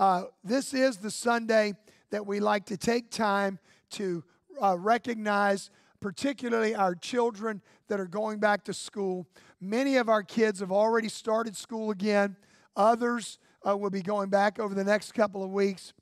Uh, 0.00 0.22
this 0.42 0.72
is 0.72 0.96
the 0.96 1.10
Sunday 1.10 1.74
that 2.10 2.26
we 2.26 2.40
like 2.40 2.64
to 2.64 2.78
take 2.78 3.10
time 3.10 3.58
to 3.90 4.24
uh, 4.62 4.74
recognize, 4.78 5.68
particularly 6.00 6.74
our 6.74 6.94
children 6.94 7.60
that 7.88 8.00
are 8.00 8.06
going 8.06 8.38
back 8.38 8.64
to 8.64 8.72
school. 8.72 9.26
Many 9.60 9.98
of 9.98 10.08
our 10.08 10.22
kids 10.22 10.60
have 10.60 10.72
already 10.72 11.10
started 11.10 11.54
school 11.54 11.90
again, 11.90 12.36
others 12.74 13.38
uh, 13.68 13.76
will 13.76 13.90
be 13.90 14.00
going 14.00 14.30
back 14.30 14.58
over 14.58 14.74
the 14.74 14.84
next 14.84 15.12
couple 15.12 15.44
of 15.44 15.50
weeks. 15.50 15.92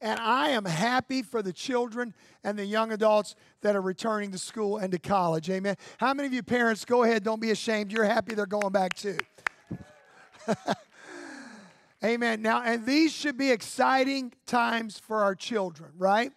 And 0.00 0.20
I 0.20 0.50
am 0.50 0.64
happy 0.64 1.22
for 1.22 1.42
the 1.42 1.52
children 1.52 2.14
and 2.44 2.56
the 2.56 2.64
young 2.64 2.92
adults 2.92 3.34
that 3.62 3.74
are 3.74 3.82
returning 3.82 4.30
to 4.30 4.38
school 4.38 4.76
and 4.76 4.92
to 4.92 5.00
college. 5.00 5.50
Amen. 5.50 5.74
How 5.98 6.14
many 6.14 6.28
of 6.28 6.32
you 6.32 6.44
parents, 6.44 6.84
go 6.84 7.02
ahead, 7.02 7.24
don't 7.24 7.40
be 7.40 7.50
ashamed. 7.50 7.90
You're 7.90 8.04
happy 8.04 8.36
they're 8.36 8.46
going 8.46 8.70
back 8.70 8.94
too. 8.94 9.18
Amen. 12.04 12.42
Now, 12.42 12.62
and 12.62 12.84
these 12.84 13.14
should 13.14 13.38
be 13.38 13.50
exciting 13.50 14.34
times 14.44 14.98
for 14.98 15.22
our 15.22 15.34
children, 15.34 15.90
right? 15.96 16.32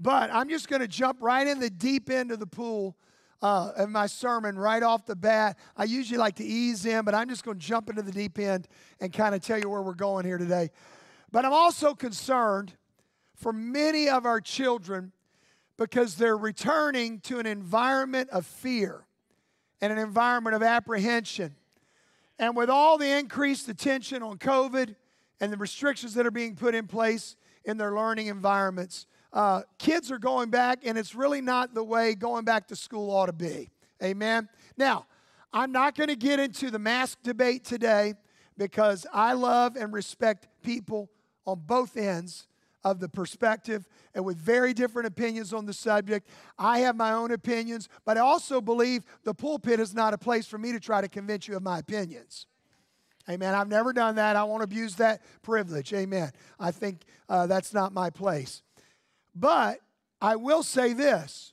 But 0.00 0.30
I'm 0.32 0.48
just 0.48 0.68
going 0.68 0.82
to 0.82 0.88
jump 0.88 1.18
right 1.20 1.46
in 1.46 1.60
the 1.60 1.70
deep 1.70 2.10
end 2.10 2.32
of 2.32 2.40
the 2.40 2.48
pool 2.48 2.96
uh, 3.40 3.70
of 3.76 3.90
my 3.90 4.08
sermon 4.08 4.58
right 4.58 4.82
off 4.82 5.06
the 5.06 5.14
bat. 5.14 5.56
I 5.76 5.84
usually 5.84 6.18
like 6.18 6.34
to 6.36 6.44
ease 6.44 6.84
in, 6.84 7.04
but 7.04 7.14
I'm 7.14 7.28
just 7.28 7.44
going 7.44 7.60
to 7.60 7.64
jump 7.64 7.90
into 7.90 8.02
the 8.02 8.10
deep 8.10 8.40
end 8.40 8.66
and 8.98 9.12
kind 9.12 9.36
of 9.36 9.40
tell 9.40 9.56
you 9.56 9.70
where 9.70 9.82
we're 9.82 9.94
going 9.94 10.26
here 10.26 10.36
today. 10.36 10.70
But 11.30 11.44
I'm 11.44 11.52
also 11.52 11.94
concerned 11.94 12.72
for 13.36 13.52
many 13.52 14.08
of 14.08 14.26
our 14.26 14.40
children 14.40 15.12
because 15.76 16.16
they're 16.16 16.36
returning 16.36 17.20
to 17.20 17.38
an 17.38 17.46
environment 17.46 18.30
of 18.30 18.46
fear 18.46 19.06
and 19.80 19.92
an 19.92 19.98
environment 19.98 20.56
of 20.56 20.64
apprehension. 20.64 21.54
And 22.36 22.56
with 22.56 22.68
all 22.68 22.98
the 22.98 23.16
increased 23.16 23.68
attention 23.68 24.20
on 24.20 24.38
COVID 24.38 24.96
and 25.40 25.52
the 25.52 25.56
restrictions 25.56 26.14
that 26.14 26.26
are 26.26 26.30
being 26.30 26.56
put 26.56 26.74
in 26.74 26.86
place 26.86 27.36
in 27.64 27.76
their 27.76 27.94
learning 27.94 28.26
environments, 28.28 29.06
uh, 29.32 29.62
kids 29.78 30.10
are 30.10 30.18
going 30.18 30.50
back, 30.50 30.80
and 30.84 30.96
it's 30.96 31.14
really 31.14 31.40
not 31.40 31.74
the 31.74 31.82
way 31.82 32.14
going 32.14 32.44
back 32.44 32.68
to 32.68 32.76
school 32.76 33.10
ought 33.10 33.26
to 33.26 33.32
be. 33.32 33.70
Amen. 34.02 34.48
Now, 34.76 35.06
I'm 35.52 35.72
not 35.72 35.96
going 35.96 36.08
to 36.08 36.16
get 36.16 36.40
into 36.40 36.70
the 36.70 36.78
mask 36.78 37.18
debate 37.22 37.64
today 37.64 38.14
because 38.56 39.06
I 39.12 39.32
love 39.32 39.76
and 39.76 39.92
respect 39.92 40.48
people 40.62 41.10
on 41.46 41.62
both 41.66 41.96
ends 41.96 42.46
of 42.84 43.00
the 43.00 43.08
perspective 43.08 43.88
and 44.14 44.24
with 44.24 44.36
very 44.36 44.74
different 44.74 45.06
opinions 45.06 45.52
on 45.52 45.64
the 45.64 45.72
subject. 45.72 46.28
I 46.58 46.80
have 46.80 46.96
my 46.96 47.12
own 47.12 47.32
opinions, 47.32 47.88
but 48.04 48.18
I 48.18 48.20
also 48.20 48.60
believe 48.60 49.04
the 49.24 49.34
pulpit 49.34 49.80
is 49.80 49.94
not 49.94 50.12
a 50.12 50.18
place 50.18 50.46
for 50.46 50.58
me 50.58 50.72
to 50.72 50.80
try 50.80 51.00
to 51.00 51.08
convince 51.08 51.48
you 51.48 51.56
of 51.56 51.62
my 51.62 51.78
opinions. 51.78 52.46
Amen. 53.28 53.54
I've 53.54 53.68
never 53.68 53.92
done 53.92 54.16
that. 54.16 54.36
I 54.36 54.44
won't 54.44 54.62
abuse 54.62 54.96
that 54.96 55.22
privilege. 55.42 55.92
Amen. 55.92 56.30
I 56.60 56.70
think 56.70 57.02
uh, 57.28 57.46
that's 57.46 57.72
not 57.72 57.92
my 57.92 58.10
place. 58.10 58.62
But 59.34 59.80
I 60.20 60.36
will 60.36 60.62
say 60.62 60.92
this 60.92 61.52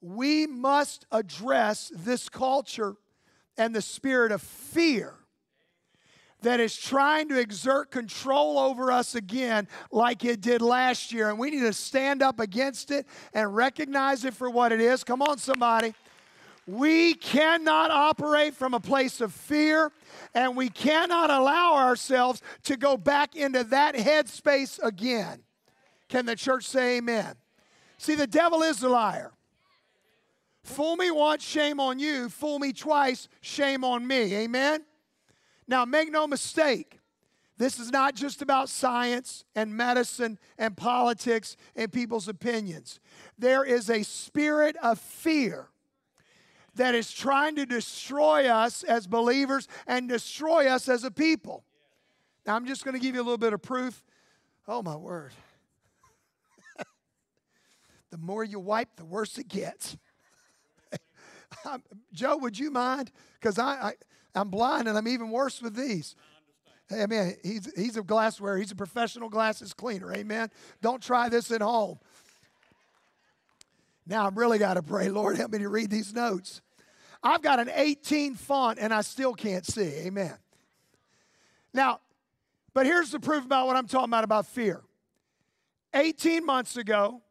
we 0.00 0.46
must 0.46 1.06
address 1.10 1.90
this 1.94 2.28
culture 2.28 2.94
and 3.56 3.74
the 3.74 3.82
spirit 3.82 4.30
of 4.30 4.40
fear 4.40 5.14
that 6.42 6.60
is 6.60 6.76
trying 6.76 7.28
to 7.28 7.40
exert 7.40 7.90
control 7.90 8.58
over 8.58 8.92
us 8.92 9.16
again 9.16 9.66
like 9.90 10.24
it 10.24 10.40
did 10.40 10.62
last 10.62 11.12
year. 11.12 11.30
And 11.30 11.38
we 11.38 11.50
need 11.50 11.60
to 11.60 11.72
stand 11.72 12.22
up 12.22 12.38
against 12.38 12.92
it 12.92 13.06
and 13.34 13.54
recognize 13.54 14.24
it 14.24 14.34
for 14.34 14.48
what 14.48 14.70
it 14.70 14.80
is. 14.80 15.02
Come 15.02 15.20
on, 15.20 15.38
somebody. 15.38 15.94
We 16.68 17.14
cannot 17.14 17.90
operate 17.90 18.52
from 18.52 18.74
a 18.74 18.80
place 18.80 19.22
of 19.22 19.32
fear, 19.32 19.90
and 20.34 20.54
we 20.54 20.68
cannot 20.68 21.30
allow 21.30 21.76
ourselves 21.76 22.42
to 22.64 22.76
go 22.76 22.98
back 22.98 23.34
into 23.34 23.64
that 23.64 23.94
headspace 23.94 24.78
again. 24.82 25.44
Can 26.10 26.26
the 26.26 26.36
church 26.36 26.66
say 26.66 26.98
amen? 26.98 27.36
See, 27.96 28.16
the 28.16 28.26
devil 28.26 28.62
is 28.62 28.82
a 28.82 28.88
liar. 28.90 29.32
Fool 30.62 30.96
me 30.96 31.10
once, 31.10 31.42
shame 31.42 31.80
on 31.80 31.98
you. 31.98 32.28
Fool 32.28 32.58
me 32.58 32.74
twice, 32.74 33.28
shame 33.40 33.82
on 33.82 34.06
me. 34.06 34.34
Amen? 34.34 34.84
Now, 35.66 35.86
make 35.86 36.12
no 36.12 36.26
mistake, 36.26 37.00
this 37.56 37.78
is 37.78 37.90
not 37.90 38.14
just 38.14 38.42
about 38.42 38.68
science 38.68 39.42
and 39.54 39.74
medicine 39.74 40.38
and 40.58 40.76
politics 40.76 41.56
and 41.74 41.90
people's 41.90 42.28
opinions. 42.28 43.00
There 43.38 43.64
is 43.64 43.88
a 43.88 44.02
spirit 44.02 44.76
of 44.82 44.98
fear 44.98 45.70
that 46.78 46.94
is 46.94 47.12
trying 47.12 47.56
to 47.56 47.66
destroy 47.66 48.46
us 48.46 48.82
as 48.82 49.06
believers 49.06 49.68
and 49.86 50.08
destroy 50.08 50.66
us 50.66 50.88
as 50.88 51.04
a 51.04 51.10
people. 51.10 51.64
Now, 52.46 52.56
I'm 52.56 52.66
just 52.66 52.84
going 52.84 52.94
to 52.94 53.00
give 53.00 53.14
you 53.14 53.20
a 53.20 53.24
little 53.24 53.38
bit 53.38 53.52
of 53.52 53.60
proof. 53.60 54.02
Oh, 54.66 54.82
my 54.82 54.96
word. 54.96 55.32
the 58.10 58.18
more 58.18 58.42
you 58.42 58.58
wipe, 58.58 58.96
the 58.96 59.04
worse 59.04 59.38
it 59.38 59.48
gets. 59.48 59.96
Joe, 62.12 62.38
would 62.38 62.58
you 62.58 62.70
mind? 62.70 63.12
Because 63.38 63.58
I, 63.58 63.72
I 63.72 63.92
I'm 64.34 64.50
blind 64.50 64.88
and 64.88 64.96
I'm 64.96 65.08
even 65.08 65.30
worse 65.30 65.60
with 65.60 65.74
these. 65.74 66.14
I 66.90 67.06
mean, 67.06 67.34
he's, 67.42 67.70
he's 67.76 67.96
a 67.96 68.02
glassware. 68.02 68.56
He's 68.56 68.70
a 68.70 68.76
professional 68.76 69.28
glasses 69.28 69.74
cleaner. 69.74 70.14
Amen. 70.14 70.48
Don't 70.80 71.02
try 71.02 71.28
this 71.28 71.50
at 71.50 71.60
home. 71.60 71.98
Now 74.06 74.26
I've 74.26 74.38
really 74.38 74.58
got 74.58 74.74
to 74.74 74.82
pray, 74.82 75.10
Lord, 75.10 75.36
help 75.36 75.52
me 75.52 75.58
to 75.58 75.68
read 75.68 75.90
these 75.90 76.14
notes. 76.14 76.62
I've 77.22 77.42
got 77.42 77.60
an 77.60 77.70
18 77.74 78.34
font 78.34 78.78
and 78.80 78.92
I 78.94 79.00
still 79.00 79.34
can't 79.34 79.66
see. 79.66 80.06
Amen. 80.06 80.34
Now, 81.74 82.00
but 82.74 82.86
here's 82.86 83.10
the 83.10 83.20
proof 83.20 83.44
about 83.44 83.66
what 83.66 83.76
I'm 83.76 83.86
talking 83.86 84.08
about 84.08 84.24
about 84.24 84.46
fear. 84.46 84.82
18 85.94 86.44
months 86.44 86.76
ago, 86.76 87.22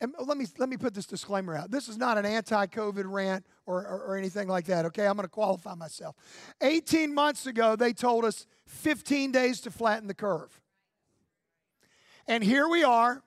and 0.00 0.14
let 0.24 0.38
me 0.38 0.46
let 0.58 0.68
me 0.68 0.76
put 0.76 0.94
this 0.94 1.06
disclaimer 1.06 1.56
out. 1.56 1.70
This 1.70 1.88
is 1.88 1.98
not 1.98 2.18
an 2.18 2.24
anti-COVID 2.24 3.04
rant 3.06 3.44
or, 3.66 3.84
or, 3.86 4.02
or 4.06 4.16
anything 4.16 4.48
like 4.48 4.66
that. 4.66 4.84
Okay, 4.86 5.06
I'm 5.06 5.16
going 5.16 5.24
to 5.24 5.28
qualify 5.28 5.74
myself. 5.74 6.14
18 6.60 7.12
months 7.12 7.46
ago, 7.46 7.74
they 7.76 7.92
told 7.92 8.24
us 8.24 8.46
15 8.66 9.32
days 9.32 9.60
to 9.62 9.70
flatten 9.70 10.06
the 10.06 10.14
curve, 10.14 10.60
and 12.26 12.44
here 12.44 12.68
we 12.68 12.84
are, 12.84 13.22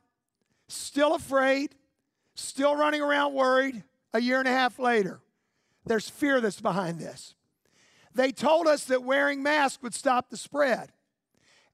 still 0.67 1.15
afraid, 1.15 1.75
still 2.35 2.75
running 2.75 3.01
around 3.01 3.33
worried. 3.33 3.83
A 4.13 4.21
year 4.21 4.39
and 4.39 4.47
a 4.47 4.51
half 4.51 4.79
later, 4.79 5.21
there's 5.85 6.09
fear 6.09 6.41
that's 6.41 6.61
behind 6.61 6.99
this. 6.99 7.35
They 8.13 8.31
told 8.31 8.67
us 8.67 8.85
that 8.85 9.03
wearing 9.03 9.41
masks 9.41 9.81
would 9.81 9.93
stop 9.93 10.29
the 10.29 10.37
spread, 10.37 10.91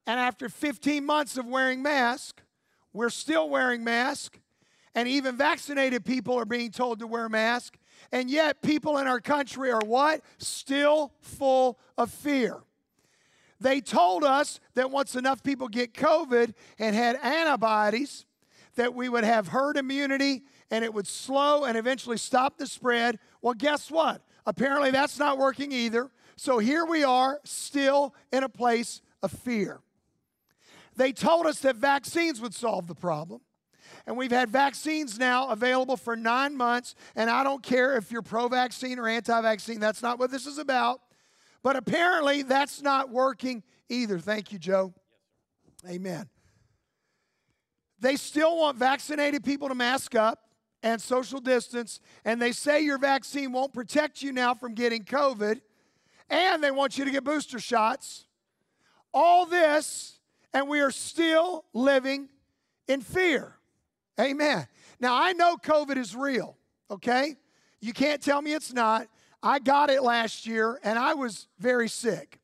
and 0.06 0.20
after 0.20 0.50
15 0.50 1.06
months 1.06 1.38
of 1.38 1.46
wearing 1.46 1.82
masks, 1.82 2.44
we're 2.94 3.10
still 3.10 3.50
wearing 3.50 3.84
masks 3.84 4.40
and 4.98 5.08
even 5.08 5.38
vaccinated 5.38 6.04
people 6.04 6.40
are 6.40 6.46
being 6.46 6.72
told 6.72 6.98
to 6.98 7.06
wear 7.06 7.30
masks. 7.30 7.78
And 8.12 8.32
yet, 8.32 8.64
people 8.64 8.98
in 8.98 9.06
our 9.06 9.20
country 9.20 9.72
are 9.72 9.86
what? 9.86 10.22
Still 10.40 11.14
full 11.22 11.78
of 12.00 12.10
fear. 12.10 12.58
They 13.60 13.80
told 13.80 14.24
us 14.24 14.60
that 14.74 14.90
once 14.90 15.16
enough 15.16 15.44
people 15.44 15.68
get 15.68 15.94
COVID 15.94 16.56
and 16.80 16.96
had 16.96 17.16
antibodies, 17.18 18.26
that 18.76 18.96
we 18.96 19.08
would 19.08 19.24
have 19.24 19.50
herd 19.50 19.78
immunity 19.78 20.42
and 20.70 20.84
it 20.84 20.94
would 20.94 21.08
slow 21.08 21.66
and 21.66 21.78
eventually 21.78 22.18
stop 22.18 22.58
the 22.58 22.68
spread. 22.68 23.20
Well, 23.42 23.54
guess 23.54 23.90
what? 23.90 24.22
Apparently, 24.46 24.92
that's 24.92 25.20
not 25.20 25.38
working 25.38 25.72
either. 25.72 26.10
So 26.36 26.60
here 26.60 26.86
we 26.86 27.04
are, 27.04 27.40
still 27.44 28.14
in 28.32 28.44
a 28.44 28.50
place 28.50 29.02
of 29.24 29.32
fear. 29.32 29.80
They 30.96 31.12
told 31.12 31.46
us 31.46 31.60
that 31.60 31.76
vaccines 31.76 32.42
would 32.42 32.54
solve 32.54 32.88
the 32.88 32.96
problem. 32.96 33.42
And 34.06 34.16
we've 34.16 34.32
had 34.32 34.50
vaccines 34.50 35.20
now 35.20 35.50
available 35.50 35.98
for 35.98 36.16
nine 36.16 36.56
months. 36.56 36.96
And 37.16 37.30
I 37.30 37.44
don't 37.44 37.62
care 37.62 37.98
if 37.98 38.12
you're 38.12 38.22
pro 38.22 38.48
vaccine 38.48 39.00
or 39.00 39.08
anti 39.08 39.42
vaccine, 39.42 39.80
that's 39.80 40.02
not 40.02 40.18
what 40.18 40.32
this 40.32 40.46
is 40.46 40.58
about. 40.58 41.02
But 41.62 41.76
apparently, 41.76 42.44
that's 42.44 42.82
not 42.82 43.10
working 43.10 43.64
either. 43.90 44.20
Thank 44.20 44.52
you, 44.52 44.60
Joe. 44.60 44.94
Amen. 45.88 46.30
They 48.00 48.16
still 48.16 48.58
want 48.58 48.78
vaccinated 48.78 49.44
people 49.44 49.70
to 49.70 49.76
mask 49.76 50.16
up 50.16 50.47
and 50.84 51.02
social 51.02 51.40
distance, 51.40 52.00
and 52.24 52.42
they 52.42 52.52
say 52.52 52.82
your 52.82 52.98
vaccine 52.98 53.52
won't 53.52 53.74
protect 53.74 54.22
you 54.22 54.32
now 54.32 54.54
from 54.54 54.74
getting 54.74 55.04
COVID, 55.04 55.62
and 56.30 56.64
they 56.64 56.72
want 56.72 56.98
you 56.98 57.06
to 57.06 57.12
get 57.12 57.24
booster 57.24 57.60
shots. 57.60 58.26
All 59.14 59.46
this 59.46 60.18
and 60.54 60.68
we 60.68 60.80
are 60.80 60.92
still 60.92 61.66
living 61.74 62.30
in 62.88 63.02
fear. 63.02 63.56
Amen. 64.20 64.68
Now, 65.00 65.22
I 65.22 65.34
know 65.34 65.56
COVID 65.58 65.98
is 65.98 66.16
real, 66.16 66.58
okay? 66.90 67.36
You 67.80 67.94
can't 67.94 68.22
tell 68.22 68.42
me 68.42 68.54
it's 68.54 68.74
not. 68.74 69.08
I 69.44 69.60
got 69.60 69.90
it 69.90 70.02
last 70.02 70.48
year 70.48 70.80
and 70.84 70.98
I 70.98 71.14
was 71.14 71.48
very 71.60 71.88
sick. 71.88 72.40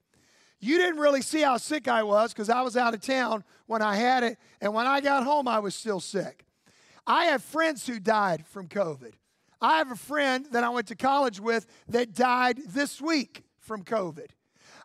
You 0.60 0.78
didn't 0.78 1.00
really 1.00 1.22
see 1.22 1.42
how 1.42 1.58
sick 1.58 1.88
I 1.88 2.04
was 2.04 2.32
because 2.32 2.50
I 2.50 2.62
was 2.62 2.78
out 2.78 2.94
of 2.94 3.02
town 3.02 3.44
when 3.66 3.82
I 3.82 3.96
had 3.96 4.24
it, 4.24 4.38
and 4.62 4.74
when 4.74 4.88
I 4.88 5.02
got 5.02 5.24
home, 5.24 5.46
I 5.46 5.60
was 5.60 5.76
still 5.76 6.00
sick. 6.00 6.43
I 7.06 7.26
have 7.26 7.44
friends 7.44 7.86
who 7.86 8.00
died 8.00 8.46
from 8.48 8.68
COVID. 8.68 9.14
I 9.62 9.78
have 9.78 9.92
a 9.92 9.96
friend 9.96 10.46
that 10.52 10.64
I 10.64 10.70
went 10.70 10.88
to 10.88 10.96
college 10.96 11.40
with 11.40 11.66
that 11.88 12.14
died 12.14 12.60
this 12.68 13.02
week 13.02 13.44
from 13.60 13.84
COVID. 13.84 14.28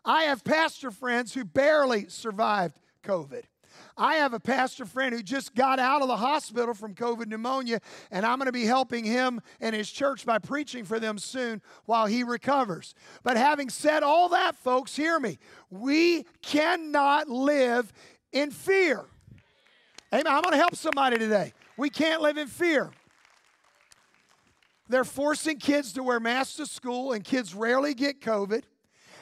I 0.05 0.23
have 0.23 0.43
pastor 0.43 0.91
friends 0.91 1.33
who 1.33 1.43
barely 1.43 2.07
survived 2.07 2.75
COVID. 3.03 3.43
I 3.97 4.15
have 4.15 4.33
a 4.33 4.39
pastor 4.39 4.85
friend 4.85 5.13
who 5.13 5.21
just 5.21 5.53
got 5.53 5.79
out 5.79 6.01
of 6.01 6.07
the 6.07 6.17
hospital 6.17 6.73
from 6.73 6.95
COVID 6.95 7.27
pneumonia, 7.27 7.81
and 8.11 8.25
I'm 8.25 8.37
going 8.37 8.45
to 8.45 8.53
be 8.53 8.65
helping 8.65 9.03
him 9.03 9.41
and 9.59 9.75
his 9.75 9.91
church 9.91 10.25
by 10.25 10.39
preaching 10.39 10.85
for 10.85 10.99
them 10.99 11.17
soon 11.17 11.61
while 11.85 12.05
he 12.05 12.23
recovers. 12.23 12.95
But 13.23 13.35
having 13.35 13.69
said 13.69 14.03
all 14.03 14.29
that, 14.29 14.55
folks, 14.55 14.95
hear 14.95 15.19
me. 15.19 15.37
We 15.69 16.25
cannot 16.41 17.27
live 17.27 17.91
in 18.31 18.51
fear. 18.51 19.05
Amen. 20.13 20.27
I'm 20.27 20.41
going 20.41 20.53
to 20.53 20.57
help 20.57 20.75
somebody 20.75 21.17
today. 21.17 21.53
We 21.79 21.89
can't 21.89 22.21
live 22.21 22.37
in 22.37 22.47
fear. 22.47 22.91
They're 24.89 25.05
forcing 25.05 25.59
kids 25.59 25.93
to 25.93 26.03
wear 26.03 26.19
masks 26.19 26.57
to 26.57 26.65
school, 26.65 27.13
and 27.13 27.23
kids 27.23 27.55
rarely 27.55 27.93
get 27.93 28.19
COVID, 28.19 28.63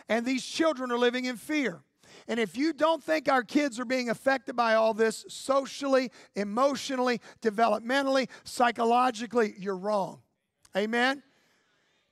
and 0.09 0.25
these 0.25 0.43
children 0.43 0.91
are 0.91 0.97
living 0.97 1.25
in 1.25 1.37
fear. 1.37 1.83
And 2.27 2.39
if 2.39 2.57
you 2.57 2.73
don't 2.73 3.03
think 3.03 3.29
our 3.29 3.43
kids 3.43 3.79
are 3.79 3.85
being 3.85 4.09
affected 4.09 4.55
by 4.55 4.73
all 4.73 4.95
this 4.95 5.23
socially, 5.29 6.09
emotionally, 6.35 7.21
developmentally, 7.43 8.27
psychologically, 8.43 9.53
you're 9.59 9.77
wrong. 9.77 10.21
Amen? 10.75 11.21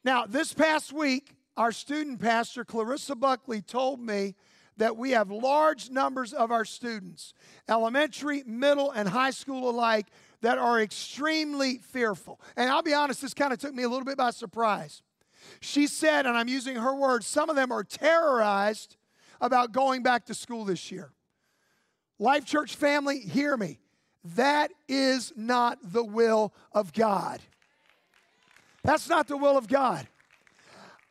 Now, 0.03 0.27
this 0.27 0.53
past 0.53 0.93
week, 0.93 1.31
our 1.57 1.71
student 1.71 2.21
pastor, 2.21 2.63
Clarissa 2.63 3.15
Buckley, 3.15 3.61
told 3.61 3.99
me 3.99 4.35
that 4.77 4.97
we 4.97 5.11
have 5.11 5.31
large 5.31 5.89
numbers 5.89 6.33
of 6.33 6.51
our 6.51 6.65
students, 6.65 7.33
elementary, 7.67 8.43
middle, 8.45 8.91
and 8.91 9.09
high 9.09 9.31
school 9.31 9.69
alike, 9.69 10.07
that 10.41 10.57
are 10.57 10.81
extremely 10.81 11.77
fearful. 11.77 12.39
And 12.55 12.69
I'll 12.69 12.83
be 12.83 12.93
honest, 12.93 13.21
this 13.21 13.33
kind 13.33 13.53
of 13.53 13.59
took 13.59 13.73
me 13.73 13.83
a 13.83 13.89
little 13.89 14.05
bit 14.05 14.17
by 14.17 14.31
surprise. 14.31 15.01
She 15.59 15.87
said, 15.87 16.25
and 16.25 16.37
I'm 16.37 16.47
using 16.47 16.75
her 16.75 16.95
words, 16.95 17.27
some 17.27 17.49
of 17.49 17.55
them 17.55 17.71
are 17.71 17.83
terrorized 17.83 18.97
about 19.41 19.71
going 19.71 20.03
back 20.03 20.25
to 20.25 20.33
school 20.33 20.65
this 20.65 20.91
year. 20.91 21.11
Life 22.19 22.45
Church 22.45 22.75
family, 22.75 23.19
hear 23.19 23.57
me. 23.57 23.79
That 24.35 24.71
is 24.87 25.33
not 25.35 25.77
the 25.83 26.03
will 26.03 26.53
of 26.71 26.93
God. 26.93 27.41
That's 28.83 29.09
not 29.09 29.27
the 29.27 29.37
will 29.37 29.57
of 29.57 29.67
God. 29.67 30.07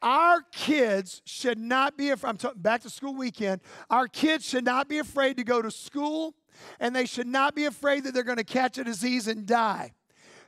Our 0.02 0.42
kids 0.52 1.22
should 1.24 1.58
not 1.58 1.96
be, 1.96 2.10
I'm 2.10 2.36
talking 2.36 2.60
back 2.60 2.82
to 2.82 2.90
school 2.90 3.14
weekend, 3.14 3.60
our 3.88 4.06
kids 4.06 4.46
should 4.46 4.64
not 4.64 4.88
be 4.88 4.98
afraid 4.98 5.36
to 5.38 5.44
go 5.44 5.62
to 5.62 5.70
school 5.70 6.34
and 6.80 6.94
they 6.94 7.06
should 7.06 7.26
not 7.26 7.54
be 7.54 7.64
afraid 7.64 8.04
that 8.04 8.14
they're 8.14 8.22
going 8.22 8.36
to 8.38 8.44
catch 8.44 8.78
a 8.78 8.84
disease 8.84 9.28
and 9.28 9.46
die. 9.46 9.92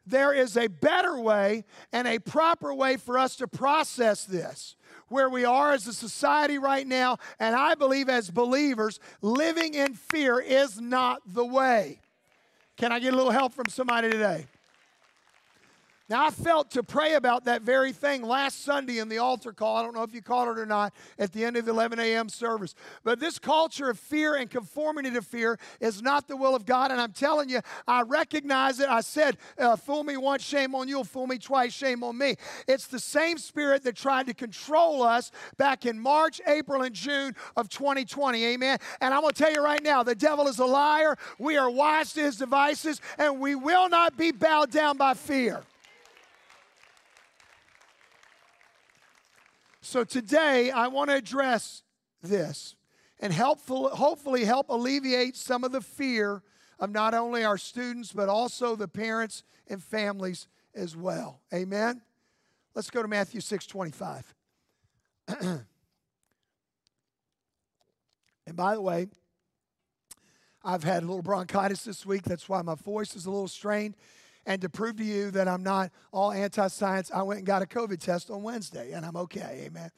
There 0.07 0.33
is 0.33 0.57
a 0.57 0.69
better 0.69 1.19
way 1.19 1.65
and 1.93 2.07
a 2.07 2.21
proper 2.21 2.73
way 2.73 2.97
for 2.97 3.19
us 3.19 3.37
to 3.37 3.49
process 3.49 4.25
this 4.25 4.77
where 5.09 5.29
we 5.29 5.45
are 5.45 5.73
as 5.73 5.87
a 5.87 5.93
society 5.93 6.59
right 6.59 6.87
now, 6.87 7.19
and 7.39 7.55
I 7.55 7.75
believe 7.75 8.09
as 8.09 8.31
believers, 8.31 8.99
living 9.23 9.75
in 9.75 9.95
fear 9.95 10.41
is 10.41 10.81
not 10.81 11.23
the 11.27 11.45
way. 11.45 12.01
Can 12.77 12.93
I 12.93 12.99
get 12.99 13.15
a 13.15 13.17
little 13.17 13.33
help 13.33 13.53
from 13.53 13.67
somebody 13.69 14.11
today? 14.11 14.47
Now, 16.09 16.25
I 16.25 16.31
felt 16.31 16.71
to 16.73 16.85
pray 16.85 17.15
about 17.15 17.47
that 17.47 17.63
very 17.63 17.91
thing 17.91 18.23
last 18.23 18.63
Sunday 18.65 18.99
in 18.99 19.09
the 19.09 19.19
altar 19.19 19.53
call. 19.53 19.77
I 19.77 19.83
don't 19.83 19.93
know 19.93 20.05
if 20.05 20.15
you 20.15 20.23
caught 20.23 20.47
it 20.47 20.57
or 20.57 20.67
not 20.67 20.95
at 21.19 21.33
the 21.33 21.45
end 21.45 21.57
of 21.57 21.65
the 21.65 21.73
11 21.73 21.99
a.m. 21.99 22.29
service. 22.29 22.77
But 23.03 23.19
this 23.19 23.41
culture 23.41 23.91
of 23.91 23.99
fear 23.99 24.37
and 24.37 24.49
conformity 24.49 25.11
to 25.11 25.23
fear 25.23 25.59
is 25.81 26.03
not 26.03 26.29
the 26.29 26.37
will 26.37 26.55
of 26.55 26.65
God. 26.65 26.93
And 26.93 27.01
I'm 27.01 27.11
telling 27.11 27.49
you, 27.49 27.59
I 27.89 28.03
recognize 28.03 28.79
it. 28.79 28.89
I 28.89 29.01
said, 29.01 29.37
uh, 29.59 29.75
fool 29.75 30.05
me 30.05 30.17
once, 30.17 30.45
shame 30.45 30.77
on 30.77 30.87
you. 30.87 31.03
Fool 31.03 31.27
me 31.27 31.39
twice, 31.39 31.73
shame 31.73 32.05
on 32.05 32.17
me. 32.17 32.37
It's 32.69 32.87
the 32.87 33.01
same 33.01 33.37
spirit 33.37 33.83
that 33.83 33.97
tried 33.97 34.29
to 34.29 34.35
control 34.35 35.03
us 35.03 35.33
back 35.57 35.87
in 35.87 35.99
March, 35.99 36.41
April, 36.47 36.83
and 36.83 36.95
June 36.95 37.35
of 37.57 37.69
2020. 37.69 38.45
Amen. 38.45 38.79
And 39.01 39.13
I'm 39.13 39.23
going 39.23 39.33
to 39.33 39.43
tell 39.43 39.53
you 39.53 39.61
right 39.61 39.83
now, 39.83 40.05
the 40.05 40.15
devil 40.15 40.47
is 40.47 40.61
a 40.61 40.67
liar. 40.67 41.17
We 41.41 41.57
are 41.57 41.69
wise 41.69 42.13
to 42.13 42.21
his 42.21 42.37
devices, 42.37 43.01
and 43.19 43.41
we 43.41 43.57
will 43.57 43.89
not 43.89 44.17
be 44.17 44.31
bowed 44.31 44.71
down 44.71 44.97
by 44.97 45.15
fear. 45.15 45.65
So 49.87 50.03
today, 50.03 50.73
I 50.73 50.89
want 50.89 51.11
to 51.11 51.17
address 51.17 51.85
this 52.21 52.75
and 53.21 53.33
helpful, 53.33 53.89
hopefully 53.89 54.45
help 54.45 54.69
alleviate 54.69 55.37
some 55.37 55.63
of 55.63 55.71
the 55.71 55.81
fear 55.81 56.43
of 56.81 56.91
not 56.91 57.15
only 57.15 57.45
our 57.45 57.57
students, 57.57 58.13
but 58.13 58.29
also 58.29 58.75
the 58.75 58.89
parents 58.89 59.45
and 59.69 59.81
families 59.81 60.49
as 60.75 60.97
well. 60.97 61.41
Amen? 61.55 62.03
Let's 62.75 62.91
go 62.91 63.01
to 63.01 63.07
Matthew 63.07 63.41
6 63.41 63.65
25. 63.65 64.35
and 65.41 65.65
by 68.55 68.75
the 68.75 68.81
way, 68.81 69.07
I've 70.65 70.83
had 70.83 71.05
a 71.05 71.07
little 71.07 71.23
bronchitis 71.23 71.85
this 71.85 72.05
week. 72.05 72.23
That's 72.25 72.49
why 72.49 72.61
my 72.61 72.75
voice 72.75 73.15
is 73.15 73.27
a 73.27 73.31
little 73.31 73.47
strained. 73.47 73.95
And 74.47 74.63
to 74.63 74.69
prove 74.69 74.97
to 74.99 75.05
you 75.05 75.33
that 75.33 75.49
I'm 75.49 75.65
not 75.65 75.91
all 76.13 76.31
anti 76.31 76.69
science, 76.69 77.11
I 77.13 77.23
went 77.23 77.39
and 77.39 77.47
got 77.47 77.63
a 77.63 77.67
COVID 77.67 77.99
test 77.99 78.31
on 78.31 78.43
Wednesday, 78.43 78.93
and 78.93 79.05
I'm 79.05 79.17
okay. 79.17 79.65
Amen. 79.67 79.91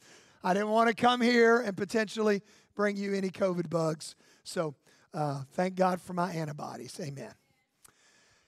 I 0.43 0.53
didn't 0.53 0.69
want 0.69 0.89
to 0.89 0.95
come 0.95 1.21
here 1.21 1.59
and 1.59 1.77
potentially 1.77 2.41
bring 2.75 2.97
you 2.97 3.13
any 3.13 3.29
COVID 3.29 3.69
bugs. 3.69 4.15
So 4.43 4.73
uh, 5.13 5.43
thank 5.53 5.75
God 5.75 6.01
for 6.01 6.13
my 6.13 6.31
antibodies. 6.31 6.99
Amen. 6.99 7.31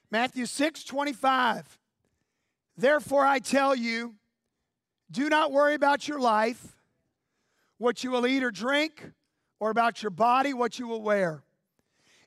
Matthew 0.10 0.46
6 0.46 0.84
25. 0.84 1.80
Therefore, 2.78 3.26
I 3.26 3.40
tell 3.40 3.76
you, 3.76 4.16
do 5.12 5.30
not 5.30 5.52
worry 5.52 5.76
about 5.76 6.08
your 6.08 6.20
life, 6.20 6.76
what 7.78 8.04
you 8.04 8.10
will 8.10 8.26
eat 8.26 8.44
or 8.44 8.50
drink, 8.50 9.12
or 9.60 9.70
about 9.70 10.02
your 10.02 10.10
body, 10.10 10.54
what 10.54 10.80
you 10.80 10.88
will 10.88 11.02
wear. 11.02 11.44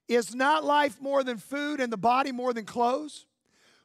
Is 0.06 0.34
not 0.34 0.64
life 0.64 1.00
more 1.00 1.24
than 1.24 1.38
food 1.38 1.80
and 1.80 1.92
the 1.92 1.96
body 1.96 2.30
more 2.30 2.52
than 2.52 2.66
clothes? 2.66 3.26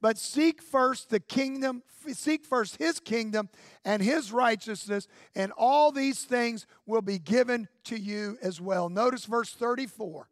But 0.00 0.16
seek 0.16 0.62
first 0.62 1.10
the 1.10 1.20
kingdom, 1.20 1.82
seek 2.12 2.44
first 2.44 2.76
his 2.76 3.00
kingdom 3.00 3.48
and 3.84 4.00
his 4.00 4.30
righteousness, 4.30 5.08
and 5.34 5.52
all 5.56 5.90
these 5.90 6.24
things 6.24 6.66
will 6.86 7.02
be 7.02 7.18
given 7.18 7.68
to 7.84 7.98
you 7.98 8.38
as 8.40 8.60
well. 8.60 8.88
Notice 8.88 9.24
verse 9.24 9.50
34. 9.52 10.28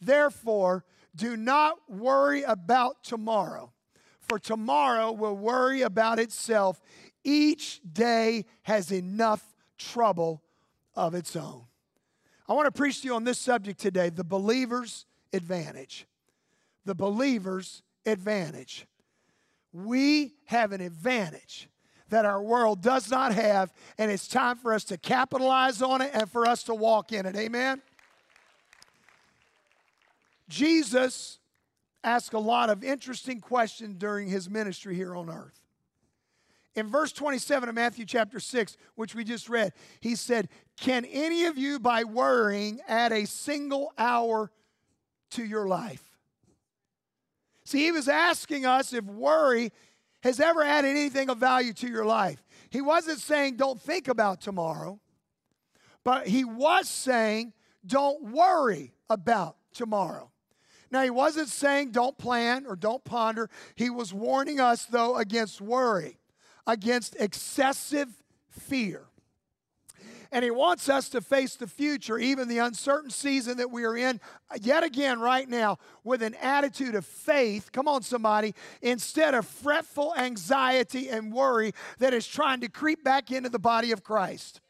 Therefore, 0.00 0.84
do 1.14 1.36
not 1.36 1.78
worry 1.88 2.42
about 2.42 3.02
tomorrow, 3.02 3.72
for 4.20 4.38
tomorrow 4.38 5.12
will 5.12 5.36
worry 5.36 5.80
about 5.80 6.18
itself. 6.18 6.80
Each 7.24 7.80
day 7.90 8.44
has 8.62 8.92
enough 8.92 9.54
trouble 9.78 10.42
of 10.94 11.14
its 11.14 11.34
own. 11.36 11.62
I 12.48 12.52
want 12.52 12.66
to 12.66 12.72
preach 12.72 13.00
to 13.00 13.08
you 13.08 13.14
on 13.14 13.24
this 13.24 13.38
subject 13.38 13.80
today 13.80 14.10
the 14.10 14.24
believer's 14.24 15.06
advantage. 15.32 16.06
The 16.84 16.94
believer's 16.94 17.82
advantage. 18.04 18.86
We 19.84 20.34
have 20.46 20.72
an 20.72 20.80
advantage 20.80 21.68
that 22.08 22.24
our 22.24 22.42
world 22.42 22.80
does 22.80 23.10
not 23.10 23.34
have, 23.34 23.72
and 23.98 24.10
it's 24.10 24.28
time 24.28 24.56
for 24.56 24.72
us 24.72 24.84
to 24.84 24.96
capitalize 24.96 25.82
on 25.82 26.00
it 26.00 26.10
and 26.14 26.30
for 26.30 26.46
us 26.46 26.62
to 26.64 26.74
walk 26.74 27.12
in 27.12 27.26
it. 27.26 27.36
Amen? 27.36 27.82
Jesus 30.48 31.38
asked 32.04 32.32
a 32.32 32.38
lot 32.38 32.70
of 32.70 32.84
interesting 32.84 33.40
questions 33.40 33.96
during 33.98 34.28
his 34.28 34.48
ministry 34.48 34.94
here 34.94 35.16
on 35.16 35.28
earth. 35.28 35.60
In 36.76 36.86
verse 36.88 37.12
27 37.12 37.68
of 37.68 37.74
Matthew 37.74 38.04
chapter 38.04 38.38
6, 38.38 38.76
which 38.94 39.14
we 39.14 39.24
just 39.24 39.48
read, 39.48 39.72
he 40.00 40.14
said, 40.14 40.48
Can 40.78 41.04
any 41.06 41.46
of 41.46 41.58
you, 41.58 41.80
by 41.80 42.04
worrying, 42.04 42.80
add 42.86 43.12
a 43.12 43.26
single 43.26 43.92
hour 43.98 44.52
to 45.30 45.44
your 45.44 45.66
life? 45.66 46.05
See, 47.66 47.84
he 47.84 47.90
was 47.90 48.08
asking 48.08 48.64
us 48.64 48.92
if 48.92 49.04
worry 49.04 49.72
has 50.22 50.38
ever 50.38 50.62
added 50.62 50.88
anything 50.88 51.28
of 51.28 51.38
value 51.38 51.72
to 51.74 51.88
your 51.88 52.04
life. 52.04 52.42
He 52.70 52.80
wasn't 52.80 53.18
saying 53.18 53.56
don't 53.56 53.80
think 53.80 54.06
about 54.06 54.40
tomorrow, 54.40 55.00
but 56.04 56.28
he 56.28 56.44
was 56.44 56.88
saying 56.88 57.52
don't 57.84 58.30
worry 58.32 58.92
about 59.10 59.56
tomorrow. 59.74 60.30
Now, 60.92 61.02
he 61.02 61.10
wasn't 61.10 61.48
saying 61.48 61.90
don't 61.90 62.16
plan 62.16 62.66
or 62.66 62.76
don't 62.76 63.02
ponder. 63.02 63.50
He 63.74 63.90
was 63.90 64.14
warning 64.14 64.60
us, 64.60 64.84
though, 64.84 65.16
against 65.16 65.60
worry, 65.60 66.18
against 66.68 67.16
excessive 67.16 68.08
fear. 68.48 69.05
And 70.32 70.44
he 70.44 70.50
wants 70.50 70.88
us 70.88 71.08
to 71.10 71.20
face 71.20 71.56
the 71.56 71.66
future, 71.66 72.18
even 72.18 72.48
the 72.48 72.58
uncertain 72.58 73.10
season 73.10 73.58
that 73.58 73.70
we 73.70 73.84
are 73.84 73.96
in, 73.96 74.20
yet 74.60 74.82
again, 74.82 75.20
right 75.20 75.48
now, 75.48 75.78
with 76.04 76.22
an 76.22 76.34
attitude 76.36 76.94
of 76.94 77.06
faith. 77.06 77.70
Come 77.72 77.88
on, 77.88 78.02
somebody, 78.02 78.54
instead 78.82 79.34
of 79.34 79.46
fretful 79.46 80.14
anxiety 80.16 81.08
and 81.08 81.32
worry 81.32 81.72
that 81.98 82.14
is 82.14 82.26
trying 82.26 82.60
to 82.60 82.68
creep 82.68 83.04
back 83.04 83.30
into 83.30 83.48
the 83.48 83.58
body 83.58 83.92
of 83.92 84.02
Christ. 84.02 84.60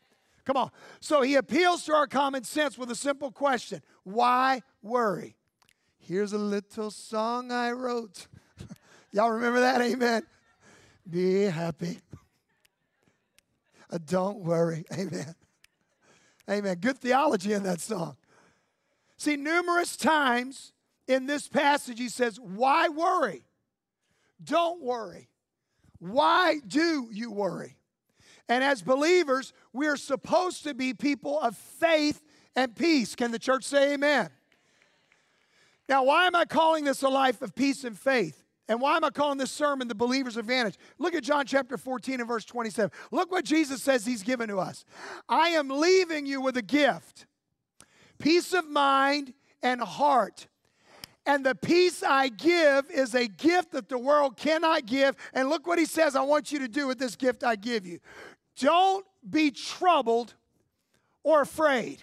Come 0.44 0.56
on. 0.56 0.70
So 1.00 1.22
he 1.22 1.34
appeals 1.34 1.84
to 1.84 1.94
our 1.94 2.06
common 2.06 2.44
sense 2.44 2.78
with 2.78 2.90
a 2.90 2.94
simple 2.94 3.32
question 3.32 3.82
Why 4.04 4.62
worry? 4.82 5.36
Here's 5.98 6.32
a 6.32 6.38
little 6.38 6.92
song 6.92 7.50
I 7.50 7.72
wrote. 7.72 8.28
Y'all 9.12 9.30
remember 9.30 9.60
that? 9.60 9.82
Amen. 9.82 10.22
Be 11.08 11.42
happy. 11.42 11.98
Don't 14.06 14.38
worry. 14.38 14.84
Amen. 14.92 15.34
Amen. 16.48 16.76
Good 16.80 16.98
theology 16.98 17.52
in 17.52 17.62
that 17.64 17.80
song. 17.80 18.16
See, 19.16 19.36
numerous 19.36 19.96
times 19.96 20.72
in 21.08 21.26
this 21.26 21.48
passage, 21.48 21.98
he 21.98 22.08
says, 22.08 22.38
Why 22.38 22.88
worry? 22.88 23.44
Don't 24.42 24.82
worry. 24.82 25.28
Why 25.98 26.60
do 26.66 27.08
you 27.10 27.30
worry? 27.30 27.76
And 28.48 28.62
as 28.62 28.82
believers, 28.82 29.52
we 29.72 29.86
are 29.88 29.96
supposed 29.96 30.62
to 30.64 30.74
be 30.74 30.94
people 30.94 31.40
of 31.40 31.56
faith 31.56 32.22
and 32.54 32.74
peace. 32.76 33.14
Can 33.16 33.32
the 33.32 33.38
church 33.38 33.64
say 33.64 33.94
amen? 33.94 34.30
Now, 35.88 36.04
why 36.04 36.26
am 36.26 36.36
I 36.36 36.44
calling 36.44 36.84
this 36.84 37.02
a 37.02 37.08
life 37.08 37.42
of 37.42 37.54
peace 37.54 37.84
and 37.84 37.98
faith? 37.98 38.45
And 38.68 38.80
why 38.80 38.96
am 38.96 39.04
I 39.04 39.10
calling 39.10 39.38
this 39.38 39.52
sermon 39.52 39.86
the 39.86 39.94
believer's 39.94 40.36
advantage? 40.36 40.76
Look 40.98 41.14
at 41.14 41.22
John 41.22 41.46
chapter 41.46 41.76
14 41.76 42.20
and 42.20 42.28
verse 42.28 42.44
27. 42.44 42.90
Look 43.12 43.30
what 43.30 43.44
Jesus 43.44 43.82
says 43.82 44.04
he's 44.04 44.22
given 44.22 44.48
to 44.48 44.58
us. 44.58 44.84
I 45.28 45.50
am 45.50 45.68
leaving 45.68 46.26
you 46.26 46.40
with 46.40 46.56
a 46.56 46.62
gift 46.62 47.26
peace 48.18 48.54
of 48.54 48.68
mind 48.68 49.34
and 49.62 49.80
heart. 49.80 50.48
And 51.26 51.44
the 51.44 51.54
peace 51.54 52.02
I 52.02 52.28
give 52.28 52.88
is 52.90 53.14
a 53.14 53.26
gift 53.26 53.72
that 53.72 53.88
the 53.88 53.98
world 53.98 54.36
cannot 54.36 54.86
give. 54.86 55.16
And 55.34 55.48
look 55.48 55.66
what 55.66 55.78
he 55.78 55.84
says 55.84 56.14
I 56.14 56.22
want 56.22 56.52
you 56.52 56.60
to 56.60 56.68
do 56.68 56.86
with 56.86 56.98
this 56.98 57.16
gift 57.16 57.44
I 57.44 57.56
give 57.56 57.84
you. 57.84 57.98
Don't 58.58 59.04
be 59.28 59.50
troubled 59.50 60.34
or 61.24 61.42
afraid. 61.42 62.00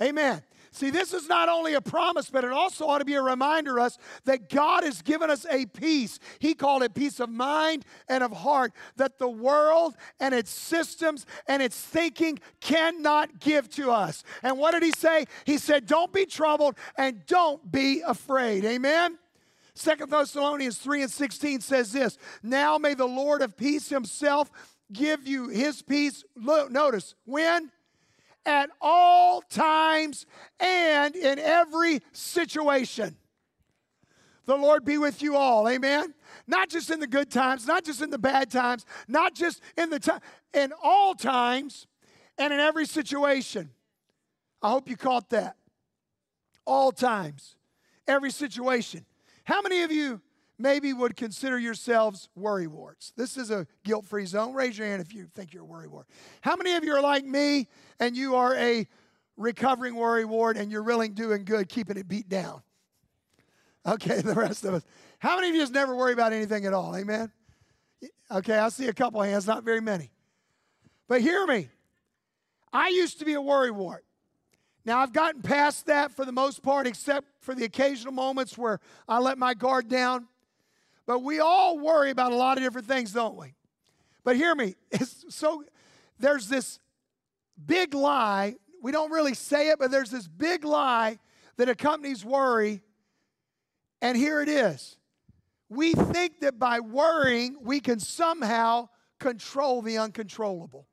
Amen. 0.00 0.42
See, 0.76 0.90
this 0.90 1.14
is 1.14 1.26
not 1.26 1.48
only 1.48 1.72
a 1.72 1.80
promise, 1.80 2.28
but 2.28 2.44
it 2.44 2.52
also 2.52 2.84
ought 2.86 2.98
to 2.98 3.06
be 3.06 3.14
a 3.14 3.22
reminder 3.22 3.80
us 3.80 3.96
that 4.26 4.50
God 4.50 4.84
has 4.84 5.00
given 5.00 5.30
us 5.30 5.46
a 5.50 5.64
peace. 5.64 6.18
He 6.38 6.52
called 6.52 6.82
it 6.82 6.92
peace 6.92 7.18
of 7.18 7.30
mind 7.30 7.86
and 8.10 8.22
of 8.22 8.30
heart 8.30 8.74
that 8.96 9.18
the 9.18 9.26
world 9.26 9.94
and 10.20 10.34
its 10.34 10.50
systems 10.50 11.24
and 11.48 11.62
its 11.62 11.80
thinking 11.80 12.38
cannot 12.60 13.40
give 13.40 13.70
to 13.70 13.90
us. 13.90 14.22
And 14.42 14.58
what 14.58 14.72
did 14.72 14.82
he 14.82 14.90
say? 14.90 15.24
He 15.46 15.56
said, 15.56 15.86
Don't 15.86 16.12
be 16.12 16.26
troubled 16.26 16.76
and 16.98 17.24
don't 17.24 17.72
be 17.72 18.02
afraid. 18.06 18.66
Amen? 18.66 19.16
Second 19.72 20.10
Thessalonians 20.10 20.76
3 20.76 21.04
and 21.04 21.10
16 21.10 21.62
says 21.62 21.90
this 21.90 22.18
Now 22.42 22.76
may 22.76 22.92
the 22.92 23.06
Lord 23.06 23.40
of 23.40 23.56
peace 23.56 23.88
himself 23.88 24.50
give 24.92 25.26
you 25.26 25.48
his 25.48 25.80
peace. 25.80 26.22
Notice, 26.36 27.14
when? 27.24 27.70
At 28.46 28.70
all 28.80 29.42
times 29.42 30.24
and 30.60 31.14
in 31.14 31.38
every 31.38 32.00
situation. 32.12 33.16
The 34.46 34.56
Lord 34.56 34.84
be 34.84 34.96
with 34.96 35.22
you 35.22 35.36
all. 35.36 35.68
Amen. 35.68 36.14
Not 36.46 36.70
just 36.70 36.90
in 36.90 37.00
the 37.00 37.06
good 37.06 37.30
times, 37.30 37.66
not 37.66 37.84
just 37.84 38.00
in 38.00 38.10
the 38.10 38.18
bad 38.18 38.50
times, 38.50 38.86
not 39.08 39.34
just 39.34 39.60
in 39.76 39.90
the 39.90 39.98
time, 39.98 40.20
in 40.54 40.72
all 40.82 41.14
times 41.14 41.88
and 42.38 42.52
in 42.52 42.60
every 42.60 42.86
situation. 42.86 43.70
I 44.62 44.70
hope 44.70 44.88
you 44.88 44.96
caught 44.96 45.30
that. 45.30 45.56
All 46.64 46.92
times, 46.92 47.56
every 48.06 48.30
situation. 48.30 49.04
How 49.44 49.62
many 49.62 49.82
of 49.82 49.92
you 49.92 50.20
maybe 50.58 50.92
would 50.92 51.16
consider 51.16 51.58
yourselves 51.58 52.28
worry 52.34 52.66
warts. 52.66 53.12
This 53.16 53.36
is 53.36 53.50
a 53.50 53.66
guilt 53.84 54.06
free 54.06 54.26
zone. 54.26 54.54
Raise 54.54 54.78
your 54.78 54.86
hand 54.86 55.02
if 55.02 55.12
you 55.12 55.26
think 55.34 55.52
you're 55.52 55.62
a 55.62 55.66
worry 55.66 55.88
wart. 55.88 56.06
How 56.40 56.56
many 56.56 56.74
of 56.74 56.84
you 56.84 56.92
are 56.94 57.02
like 57.02 57.24
me 57.24 57.68
and 58.00 58.16
you 58.16 58.36
are 58.36 58.54
a 58.56 58.86
recovering 59.36 59.94
worry 59.94 60.24
wart 60.24 60.56
and 60.56 60.70
you're 60.72 60.82
really 60.82 61.08
doing 61.08 61.44
good 61.44 61.68
keeping 61.68 61.96
it 61.96 62.08
beat 62.08 62.28
down? 62.28 62.62
Okay, 63.86 64.20
the 64.22 64.34
rest 64.34 64.64
of 64.64 64.74
us. 64.74 64.84
How 65.18 65.36
many 65.36 65.48
of 65.50 65.54
you 65.54 65.60
just 65.60 65.72
never 65.72 65.94
worry 65.94 66.12
about 66.12 66.32
anything 66.32 66.66
at 66.66 66.72
all? 66.72 66.96
Amen? 66.96 67.30
Okay, 68.30 68.58
I 68.58 68.68
see 68.70 68.88
a 68.88 68.92
couple 68.92 69.22
hands, 69.22 69.46
not 69.46 69.64
very 69.64 69.80
many. 69.80 70.10
But 71.08 71.20
hear 71.20 71.46
me. 71.46 71.68
I 72.72 72.88
used 72.88 73.20
to 73.20 73.24
be 73.24 73.34
a 73.34 73.40
worry 73.40 73.70
wart. 73.70 74.04
Now, 74.84 74.98
I've 75.00 75.12
gotten 75.12 75.42
past 75.42 75.86
that 75.86 76.12
for 76.12 76.24
the 76.24 76.32
most 76.32 76.62
part, 76.62 76.86
except 76.86 77.26
for 77.40 77.54
the 77.54 77.64
occasional 77.64 78.12
moments 78.12 78.56
where 78.56 78.80
I 79.08 79.18
let 79.18 79.38
my 79.38 79.54
guard 79.54 79.88
down. 79.88 80.28
But 81.06 81.22
we 81.22 81.38
all 81.38 81.78
worry 81.78 82.10
about 82.10 82.32
a 82.32 82.36
lot 82.36 82.58
of 82.58 82.64
different 82.64 82.88
things, 82.88 83.12
don't 83.12 83.36
we? 83.36 83.54
But 84.24 84.36
hear 84.36 84.54
me. 84.54 84.74
It's 84.90 85.24
so 85.28 85.64
there's 86.18 86.48
this 86.48 86.80
big 87.64 87.94
lie. 87.94 88.56
We 88.82 88.92
don't 88.92 89.10
really 89.10 89.34
say 89.34 89.70
it, 89.70 89.78
but 89.78 89.90
there's 89.90 90.10
this 90.10 90.26
big 90.26 90.64
lie 90.64 91.18
that 91.56 91.68
accompanies 91.68 92.24
worry. 92.24 92.82
And 94.02 94.16
here 94.16 94.42
it 94.42 94.48
is. 94.48 94.98
We 95.68 95.92
think 95.92 96.40
that 96.40 96.58
by 96.58 96.80
worrying, 96.80 97.56
we 97.62 97.80
can 97.80 97.98
somehow 97.98 98.88
control 99.18 99.82
the 99.82 99.98
uncontrollable. 99.98 100.86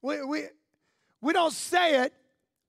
We, 0.00 0.22
we, 0.22 0.44
we 1.20 1.32
don't 1.32 1.52
say 1.52 2.02
it, 2.04 2.14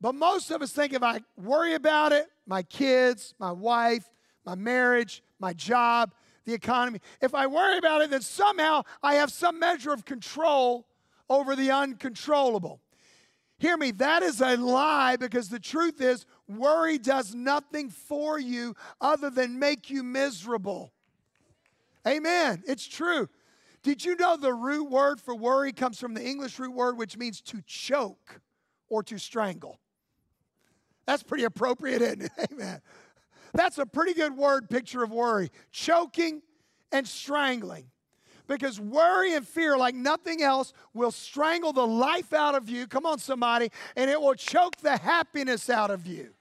but 0.01 0.15
most 0.15 0.51
of 0.51 0.61
us 0.61 0.71
think 0.71 0.93
if 0.93 1.03
I 1.03 1.21
worry 1.37 1.75
about 1.75 2.11
it, 2.11 2.27
my 2.47 2.63
kids, 2.63 3.33
my 3.39 3.51
wife, 3.51 4.09
my 4.45 4.55
marriage, 4.55 5.23
my 5.39 5.53
job, 5.53 6.13
the 6.45 6.53
economy. 6.53 6.99
If 7.21 7.35
I 7.35 7.47
worry 7.47 7.77
about 7.77 8.01
it, 8.01 8.09
then 8.09 8.21
somehow 8.21 8.83
I 9.03 9.15
have 9.15 9.31
some 9.31 9.59
measure 9.59 9.93
of 9.93 10.05
control 10.05 10.87
over 11.29 11.55
the 11.55 11.71
uncontrollable. 11.71 12.81
Hear 13.59 13.75
me, 13.75 13.91
that 13.91 14.23
is 14.23 14.41
a 14.41 14.55
lie 14.55 15.17
because 15.17 15.49
the 15.49 15.59
truth 15.59 16.01
is, 16.01 16.25
worry 16.47 16.97
does 16.97 17.35
nothing 17.35 17.89
for 17.89 18.39
you 18.39 18.73
other 19.01 19.29
than 19.29 19.59
make 19.59 19.89
you 19.89 20.01
miserable. 20.01 20.93
Amen. 22.07 22.63
It's 22.65 22.87
true. 22.87 23.27
Did 23.83 24.03
you 24.03 24.15
know 24.15 24.37
the 24.37 24.53
root 24.53 24.89
word 24.89 25.21
for 25.21 25.35
worry 25.35 25.73
comes 25.73 25.99
from 25.99 26.13
the 26.13 26.23
English 26.23 26.57
root 26.57 26.73
word 26.73 26.97
which 26.97 27.17
means 27.17 27.41
to 27.41 27.61
choke 27.65 28.41
or 28.87 29.03
to 29.03 29.17
strangle? 29.17 29.79
That's 31.05 31.23
pretty 31.23 31.43
appropriate, 31.43 32.01
isn't 32.01 32.23
it? 32.23 32.31
Amen. 32.51 32.81
That's 33.53 33.77
a 33.77 33.85
pretty 33.85 34.13
good 34.13 34.35
word 34.35 34.69
picture 34.69 35.03
of 35.03 35.11
worry 35.11 35.51
choking 35.71 36.41
and 36.91 37.07
strangling. 37.07 37.85
Because 38.47 38.79
worry 38.79 39.35
and 39.35 39.47
fear, 39.47 39.77
like 39.77 39.93
nothing 39.93 40.41
else, 40.41 40.73
will 40.95 41.11
strangle 41.11 41.71
the 41.71 41.85
life 41.85 42.33
out 42.33 42.55
of 42.55 42.67
you. 42.67 42.87
Come 42.87 43.05
on, 43.05 43.19
somebody, 43.19 43.69
and 43.95 44.09
it 44.09 44.19
will 44.19 44.33
choke 44.33 44.77
the 44.77 44.97
happiness 44.97 45.69
out 45.69 45.91
of 45.91 46.07
you. 46.07 46.33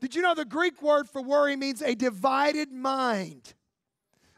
Did 0.00 0.14
you 0.14 0.20
know 0.20 0.34
the 0.34 0.44
Greek 0.44 0.82
word 0.82 1.08
for 1.08 1.22
worry 1.22 1.56
means 1.56 1.80
a 1.80 1.94
divided 1.94 2.70
mind? 2.70 3.54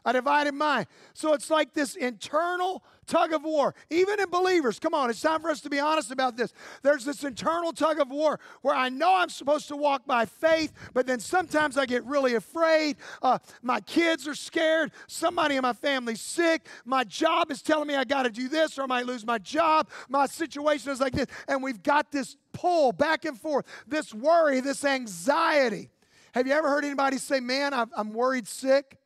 A 0.05 0.13
divided 0.13 0.53
mind. 0.53 0.87
So 1.13 1.33
it's 1.33 1.49
like 1.49 1.73
this 1.73 1.95
internal 1.95 2.83
tug 3.05 3.33
of 3.33 3.43
war. 3.43 3.75
Even 3.89 4.19
in 4.19 4.29
believers, 4.29 4.79
come 4.79 4.93
on, 4.93 5.09
it's 5.09 5.21
time 5.21 5.41
for 5.41 5.49
us 5.49 5.61
to 5.61 5.69
be 5.69 5.79
honest 5.79 6.11
about 6.11 6.37
this. 6.37 6.53
There's 6.81 7.05
this 7.05 7.23
internal 7.23 7.71
tug 7.71 7.99
of 7.99 8.09
war 8.09 8.39
where 8.61 8.75
I 8.75 8.89
know 8.89 9.15
I'm 9.15 9.29
supposed 9.29 9.67
to 9.67 9.75
walk 9.75 10.05
by 10.05 10.25
faith, 10.25 10.71
but 10.93 11.05
then 11.05 11.19
sometimes 11.19 11.77
I 11.77 11.85
get 11.85 12.03
really 12.05 12.35
afraid. 12.35 12.97
Uh, 13.21 13.39
my 13.61 13.81
kids 13.81 14.27
are 14.27 14.35
scared. 14.35 14.91
Somebody 15.07 15.55
in 15.55 15.61
my 15.61 15.73
family's 15.73 16.21
sick. 16.21 16.67
My 16.85 17.03
job 17.03 17.51
is 17.51 17.61
telling 17.61 17.87
me 17.87 17.95
I 17.95 18.03
got 18.03 18.23
to 18.23 18.29
do 18.29 18.47
this 18.47 18.79
or 18.79 18.83
I 18.83 18.85
might 18.87 19.05
lose 19.05 19.25
my 19.25 19.37
job. 19.37 19.89
My 20.09 20.25
situation 20.25 20.91
is 20.91 20.99
like 20.99 21.13
this. 21.13 21.27
And 21.47 21.61
we've 21.61 21.83
got 21.83 22.11
this 22.11 22.37
pull 22.53 22.91
back 22.91 23.25
and 23.25 23.39
forth, 23.39 23.65
this 23.87 24.13
worry, 24.13 24.61
this 24.61 24.85
anxiety. 24.85 25.89
Have 26.33 26.47
you 26.47 26.53
ever 26.53 26.69
heard 26.69 26.85
anybody 26.85 27.17
say, 27.17 27.39
Man, 27.39 27.73
I'm 27.73 28.13
worried 28.13 28.47
sick? 28.47 29.00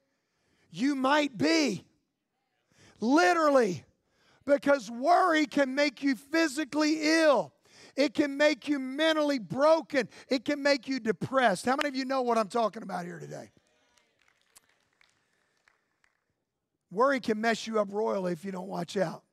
You 0.76 0.94
might 0.94 1.38
be. 1.38 1.86
Literally. 3.00 3.86
Because 4.46 4.92
worry 4.92 5.46
can 5.46 5.74
make 5.74 6.04
you 6.04 6.16
physically 6.16 6.98
ill. 7.02 7.54
It 7.96 8.14
can 8.14 8.36
make 8.36 8.68
you 8.68 8.78
mentally 8.78 9.40
broken. 9.40 10.10
It 10.28 10.44
can 10.44 10.62
make 10.62 10.90
you 10.90 11.00
depressed. 11.00 11.66
How 11.66 11.78
many 11.78 11.88
of 11.88 11.96
you 11.96 12.04
know 12.04 12.24
what 12.24 12.38
I'm 12.38 12.50
talking 12.50 12.84
about 12.84 13.06
here 13.06 13.20
today? 13.20 13.52
Worry 16.92 17.22
can 17.22 17.40
mess 17.40 17.66
you 17.66 17.80
up 17.80 17.88
royally 17.92 18.34
if 18.34 18.44
you 18.44 18.52
don't 18.52 18.68
watch 18.68 18.98
out. 18.98 19.24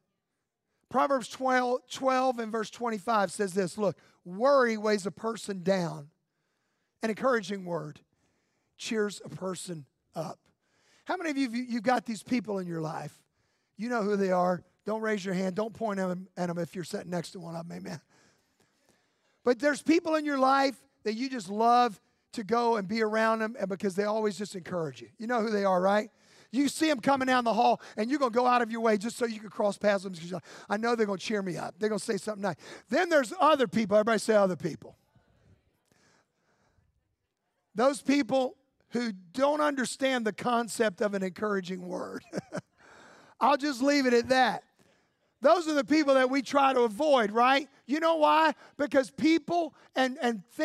Proverbs 0.90 1.28
12, 1.28 1.80
12 1.90 2.38
and 2.38 2.52
verse 2.52 2.70
25 2.70 3.32
says 3.32 3.52
this 3.52 3.76
Look, 3.76 3.98
worry 4.24 4.76
weighs 4.76 5.06
a 5.06 5.10
person 5.10 5.64
down. 5.64 6.10
An 7.02 7.10
encouraging 7.10 7.64
word 7.64 8.00
cheers 8.78 9.20
a 9.24 9.28
person 9.28 9.86
up. 10.14 10.38
How 11.12 11.18
many 11.18 11.28
of 11.28 11.36
you, 11.36 11.66
you've 11.68 11.82
got 11.82 12.06
these 12.06 12.22
people 12.22 12.58
in 12.58 12.66
your 12.66 12.80
life? 12.80 13.12
You 13.76 13.90
know 13.90 14.02
who 14.02 14.16
they 14.16 14.30
are. 14.30 14.62
Don't 14.86 15.02
raise 15.02 15.22
your 15.22 15.34
hand. 15.34 15.54
Don't 15.54 15.74
point 15.74 16.00
at 16.00 16.08
them, 16.08 16.26
at 16.38 16.46
them 16.46 16.56
if 16.56 16.74
you're 16.74 16.84
sitting 16.84 17.10
next 17.10 17.32
to 17.32 17.40
one 17.40 17.54
of 17.54 17.68
them. 17.68 17.76
Amen. 17.76 18.00
But 19.44 19.58
there's 19.58 19.82
people 19.82 20.14
in 20.14 20.24
your 20.24 20.38
life 20.38 20.74
that 21.04 21.12
you 21.12 21.28
just 21.28 21.50
love 21.50 22.00
to 22.32 22.44
go 22.44 22.76
and 22.76 22.88
be 22.88 23.02
around 23.02 23.40
them 23.40 23.56
and 23.60 23.68
because 23.68 23.94
they 23.94 24.04
always 24.04 24.38
just 24.38 24.56
encourage 24.56 25.02
you. 25.02 25.08
You 25.18 25.26
know 25.26 25.42
who 25.42 25.50
they 25.50 25.66
are, 25.66 25.82
right? 25.82 26.08
You 26.50 26.66
see 26.68 26.88
them 26.88 27.00
coming 27.00 27.26
down 27.26 27.44
the 27.44 27.52
hall, 27.52 27.82
and 27.98 28.08
you're 28.08 28.18
going 28.18 28.32
to 28.32 28.38
go 28.38 28.46
out 28.46 28.62
of 28.62 28.70
your 28.70 28.80
way 28.80 28.96
just 28.96 29.18
so 29.18 29.26
you 29.26 29.38
can 29.38 29.50
cross 29.50 29.76
paths 29.76 30.04
with 30.04 30.18
them. 30.18 30.40
I 30.70 30.78
know 30.78 30.96
they're 30.96 31.04
going 31.04 31.18
to 31.18 31.24
cheer 31.24 31.42
me 31.42 31.58
up. 31.58 31.74
They're 31.78 31.90
going 31.90 31.98
to 31.98 32.04
say 32.04 32.16
something 32.16 32.40
nice. 32.40 32.56
Then 32.88 33.10
there's 33.10 33.34
other 33.38 33.68
people. 33.68 33.98
Everybody 33.98 34.18
say 34.18 34.34
other 34.34 34.56
people. 34.56 34.96
Those 37.74 38.00
people 38.00 38.56
who 38.92 39.12
don't 39.32 39.60
understand 39.60 40.26
the 40.26 40.32
concept 40.32 41.00
of 41.00 41.14
an 41.14 41.22
encouraging 41.22 41.86
word. 41.86 42.24
I'll 43.40 43.56
just 43.56 43.82
leave 43.82 44.06
it 44.06 44.14
at 44.14 44.28
that. 44.28 44.64
Those 45.40 45.66
are 45.66 45.74
the 45.74 45.84
people 45.84 46.14
that 46.14 46.30
we 46.30 46.40
try 46.40 46.72
to 46.72 46.82
avoid, 46.82 47.32
right? 47.32 47.68
You 47.86 47.98
know 47.98 48.16
why? 48.16 48.54
Because 48.76 49.10
people 49.10 49.74
and, 49.96 50.16
and 50.22 50.46
things 50.52 50.62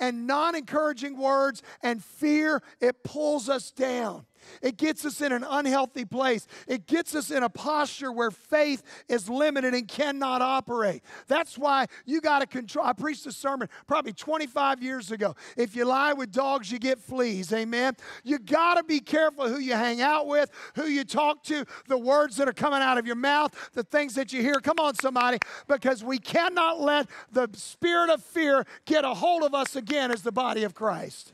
and 0.00 0.26
non 0.26 0.54
encouraging 0.54 1.16
words 1.16 1.62
and 1.82 2.02
fear, 2.02 2.62
it 2.80 3.02
pulls 3.02 3.48
us 3.48 3.70
down. 3.70 4.26
It 4.62 4.76
gets 4.76 5.04
us 5.04 5.20
in 5.20 5.32
an 5.32 5.44
unhealthy 5.48 6.04
place. 6.04 6.46
It 6.66 6.86
gets 6.86 7.14
us 7.14 7.30
in 7.30 7.42
a 7.42 7.48
posture 7.48 8.12
where 8.12 8.30
faith 8.30 8.82
is 9.08 9.28
limited 9.28 9.74
and 9.74 9.86
cannot 9.86 10.42
operate. 10.42 11.02
That's 11.26 11.58
why 11.58 11.86
you 12.04 12.20
got 12.20 12.40
to 12.40 12.46
control. 12.46 12.86
I 12.86 12.92
preached 12.92 13.26
a 13.26 13.32
sermon 13.32 13.68
probably 13.86 14.12
25 14.12 14.82
years 14.82 15.10
ago. 15.10 15.34
If 15.56 15.76
you 15.76 15.84
lie 15.84 16.12
with 16.12 16.32
dogs, 16.32 16.70
you 16.70 16.78
get 16.78 16.98
fleas. 16.98 17.52
Amen. 17.52 17.96
You 18.22 18.38
got 18.38 18.74
to 18.74 18.84
be 18.84 19.00
careful 19.00 19.48
who 19.48 19.58
you 19.58 19.74
hang 19.74 20.00
out 20.00 20.26
with, 20.26 20.50
who 20.74 20.86
you 20.86 21.04
talk 21.04 21.42
to, 21.44 21.64
the 21.88 21.98
words 21.98 22.36
that 22.36 22.48
are 22.48 22.52
coming 22.52 22.80
out 22.80 22.98
of 22.98 23.06
your 23.06 23.16
mouth, 23.16 23.70
the 23.72 23.82
things 23.82 24.14
that 24.14 24.32
you 24.32 24.42
hear. 24.42 24.54
Come 24.54 24.78
on, 24.78 24.94
somebody, 24.94 25.38
because 25.68 26.02
we 26.02 26.18
cannot 26.18 26.80
let 26.80 27.08
the 27.32 27.48
spirit 27.54 28.10
of 28.10 28.22
fear 28.22 28.64
get 28.84 29.04
a 29.04 29.14
hold 29.14 29.42
of 29.42 29.53
us 29.54 29.76
again 29.76 30.10
as 30.10 30.22
the 30.22 30.32
body 30.32 30.64
of 30.64 30.74
Christ. 30.74 31.32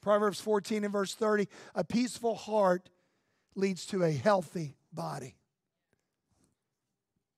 Proverbs 0.00 0.40
14 0.40 0.84
and 0.84 0.92
verse 0.92 1.14
30 1.14 1.48
a 1.74 1.84
peaceful 1.84 2.34
heart 2.34 2.88
leads 3.54 3.86
to 3.86 4.04
a 4.04 4.12
healthy 4.12 4.76
body. 4.92 5.34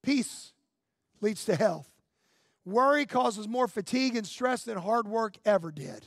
Peace 0.03 0.53
leads 1.21 1.45
to 1.47 1.57
health. 1.57 1.89
Worry 2.65 3.07
causes 3.07 3.49
more 3.49 3.69
fatigue 3.69 4.17
and 4.17 4.27
stress 4.27 4.65
than 4.65 4.77
hard 4.77 5.09
work 5.09 5.37
ever 5.45 5.73
did. 5.73 6.07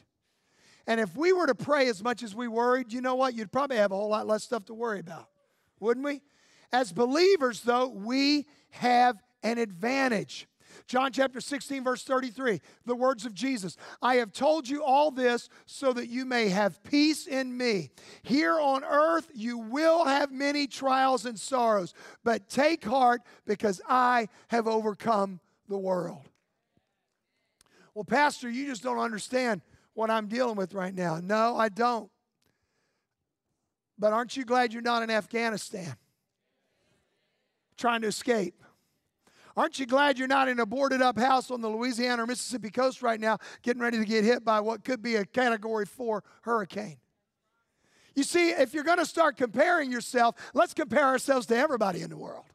And 0.85 0.99
if 0.99 1.15
we 1.15 1.33
were 1.33 1.47
to 1.47 1.55
pray 1.55 1.87
as 1.87 2.03
much 2.03 2.23
as 2.23 2.35
we 2.35 2.47
worried, 2.47 2.93
you 2.93 3.01
know 3.01 3.15
what? 3.15 3.33
You'd 3.33 3.51
probably 3.51 3.77
have 3.77 3.91
a 3.91 3.95
whole 3.95 4.09
lot 4.09 4.27
less 4.27 4.43
stuff 4.43 4.65
to 4.65 4.73
worry 4.73 4.99
about, 4.99 5.27
wouldn't 5.79 6.05
we? 6.05 6.21
As 6.71 6.91
believers, 6.91 7.61
though, 7.61 7.87
we 7.87 8.45
have 8.69 9.21
an 9.43 9.57
advantage. 9.57 10.47
John 10.87 11.11
chapter 11.11 11.41
16, 11.41 11.83
verse 11.83 12.03
33, 12.03 12.61
the 12.85 12.95
words 12.95 13.25
of 13.25 13.33
Jesus 13.33 13.77
I 14.01 14.15
have 14.15 14.31
told 14.31 14.67
you 14.67 14.83
all 14.83 15.11
this 15.11 15.49
so 15.65 15.93
that 15.93 16.07
you 16.07 16.25
may 16.25 16.49
have 16.49 16.83
peace 16.83 17.27
in 17.27 17.55
me. 17.55 17.91
Here 18.23 18.59
on 18.59 18.83
earth, 18.83 19.29
you 19.33 19.57
will 19.57 20.05
have 20.05 20.31
many 20.31 20.67
trials 20.67 21.25
and 21.25 21.39
sorrows, 21.39 21.93
but 22.23 22.49
take 22.49 22.83
heart 22.83 23.21
because 23.45 23.81
I 23.87 24.27
have 24.49 24.67
overcome 24.67 25.39
the 25.67 25.77
world. 25.77 26.27
Well, 27.93 28.05
Pastor, 28.05 28.49
you 28.49 28.67
just 28.67 28.83
don't 28.83 28.99
understand 28.99 29.61
what 29.93 30.09
I'm 30.09 30.27
dealing 30.27 30.55
with 30.55 30.73
right 30.73 30.93
now. 30.93 31.19
No, 31.21 31.57
I 31.57 31.69
don't. 31.69 32.09
But 33.99 34.13
aren't 34.13 34.35
you 34.35 34.45
glad 34.45 34.73
you're 34.73 34.81
not 34.81 35.03
in 35.03 35.11
Afghanistan 35.11 35.95
trying 37.77 38.01
to 38.01 38.07
escape? 38.07 38.55
Aren't 39.55 39.79
you 39.79 39.85
glad 39.85 40.17
you're 40.17 40.27
not 40.27 40.47
in 40.47 40.59
a 40.59 40.65
boarded 40.65 41.01
up 41.01 41.17
house 41.17 41.51
on 41.51 41.61
the 41.61 41.69
Louisiana 41.69 42.23
or 42.23 42.27
Mississippi 42.27 42.69
coast 42.69 43.01
right 43.01 43.19
now, 43.19 43.37
getting 43.61 43.81
ready 43.81 43.97
to 43.97 44.05
get 44.05 44.23
hit 44.23 44.45
by 44.45 44.59
what 44.59 44.83
could 44.83 45.01
be 45.01 45.15
a 45.15 45.25
category 45.25 45.85
four 45.85 46.23
hurricane? 46.41 46.97
You 48.15 48.23
see, 48.23 48.49
if 48.49 48.73
you're 48.73 48.83
going 48.83 48.97
to 48.97 49.05
start 49.05 49.37
comparing 49.37 49.91
yourself, 49.91 50.35
let's 50.53 50.73
compare 50.73 51.05
ourselves 51.05 51.45
to 51.47 51.57
everybody 51.57 52.01
in 52.01 52.09
the 52.09 52.17
world. 52.17 52.45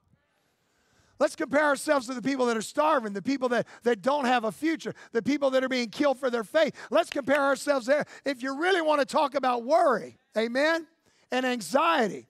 Let's 1.19 1.35
compare 1.35 1.65
ourselves 1.65 2.07
to 2.09 2.15
the 2.15 2.21
people 2.21 2.45
that 2.47 2.59
are 2.59 2.63
starving, 2.63 3.15
the 3.15 3.23
people 3.23 3.49
that, 3.49 3.67
that 3.85 4.03
don't 4.03 4.27
have 4.27 4.45
a 4.45 4.53
future, 4.53 4.95
the 5.13 5.23
people 5.23 5.51
that 5.51 5.65
are 5.65 5.69
being 5.69 5.89
killed 5.89 6.19
for 6.19 6.29
their 6.29 6.45
faith. 6.45 6.75
Let's 6.91 7.09
compare 7.09 7.41
ourselves 7.41 7.87
there. 7.87 8.05
If 8.27 8.43
you 8.43 8.61
really 8.61 8.83
want 8.83 9.01
to 9.01 9.07
talk 9.07 9.35
about 9.35 9.65
worry, 9.65 10.19
amen, 10.37 10.87
and 11.33 11.47
anxiety, 11.47 12.29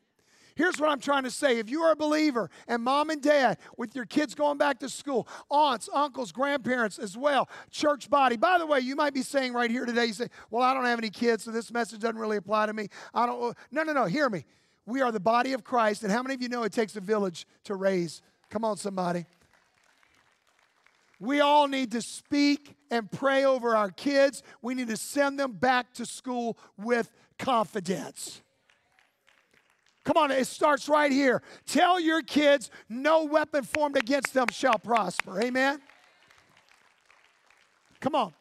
Here's 0.57 0.81
what 0.81 0.89
I'm 0.89 1.01
trying 1.01 1.25
to 1.25 1.31
say. 1.31 1.59
If 1.59 1.69
you 1.69 1.83
are 1.83 1.93
a 1.93 1.97
believer 1.97 2.51
and 2.67 2.83
mom 2.83 3.11
and 3.11 3.21
dad 3.23 3.59
with 3.77 3.95
your 3.95 4.07
kids 4.07 4.35
going 4.35 4.57
back 4.57 4.81
to 4.81 4.89
school, 4.89 5.29
aunts, 5.51 5.89
uncles, 5.93 6.33
grandparents 6.33 6.99
as 6.99 7.17
well, 7.17 7.49
church 7.71 8.09
body. 8.09 8.37
By 8.37 8.57
the 8.59 8.67
way, 8.67 8.81
you 8.81 8.97
might 8.97 9.13
be 9.13 9.21
saying 9.21 9.53
right 9.53 9.71
here 9.71 9.85
today, 9.85 10.07
you 10.07 10.15
say, 10.15 10.29
Well, 10.51 10.63
I 10.63 10.73
don't 10.73 10.87
have 10.87 10.99
any 10.99 11.11
kids, 11.11 11.45
so 11.45 11.51
this 11.51 11.71
message 11.71 12.01
doesn't 12.01 12.19
really 12.19 12.39
apply 12.39 12.67
to 12.67 12.73
me. 12.73 12.89
I 13.13 13.27
don't 13.27 13.51
uh, 13.51 13.53
no 13.71 13.83
no 13.83 13.93
no, 13.93 14.07
hear 14.07 14.31
me. 14.31 14.47
We 14.87 15.03
are 15.03 15.13
the 15.13 15.21
body 15.21 15.53
of 15.53 15.63
Christ, 15.63 16.05
and 16.05 16.11
how 16.11 16.23
many 16.23 16.35
of 16.35 16.43
you 16.43 16.49
know 16.49 16.63
it 16.63 16.73
takes 16.73 16.97
a 16.97 17.01
village 17.01 17.47
to 17.65 17.75
raise? 17.75 18.23
Come 18.49 18.65
on, 18.65 18.79
somebody. 18.79 19.27
We 21.21 21.41
all 21.41 21.69
need 21.69 21.93
to 21.93 22.01
speak 22.01 22.77
and 22.91 23.11
pray 23.11 23.45
over 23.45 23.77
our 23.77 23.91
kids. 23.91 24.43
We 24.63 24.75
need 24.75 24.89
to 24.89 24.97
send 24.97 25.39
them 25.39 25.53
back 25.53 25.93
to 25.95 26.07
school 26.07 26.57
with 26.79 27.11
confidence. 27.39 28.43
Come 30.07 30.19
on, 30.19 30.31
it 30.31 30.47
starts 30.47 30.89
right 30.89 31.11
here. 31.11 31.43
Tell 31.67 31.99
your 31.99 32.23
kids 32.23 32.71
no 32.89 33.25
weapon 33.25 33.65
formed 33.65 33.97
against 33.97 34.33
them 34.33 34.47
shall 34.53 34.79
prosper. 34.79 35.43
Amen. 35.43 35.81
Come 38.01 38.15
on. 38.15 38.33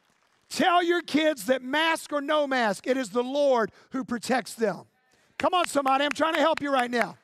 Tell 0.48 0.84
your 0.84 1.02
kids 1.02 1.48
that 1.48 1.64
mask 1.64 2.14
or 2.14 2.22
no 2.22 2.46
mask, 2.46 2.86
it 2.86 2.98
is 2.98 3.10
the 3.10 3.24
Lord 3.24 3.72
who 3.90 4.04
protects 4.04 4.54
them. 4.54 4.84
Come 5.40 5.56
on, 5.56 5.66
somebody. 5.66 6.06
I'm 6.06 6.12
trying 6.12 6.36
to 6.36 6.40
help 6.40 6.62
you 6.62 6.72
right 6.72 6.92
now. 6.92 7.18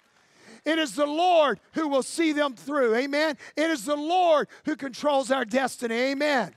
It 0.65 0.80
is 0.80 0.95
the 0.95 1.06
Lord 1.06 1.60
who 1.73 1.88
will 1.88 2.04
see 2.04 2.32
them 2.32 2.56
through. 2.56 2.95
Amen. 2.95 3.38
It 3.56 3.69
is 3.69 3.86
the 3.86 3.95
Lord 3.95 4.47
who 4.65 4.75
controls 4.75 5.30
our 5.30 5.45
destiny. 5.45 5.95
Amen. 5.95 6.56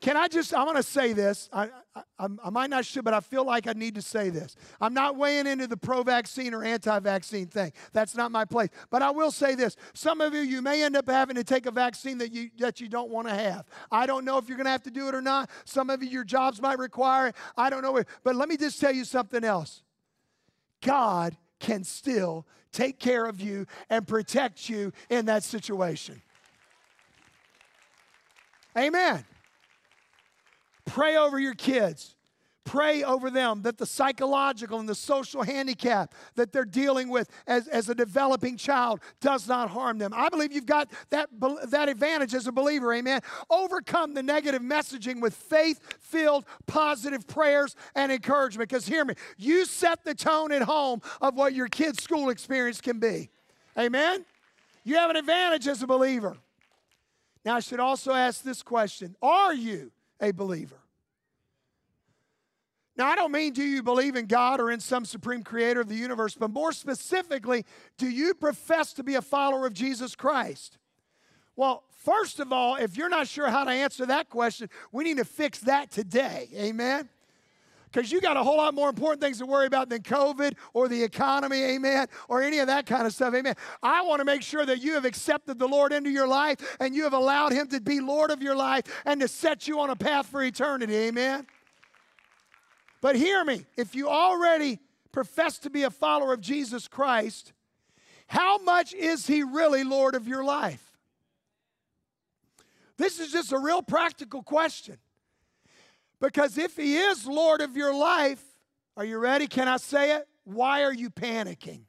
Can 0.00 0.16
I 0.16 0.28
just, 0.28 0.52
I 0.52 0.62
want 0.64 0.76
to 0.76 0.82
say 0.82 1.14
this. 1.14 1.48
I, 1.52 1.70
I, 1.94 2.28
I, 2.44 2.50
might 2.50 2.68
not 2.68 2.84
should, 2.84 3.04
but 3.04 3.14
I 3.14 3.20
feel 3.20 3.44
like 3.44 3.66
I 3.66 3.72
need 3.72 3.94
to 3.94 4.02
say 4.02 4.28
this. 4.28 4.54
I'm 4.78 4.92
not 4.92 5.16
weighing 5.16 5.46
into 5.46 5.66
the 5.66 5.76
pro 5.76 6.02
vaccine 6.02 6.52
or 6.52 6.62
anti 6.62 6.98
vaccine 7.00 7.46
thing. 7.46 7.72
That's 7.92 8.14
not 8.14 8.30
my 8.30 8.44
place. 8.44 8.68
But 8.90 9.00
I 9.00 9.10
will 9.10 9.30
say 9.30 9.54
this. 9.54 9.74
Some 9.94 10.20
of 10.20 10.34
you, 10.34 10.40
you 10.40 10.60
may 10.60 10.82
end 10.82 10.96
up 10.96 11.08
having 11.08 11.36
to 11.36 11.44
take 11.44 11.64
a 11.64 11.70
vaccine 11.70 12.18
that 12.18 12.30
you, 12.30 12.50
that 12.58 12.78
you 12.78 12.88
don't 12.88 13.10
want 13.10 13.28
to 13.28 13.34
have. 13.34 13.64
I 13.90 14.06
don't 14.06 14.26
know 14.26 14.36
if 14.36 14.48
you're 14.48 14.58
going 14.58 14.66
to 14.66 14.70
have 14.70 14.82
to 14.82 14.90
do 14.90 15.08
it 15.08 15.14
or 15.14 15.22
not. 15.22 15.48
Some 15.64 15.88
of 15.88 16.02
you, 16.02 16.10
your 16.10 16.24
jobs 16.24 16.60
might 16.60 16.78
require 16.78 17.28
it. 17.28 17.36
I 17.56 17.70
don't 17.70 17.82
know. 17.82 18.02
But 18.22 18.36
let 18.36 18.50
me 18.50 18.58
just 18.58 18.78
tell 18.78 18.92
you 18.92 19.04
something 19.04 19.44
else 19.44 19.82
God 20.82 21.36
can 21.58 21.84
still 21.84 22.46
take 22.70 22.98
care 22.98 23.24
of 23.24 23.40
you 23.40 23.66
and 23.88 24.06
protect 24.06 24.68
you 24.68 24.92
in 25.08 25.24
that 25.26 25.42
situation. 25.42 26.20
Amen. 28.76 29.24
Pray 30.86 31.16
over 31.16 31.38
your 31.38 31.54
kids. 31.54 32.14
pray 32.64 33.04
over 33.04 33.30
them 33.30 33.62
that 33.62 33.78
the 33.78 33.86
psychological 33.86 34.80
and 34.80 34.88
the 34.88 34.94
social 34.94 35.44
handicap 35.44 36.12
that 36.34 36.52
they're 36.52 36.64
dealing 36.64 37.08
with 37.08 37.30
as, 37.46 37.68
as 37.68 37.88
a 37.88 37.94
developing 37.94 38.56
child 38.56 39.00
does 39.20 39.46
not 39.46 39.70
harm 39.70 39.98
them. 39.98 40.12
I 40.12 40.28
believe 40.28 40.52
you've 40.52 40.66
got 40.66 40.90
that, 41.10 41.28
that 41.70 41.88
advantage 41.88 42.34
as 42.34 42.48
a 42.48 42.52
believer, 42.52 42.92
amen. 42.92 43.20
Overcome 43.48 44.14
the 44.14 44.22
negative 44.22 44.62
messaging 44.62 45.20
with 45.20 45.32
faith 45.32 45.80
filled, 46.00 46.44
positive 46.66 47.26
prayers 47.28 47.76
and 47.94 48.10
encouragement. 48.10 48.68
Because 48.68 48.86
hear 48.86 49.04
me, 49.04 49.14
you 49.38 49.64
set 49.64 50.04
the 50.04 50.14
tone 50.14 50.50
at 50.50 50.62
home 50.62 51.00
of 51.20 51.36
what 51.36 51.54
your 51.54 51.68
kid's 51.68 52.02
school 52.02 52.30
experience 52.30 52.80
can 52.80 52.98
be. 52.98 53.30
Amen? 53.78 54.24
You 54.82 54.96
have 54.96 55.10
an 55.10 55.16
advantage 55.16 55.68
as 55.68 55.82
a 55.82 55.86
believer. 55.86 56.36
Now, 57.44 57.54
I 57.54 57.60
should 57.60 57.78
also 57.78 58.12
ask 58.12 58.42
this 58.42 58.62
question 58.64 59.14
Are 59.22 59.54
you 59.54 59.92
a 60.20 60.32
believer? 60.32 60.80
Now, 62.96 63.08
I 63.08 63.14
don't 63.14 63.32
mean 63.32 63.52
do 63.52 63.62
you 63.62 63.82
believe 63.82 64.16
in 64.16 64.26
God 64.26 64.58
or 64.58 64.70
in 64.70 64.80
some 64.80 65.04
supreme 65.04 65.42
creator 65.42 65.80
of 65.80 65.88
the 65.88 65.94
universe, 65.94 66.34
but 66.34 66.50
more 66.50 66.72
specifically, 66.72 67.64
do 67.98 68.08
you 68.08 68.32
profess 68.32 68.94
to 68.94 69.02
be 69.02 69.16
a 69.16 69.22
follower 69.22 69.66
of 69.66 69.74
Jesus 69.74 70.16
Christ? 70.16 70.78
Well, 71.56 71.84
first 72.04 72.40
of 72.40 72.52
all, 72.52 72.76
if 72.76 72.96
you're 72.96 73.10
not 73.10 73.28
sure 73.28 73.50
how 73.50 73.64
to 73.64 73.70
answer 73.70 74.06
that 74.06 74.30
question, 74.30 74.70
we 74.92 75.04
need 75.04 75.18
to 75.18 75.24
fix 75.24 75.58
that 75.60 75.90
today. 75.90 76.48
Amen? 76.54 77.08
Because 77.96 78.12
you 78.12 78.20
got 78.20 78.36
a 78.36 78.42
whole 78.42 78.58
lot 78.58 78.74
more 78.74 78.90
important 78.90 79.22
things 79.22 79.38
to 79.38 79.46
worry 79.46 79.66
about 79.66 79.88
than 79.88 80.02
COVID 80.02 80.52
or 80.74 80.86
the 80.86 81.02
economy, 81.02 81.62
amen, 81.62 82.08
or 82.28 82.42
any 82.42 82.58
of 82.58 82.66
that 82.66 82.84
kind 82.84 83.06
of 83.06 83.14
stuff, 83.14 83.32
amen. 83.32 83.54
I 83.82 84.02
want 84.02 84.20
to 84.20 84.26
make 84.26 84.42
sure 84.42 84.66
that 84.66 84.82
you 84.82 84.92
have 84.92 85.06
accepted 85.06 85.58
the 85.58 85.66
Lord 85.66 85.94
into 85.94 86.10
your 86.10 86.28
life 86.28 86.76
and 86.78 86.94
you 86.94 87.04
have 87.04 87.14
allowed 87.14 87.52
Him 87.52 87.68
to 87.68 87.80
be 87.80 88.00
Lord 88.00 88.30
of 88.30 88.42
your 88.42 88.54
life 88.54 88.84
and 89.06 89.18
to 89.22 89.28
set 89.28 89.66
you 89.66 89.80
on 89.80 89.88
a 89.88 89.96
path 89.96 90.26
for 90.26 90.42
eternity, 90.42 90.94
amen. 90.94 91.46
But 93.00 93.16
hear 93.16 93.42
me, 93.46 93.64
if 93.78 93.94
you 93.94 94.10
already 94.10 94.78
profess 95.10 95.58
to 95.60 95.70
be 95.70 95.84
a 95.84 95.90
follower 95.90 96.34
of 96.34 96.42
Jesus 96.42 96.88
Christ, 96.88 97.54
how 98.26 98.58
much 98.58 98.92
is 98.92 99.26
He 99.26 99.42
really 99.42 99.84
Lord 99.84 100.14
of 100.14 100.28
your 100.28 100.44
life? 100.44 100.84
This 102.98 103.20
is 103.20 103.32
just 103.32 103.52
a 103.52 103.58
real 103.58 103.80
practical 103.80 104.42
question. 104.42 104.98
Because 106.20 106.56
if 106.58 106.76
He 106.76 106.96
is 106.96 107.26
Lord 107.26 107.60
of 107.60 107.76
your 107.76 107.94
life, 107.94 108.42
are 108.96 109.04
you 109.04 109.18
ready? 109.18 109.46
Can 109.46 109.68
I 109.68 109.76
say 109.76 110.16
it? 110.16 110.26
Why 110.44 110.82
are 110.84 110.94
you 110.94 111.10
panicking? 111.10 111.80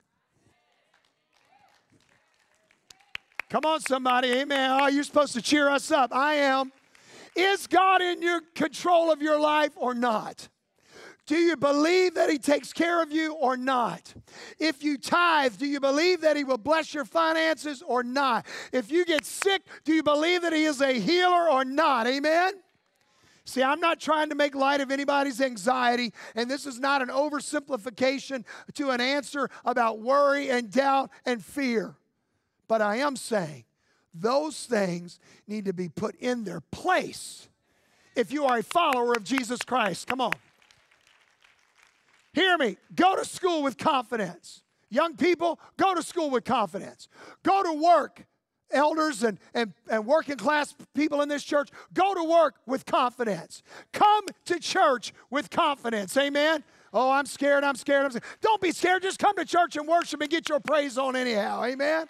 Come 3.50 3.64
on, 3.66 3.80
somebody. 3.80 4.32
Amen. 4.34 4.72
Oh, 4.82 4.88
you're 4.88 5.04
supposed 5.04 5.34
to 5.34 5.42
cheer 5.42 5.70
us 5.70 5.90
up. 5.90 6.14
I 6.14 6.36
am. 6.36 6.72
Is 7.36 7.68
God 7.68 8.02
in 8.02 8.22
your 8.22 8.42
control 8.56 9.12
of 9.12 9.22
your 9.22 9.40
life 9.40 9.72
or 9.78 9.94
not? 9.94 10.50
Do 11.28 11.36
you 11.36 11.56
believe 11.56 12.16
that 12.16 12.30
He 12.30 12.40
takes 12.40 12.74
care 12.74 13.02
of 13.02 13.12
you 13.12 13.34
or 13.34 13.56
not? 13.56 14.14
If 14.60 14.84
you 14.84 14.98
tithe, 14.98 15.58
do 15.58 15.66
you 15.66 15.80
believe 15.80 16.22
that 16.22 16.36
He 16.36 16.44
will 16.44 16.58
bless 16.58 16.94
your 16.94 17.06
finances 17.06 17.84
or 17.86 18.04
not? 18.04 18.46
If 18.72 18.92
you 18.92 19.06
get 19.06 19.24
sick, 19.24 19.62
do 19.86 19.94
you 19.94 20.04
believe 20.04 20.42
that 20.42 20.54
He 20.54 20.64
is 20.64 20.82
a 20.82 20.94
healer 20.94 21.50
or 21.50 21.64
not? 21.64 22.08
Amen? 22.08 22.54
See, 23.48 23.64
I'm 23.64 23.80
not 23.80 24.02
trying 24.02 24.28
to 24.30 24.36
make 24.36 24.56
light 24.56 24.82
of 24.82 24.92
anybody's 24.92 25.40
anxiety, 25.40 26.12
and 26.36 26.52
this 26.52 26.66
is 26.66 26.82
not 26.82 27.02
an 27.02 27.08
oversimplification 27.08 28.44
to 28.74 28.90
an 28.90 29.00
answer 29.00 29.50
about 29.64 30.00
worry 30.00 30.50
and 30.50 30.70
doubt 30.70 31.12
and 31.26 31.44
fear. 31.44 31.96
But 32.68 32.82
I 32.82 32.98
am 32.98 33.16
saying 33.16 33.64
those 34.14 34.66
things 34.66 35.18
need 35.48 35.64
to 35.64 35.74
be 35.74 35.88
put 35.88 36.16
in 36.16 36.44
their 36.44 36.60
place 36.60 37.48
if 38.18 38.34
you 38.34 38.44
are 38.46 38.58
a 38.58 38.64
follower 38.64 39.14
of 39.14 39.24
Jesus 39.24 39.62
Christ. 39.62 40.08
Come 40.08 40.20
on. 40.20 40.34
Hear 42.34 42.58
me. 42.58 42.76
Go 42.94 43.16
to 43.16 43.24
school 43.24 43.64
with 43.64 43.78
confidence. 43.78 44.62
Young 44.90 45.16
people, 45.16 45.58
go 45.78 45.96
to 45.96 46.04
school 46.04 46.30
with 46.30 46.44
confidence. 46.44 47.08
Go 47.44 47.64
to 47.64 47.72
work 47.82 48.26
elders 48.72 49.24
and, 49.24 49.40
and, 49.54 49.74
and 49.90 50.06
working 50.06 50.38
class 50.38 50.76
people 50.94 51.22
in 51.22 51.30
this 51.30 51.44
church, 51.44 51.70
go 51.94 52.14
to 52.14 52.24
work 52.24 52.56
with 52.66 52.86
confidence. 52.86 53.64
Come 53.94 54.26
to 54.46 54.60
church 54.60 55.14
with 55.30 55.50
confidence. 55.50 56.16
Amen. 56.18 56.64
Oh, 56.94 57.12
I'm 57.12 57.26
scared, 57.26 57.64
I'm 57.64 57.76
scared, 57.76 58.06
I'm 58.06 58.12
scared. 58.12 58.24
Don't 58.42 58.62
be 58.62 58.72
scared. 58.72 59.04
Just 59.04 59.20
come 59.20 59.36
to 59.36 59.46
church 59.46 59.76
and 59.76 59.88
worship 59.88 60.22
and 60.22 60.30
get 60.30 60.50
your 60.50 60.60
praise 60.60 60.98
on 60.98 61.16
anyhow. 61.16 61.64
Amen. 61.64 62.08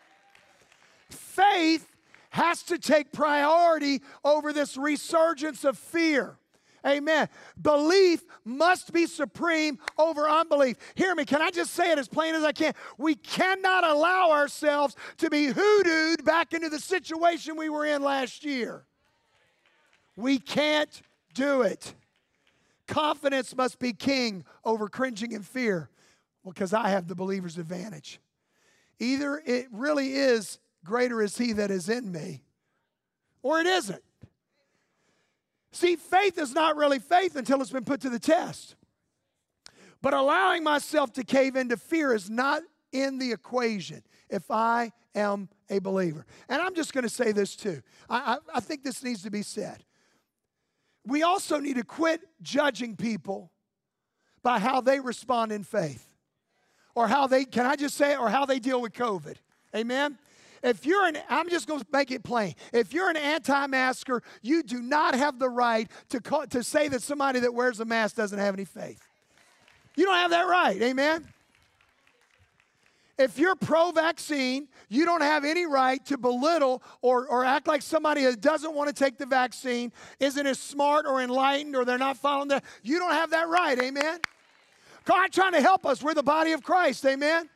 Faith 1.09 1.87
has 2.29 2.63
to 2.63 2.77
take 2.77 3.11
priority 3.11 4.01
over 4.23 4.53
this 4.53 4.77
resurgence 4.77 5.63
of 5.63 5.77
fear. 5.77 6.37
Amen. 6.85 7.27
Belief 7.61 8.23
must 8.45 8.93
be 8.93 9.05
supreme 9.05 9.79
over 9.97 10.29
unbelief. 10.29 10.77
Hear 10.95 11.15
me. 11.15 11.25
Can 11.25 11.41
I 11.41 11.49
just 11.49 11.73
say 11.73 11.91
it 11.91 11.99
as 11.99 12.07
plain 12.07 12.35
as 12.35 12.43
I 12.43 12.51
can? 12.51 12.73
We 12.97 13.15
cannot 13.15 13.83
allow 13.83 14.31
ourselves 14.31 14.95
to 15.17 15.29
be 15.29 15.47
hoodooed 15.47 16.23
back 16.23 16.53
into 16.53 16.69
the 16.69 16.79
situation 16.79 17.57
we 17.57 17.69
were 17.69 17.85
in 17.85 18.01
last 18.01 18.45
year. 18.45 18.85
We 20.15 20.39
can't 20.39 21.01
do 21.33 21.61
it. 21.61 21.93
Confidence 22.87 23.55
must 23.55 23.79
be 23.79 23.93
king 23.93 24.45
over 24.63 24.87
cringing 24.87 25.33
and 25.33 25.45
fear 25.45 25.89
because 26.45 26.73
I 26.73 26.89
have 26.89 27.07
the 27.07 27.15
believer's 27.15 27.57
advantage. 27.57 28.19
Either 28.99 29.41
it 29.45 29.67
really 29.71 30.13
is 30.13 30.59
greater 30.83 31.21
is 31.21 31.37
he 31.37 31.53
that 31.53 31.69
is 31.69 31.89
in 31.89 32.11
me, 32.11 32.43
or 33.43 33.59
it 33.59 33.67
isn't. 33.67 34.01
See, 35.71 35.95
faith 35.95 36.37
is 36.37 36.53
not 36.53 36.75
really 36.75 36.99
faith 36.99 37.35
until 37.35 37.61
it's 37.61 37.71
been 37.71 37.85
put 37.85 38.01
to 38.01 38.09
the 38.09 38.19
test. 38.19 38.75
But 40.01 40.13
allowing 40.13 40.63
myself 40.63 41.13
to 41.13 41.23
cave 41.23 41.55
into 41.55 41.77
fear 41.77 42.13
is 42.13 42.29
not 42.29 42.63
in 42.91 43.17
the 43.17 43.31
equation 43.31 44.03
if 44.29 44.49
I 44.49 44.91
am 45.15 45.49
a 45.69 45.79
believer. 45.79 46.25
And 46.47 46.61
I'm 46.61 46.75
just 46.75 46.93
going 46.93 47.03
to 47.03 47.09
say 47.09 47.31
this 47.31 47.55
too. 47.55 47.81
I, 48.09 48.35
I, 48.35 48.37
I, 48.55 48.59
think 48.59 48.83
this 48.83 49.03
needs 49.03 49.23
to 49.23 49.31
be 49.31 49.41
said. 49.41 49.83
We 51.05 51.23
also 51.23 51.59
need 51.59 51.75
to 51.75 51.83
quit 51.83 52.21
judging 52.41 52.95
people 52.95 53.51
by 54.43 54.59
how 54.59 54.81
they 54.81 54.99
respond 54.99 55.51
in 55.51 55.63
faith 55.63 56.07
or 56.97 57.07
how 57.07 57.27
they, 57.27 57.45
can 57.45 57.67
I 57.67 57.75
just 57.75 57.95
say 57.95 58.13
it, 58.13 58.19
or 58.19 58.27
how 58.27 58.45
they 58.45 58.57
deal 58.57 58.81
with 58.81 58.91
COVID. 58.93 59.35
Amen? 59.75 60.17
If 60.63 60.85
you're 60.85 61.05
an, 61.05 61.17
I'm 61.29 61.49
just 61.49 61.67
going 61.67 61.79
to 61.79 61.85
make 61.91 62.11
it 62.11 62.23
plain. 62.23 62.55
If 62.73 62.93
you're 62.93 63.09
an 63.09 63.17
anti 63.17 63.67
masker, 63.67 64.23
you 64.41 64.63
do 64.63 64.81
not 64.81 65.15
have 65.15 65.39
the 65.39 65.49
right 65.49 65.89
to, 66.09 66.19
call, 66.19 66.47
to 66.47 66.63
say 66.63 66.87
that 66.87 67.01
somebody 67.01 67.39
that 67.41 67.53
wears 67.53 67.79
a 67.79 67.85
mask 67.85 68.15
doesn't 68.15 68.39
have 68.39 68.53
any 68.53 68.65
faith. 68.65 69.01
You 69.95 70.05
don't 70.05 70.15
have 70.15 70.31
that 70.31 70.47
right. 70.47 70.81
Amen? 70.81 71.27
If 73.17 73.39
you're 73.39 73.55
pro 73.55 73.91
vaccine, 73.91 74.67
you 74.89 75.03
don't 75.05 75.21
have 75.21 75.43
any 75.43 75.65
right 75.65 76.03
to 76.05 76.19
belittle 76.19 76.83
or, 77.01 77.27
or 77.27 77.43
act 77.43 77.67
like 77.67 77.81
somebody 77.81 78.23
that 78.23 78.41
doesn't 78.41 78.75
want 78.75 78.95
to 78.95 79.03
take 79.03 79.17
the 79.17 79.25
vaccine 79.25 79.91
isn't 80.19 80.45
as 80.45 80.59
smart 80.59 81.07
or 81.07 81.21
enlightened 81.21 81.75
or 81.75 81.83
they're 81.83 81.97
not 81.97 82.17
following 82.17 82.49
that. 82.49 82.63
You 82.83 82.99
don't 82.99 83.13
have 83.13 83.31
that 83.31 83.47
right. 83.47 83.77
Amen? 83.81 84.19
God 85.05 85.31
trying 85.31 85.53
to 85.53 85.61
help 85.61 85.85
us. 85.85 86.03
We're 86.03 86.13
the 86.13 86.21
body 86.21 86.51
of 86.51 86.61
Christ. 86.61 87.05
Amen? 87.07 87.49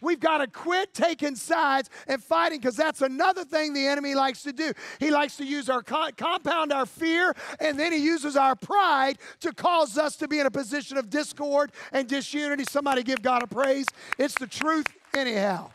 We've 0.00 0.20
got 0.20 0.38
to 0.38 0.46
quit 0.46 0.94
taking 0.94 1.36
sides 1.36 1.90
and 2.06 2.22
fighting 2.22 2.60
because 2.60 2.76
that's 2.76 3.02
another 3.02 3.44
thing 3.44 3.72
the 3.74 3.86
enemy 3.86 4.14
likes 4.14 4.42
to 4.42 4.52
do. 4.52 4.72
He 5.00 5.10
likes 5.10 5.36
to 5.38 5.44
use 5.44 5.68
our 5.68 5.82
compound 5.82 6.72
our 6.72 6.86
fear 6.86 7.34
and 7.60 7.78
then 7.78 7.92
he 7.92 7.98
uses 7.98 8.36
our 8.36 8.54
pride 8.54 9.18
to 9.40 9.52
cause 9.52 9.98
us 9.98 10.16
to 10.16 10.28
be 10.28 10.38
in 10.38 10.46
a 10.46 10.50
position 10.50 10.96
of 10.96 11.10
discord 11.10 11.72
and 11.92 12.08
disunity. 12.08 12.64
Somebody 12.64 13.02
give 13.02 13.22
God 13.22 13.42
a 13.42 13.46
praise. 13.46 13.86
It's 14.18 14.34
the 14.34 14.46
truth 14.46 14.86
anyhow. 15.14 15.70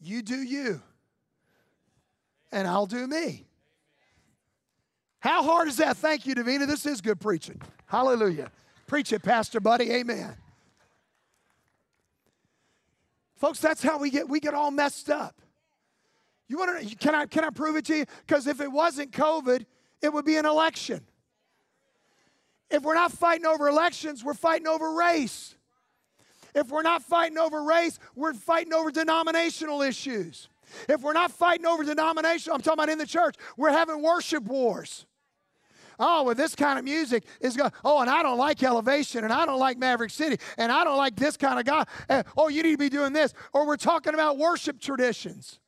You 0.00 0.22
do 0.22 0.36
you, 0.36 0.80
and 2.50 2.66
I'll 2.66 2.86
do 2.86 3.06
me. 3.06 3.44
How 5.20 5.42
hard 5.42 5.68
is 5.68 5.76
that? 5.76 5.98
Thank 5.98 6.24
you, 6.24 6.34
Davina. 6.34 6.66
This 6.66 6.86
is 6.86 7.02
good 7.02 7.20
preaching. 7.20 7.60
Hallelujah. 7.84 8.50
Preach 8.90 9.12
it, 9.12 9.22
Pastor 9.22 9.60
Buddy. 9.60 9.88
Amen. 9.92 10.34
Folks, 13.36 13.60
that's 13.60 13.84
how 13.84 14.00
we 14.00 14.10
get 14.10 14.28
we 14.28 14.40
get 14.40 14.52
all 14.52 14.72
messed 14.72 15.10
up. 15.10 15.40
You 16.48 16.58
want 16.58 16.88
to 16.88 16.96
can 16.96 17.14
I 17.14 17.26
can 17.26 17.44
I 17.44 17.50
prove 17.50 17.76
it 17.76 17.84
to 17.84 17.98
you? 17.98 18.04
Because 18.26 18.48
if 18.48 18.60
it 18.60 18.66
wasn't 18.66 19.12
COVID, 19.12 19.64
it 20.02 20.12
would 20.12 20.24
be 20.24 20.38
an 20.38 20.44
election. 20.44 21.02
If 22.68 22.82
we're 22.82 22.96
not 22.96 23.12
fighting 23.12 23.46
over 23.46 23.68
elections, 23.68 24.24
we're 24.24 24.34
fighting 24.34 24.66
over 24.66 24.92
race. 24.92 25.54
If 26.52 26.70
we're 26.70 26.82
not 26.82 27.04
fighting 27.04 27.38
over 27.38 27.62
race, 27.62 27.96
we're 28.16 28.34
fighting 28.34 28.72
over 28.72 28.90
denominational 28.90 29.82
issues. 29.82 30.48
If 30.88 31.02
we're 31.02 31.12
not 31.12 31.30
fighting 31.30 31.64
over 31.64 31.84
denomination, 31.84 32.52
I'm 32.52 32.60
talking 32.60 32.82
about 32.82 32.88
in 32.88 32.98
the 32.98 33.06
church, 33.06 33.36
we're 33.56 33.70
having 33.70 34.02
worship 34.02 34.42
wars 34.42 35.06
oh, 36.00 36.24
well, 36.24 36.34
this 36.34 36.56
kind 36.56 36.78
of 36.78 36.84
music 36.84 37.24
is 37.40 37.56
going, 37.56 37.70
oh, 37.84 38.00
and 38.00 38.10
I 38.10 38.22
don't 38.24 38.38
like 38.38 38.62
elevation, 38.62 39.22
and 39.22 39.32
I 39.32 39.46
don't 39.46 39.60
like 39.60 39.78
Maverick 39.78 40.10
City, 40.10 40.38
and 40.58 40.72
I 40.72 40.82
don't 40.82 40.96
like 40.96 41.14
this 41.14 41.36
kind 41.36 41.60
of 41.60 41.64
God. 41.64 41.86
And, 42.08 42.24
oh, 42.36 42.48
you 42.48 42.62
need 42.64 42.72
to 42.72 42.78
be 42.78 42.88
doing 42.88 43.12
this. 43.12 43.34
Or 43.52 43.66
we're 43.66 43.76
talking 43.76 44.14
about 44.14 44.38
worship 44.38 44.80
traditions. 44.80 45.60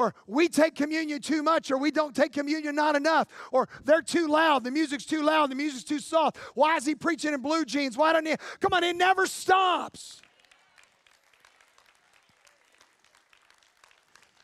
or 0.00 0.14
we 0.26 0.48
take 0.48 0.74
communion 0.74 1.20
too 1.20 1.42
much, 1.42 1.70
or 1.70 1.76
we 1.76 1.90
don't 1.90 2.16
take 2.16 2.32
communion 2.32 2.74
not 2.74 2.96
enough, 2.96 3.28
or 3.52 3.68
they're 3.84 4.00
too 4.00 4.26
loud, 4.28 4.64
the 4.64 4.70
music's 4.70 5.04
too 5.04 5.22
loud, 5.22 5.50
the 5.50 5.54
music's 5.54 5.84
too 5.84 5.98
soft. 5.98 6.38
Why 6.54 6.76
is 6.76 6.86
he 6.86 6.94
preaching 6.94 7.34
in 7.34 7.42
blue 7.42 7.66
jeans? 7.66 7.98
Why 7.98 8.14
don't 8.14 8.26
he? 8.26 8.34
Come 8.60 8.72
on, 8.72 8.82
it 8.82 8.96
never 8.96 9.26
stops. 9.26 10.22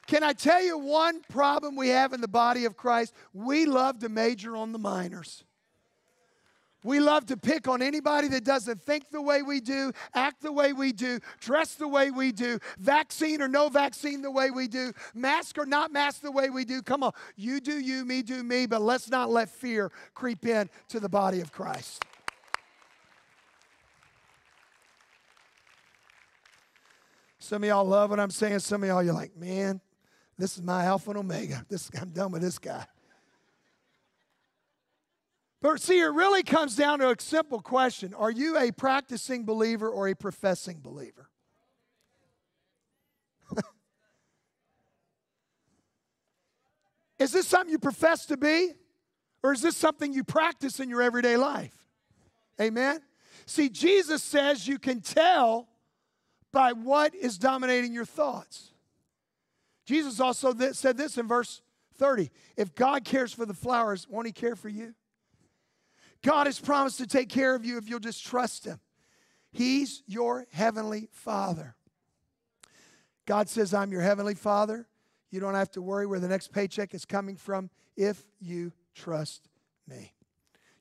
Can 0.07 0.23
I 0.23 0.33
tell 0.33 0.63
you 0.63 0.79
one 0.79 1.21
problem 1.29 1.77
we 1.77 1.89
have 1.89 2.13
in 2.13 2.21
the 2.21 2.29
body 2.29 2.65
of 2.65 2.77
Christ? 2.77 3.13
We 3.33 3.67
love 3.67 3.99
to 4.01 4.09
major 4.09 4.57
on 4.57 4.73
the 4.73 4.79
minors. 4.79 5.45
We 6.85 7.01
love 7.01 7.27
to 7.27 7.37
pick 7.37 7.67
on 7.67 7.83
anybody 7.83 8.29
that 8.29 8.45
doesn't 8.45 8.81
think 8.81 9.11
the 9.11 9.21
way 9.21 9.43
we 9.43 9.61
do, 9.61 9.91
act 10.15 10.43
the 10.43 10.53
way 10.53 10.73
we 10.73 10.93
do, 10.93 11.19
dress 11.41 11.75
the 11.75 11.89
way 11.89 12.13
we 12.13 12.31
do, 12.31 12.61
vaccine 12.79 13.43
or 13.43 13.49
no 13.49 13.69
vaccine 13.69 14.23
the 14.23 14.31
way 14.31 14.53
we 14.53 14.69
do, 14.69 14.93
mask 15.13 15.59
or 15.59 15.67
not 15.67 15.93
mask 15.93 16.21
the 16.21 16.31
way 16.31 16.49
we 16.49 16.65
do. 16.65 16.83
Come 16.83 17.03
on, 17.03 17.11
you 17.35 17.59
do 17.59 17.81
you, 17.81 18.05
me 18.05 18.23
do 18.23 18.41
me, 18.45 18.67
but 18.67 18.83
let's 18.83 19.11
not 19.11 19.31
let 19.31 19.49
fear 19.49 19.91
creep 20.15 20.47
in 20.47 20.71
to 20.91 21.01
the 21.01 21.09
body 21.09 21.41
of 21.41 21.51
Christ. 21.51 22.05
Some 27.41 27.65
of 27.65 27.69
y'all 27.69 27.85
love 27.85 28.11
what 28.11 28.21
I'm 28.21 28.31
saying. 28.31 28.61
Some 28.61 28.85
of 28.85 28.89
y'all, 28.89 29.03
you're 29.03 29.13
like, 29.13 29.37
man, 29.37 29.81
this 30.39 30.57
is 30.57 30.63
my 30.63 30.85
Alpha 30.85 31.11
and 31.11 31.19
Omega. 31.19 31.65
This, 31.69 31.91
I'm 32.01 32.11
done 32.11 32.33
with 32.33 32.43
this 32.43 32.59
guy. 32.59 32.87
But 35.63 35.81
see, 35.81 35.99
it 35.99 36.05
really 36.05 36.43
comes 36.43 36.77
down 36.77 36.99
to 37.01 37.11
a 37.11 37.17
simple 37.19 37.61
question 37.61 38.15
Are 38.15 38.31
you 38.31 38.57
a 38.59 38.71
practicing 38.71 39.45
believer 39.45 39.89
or 39.89 40.09
a 40.09 40.15
professing 40.15 40.81
believer? 40.81 41.31
is 47.19 47.33
this 47.33 47.49
something 47.49 47.73
you 47.73 47.79
profess 47.79 48.27
to 48.27 48.37
be? 48.37 48.73
Or 49.43 49.53
is 49.53 49.63
this 49.63 49.77
something 49.77 50.13
you 50.13 50.25
practice 50.25 50.81
in 50.81 50.89
your 50.91 51.03
everyday 51.03 51.37
life? 51.37 51.75
Amen? 52.61 53.01
See, 53.47 53.69
Jesus 53.69 54.23
says 54.23 54.67
you 54.67 54.79
can 54.79 55.01
tell 55.01 55.69
by 56.53 56.73
what 56.73 57.15
is 57.15 57.39
dominating 57.39 57.93
your 57.93 58.05
thoughts. 58.05 58.73
Jesus 59.87 60.21
also 60.21 60.53
th- 60.53 60.75
said 60.75 60.97
this 60.97 61.17
in 61.17 61.27
verse 61.27 61.63
30 61.97 62.31
If 62.57 62.75
God 62.75 63.05
cares 63.05 63.33
for 63.33 63.47
the 63.47 63.55
flowers, 63.55 64.07
won't 64.09 64.27
He 64.27 64.33
care 64.33 64.57
for 64.57 64.69
you? 64.69 64.95
God 66.23 66.47
has 66.47 66.59
promised 66.59 66.99
to 66.99 67.07
take 67.07 67.29
care 67.29 67.55
of 67.55 67.65
you 67.65 67.79
if 67.79 67.89
you'll 67.89 68.01
just 68.01 68.27
trust 68.27 68.65
Him. 68.65 68.81
He's 69.53 70.03
your 70.07 70.47
heavenly 70.53 71.09
Father. 71.13 71.77
God 73.27 73.49
says, 73.49 73.73
I'm 73.73 73.93
your 73.93 74.03
heavenly 74.03 74.35
Father. 74.35 74.87
You 75.31 75.41
don't 75.41 75.55
have 75.55 75.71
to 75.73 75.83
worry 75.83 76.07
where 76.07 76.21
the 76.21 76.29
next 76.29 76.53
paycheck 76.53 76.95
is 76.95 77.05
coming 77.05 77.37
from 77.37 77.71
if 77.97 78.25
you 78.41 78.73
trust 78.95 79.49
me. 79.89 80.13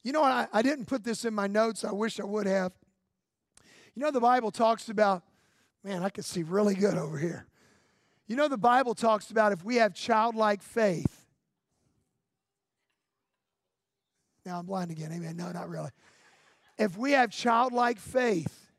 You 0.03 0.11
know 0.11 0.21
what? 0.21 0.31
I, 0.31 0.47
I 0.53 0.61
didn't 0.61 0.85
put 0.85 1.03
this 1.03 1.25
in 1.25 1.33
my 1.33 1.47
notes. 1.47 1.83
I 1.83 1.91
wish 1.91 2.19
I 2.19 2.23
would 2.23 2.45
have. 2.45 2.71
You 3.95 4.03
know, 4.03 4.11
the 4.11 4.19
Bible 4.19 4.51
talks 4.51 4.89
about, 4.89 5.23
man, 5.83 6.03
I 6.03 6.09
can 6.09 6.23
see 6.23 6.43
really 6.43 6.75
good 6.75 6.95
over 6.95 7.17
here. 7.17 7.47
You 8.27 8.35
know, 8.35 8.47
the 8.47 8.57
Bible 8.57 8.95
talks 8.95 9.29
about 9.31 9.51
if 9.51 9.63
we 9.63 9.75
have 9.75 9.93
childlike 9.93 10.63
faith, 10.63 11.25
Now 14.45 14.59
I'm 14.59 14.65
blind 14.65 14.91
again. 14.91 15.11
Amen. 15.11 15.35
No, 15.35 15.51
not 15.51 15.69
really. 15.69 15.89
If 16.77 16.97
we 16.97 17.13
have 17.13 17.31
childlike 17.31 17.99
faith, 17.99 18.69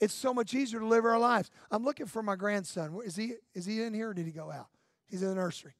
it's 0.00 0.14
so 0.14 0.32
much 0.32 0.54
easier 0.54 0.80
to 0.80 0.86
live 0.86 1.04
our 1.04 1.18
lives. 1.18 1.50
I'm 1.70 1.84
looking 1.84 2.06
for 2.06 2.22
my 2.22 2.36
grandson. 2.36 2.98
Is 3.04 3.16
he, 3.16 3.34
is 3.54 3.66
he 3.66 3.82
in 3.82 3.92
here 3.92 4.10
or 4.10 4.14
did 4.14 4.26
he 4.26 4.32
go 4.32 4.50
out? 4.50 4.68
He's 5.06 5.22
in 5.22 5.28
the 5.28 5.34
nursery. 5.34 5.74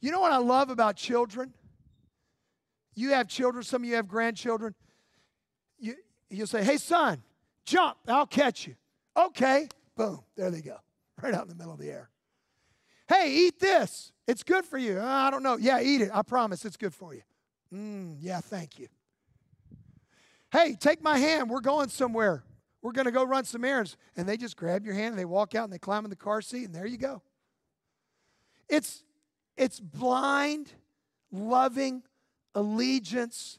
You 0.00 0.12
know 0.12 0.20
what 0.20 0.32
I 0.32 0.38
love 0.38 0.70
about 0.70 0.96
children? 0.96 1.52
You 2.94 3.10
have 3.10 3.28
children, 3.28 3.64
some 3.64 3.82
of 3.82 3.88
you 3.88 3.96
have 3.96 4.08
grandchildren. 4.08 4.74
You, 5.78 5.94
you'll 6.30 6.46
say, 6.46 6.64
hey, 6.64 6.76
son, 6.76 7.22
jump, 7.64 7.96
I'll 8.06 8.26
catch 8.26 8.66
you. 8.66 8.76
Okay, 9.16 9.68
boom, 9.96 10.20
there 10.36 10.50
they 10.50 10.60
go, 10.60 10.76
right 11.22 11.34
out 11.34 11.42
in 11.42 11.48
the 11.48 11.54
middle 11.54 11.72
of 11.72 11.78
the 11.78 11.90
air. 11.90 12.10
Hey, 13.08 13.32
eat 13.32 13.58
this. 13.58 14.12
It's 14.26 14.42
good 14.42 14.64
for 14.64 14.76
you. 14.76 15.00
I 15.00 15.30
don't 15.30 15.42
know. 15.42 15.56
Yeah, 15.56 15.80
eat 15.80 16.02
it. 16.02 16.10
I 16.12 16.22
promise 16.22 16.64
it's 16.64 16.76
good 16.76 16.94
for 16.94 17.14
you. 17.14 17.22
Mm, 17.74 18.16
yeah, 18.20 18.40
thank 18.40 18.78
you. 18.78 18.88
Hey, 20.52 20.76
take 20.78 21.02
my 21.02 21.18
hand. 21.18 21.48
We're 21.48 21.60
going 21.60 21.88
somewhere. 21.88 22.44
We're 22.82 22.92
going 22.92 23.06
to 23.06 23.12
go 23.12 23.24
run 23.24 23.44
some 23.44 23.64
errands. 23.64 23.96
And 24.16 24.28
they 24.28 24.36
just 24.36 24.56
grab 24.56 24.84
your 24.84 24.94
hand 24.94 25.08
and 25.08 25.18
they 25.18 25.24
walk 25.24 25.54
out 25.54 25.64
and 25.64 25.72
they 25.72 25.78
climb 25.78 26.04
in 26.04 26.10
the 26.10 26.16
car 26.16 26.42
seat, 26.42 26.64
and 26.64 26.74
there 26.74 26.86
you 26.86 26.98
go. 26.98 27.22
It's, 28.68 29.02
it's 29.56 29.80
blind, 29.80 30.72
loving 31.32 32.02
allegiance 32.54 33.58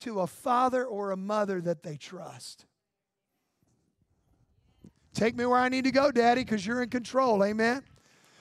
to 0.00 0.20
a 0.20 0.26
father 0.26 0.84
or 0.84 1.10
a 1.10 1.16
mother 1.16 1.60
that 1.60 1.82
they 1.82 1.96
trust. 1.96 2.66
Take 5.14 5.36
me 5.36 5.44
where 5.46 5.58
I 5.58 5.68
need 5.68 5.84
to 5.84 5.90
go, 5.90 6.10
Daddy, 6.10 6.42
because 6.42 6.64
you're 6.66 6.82
in 6.82 6.88
control. 6.88 7.44
Amen. 7.44 7.82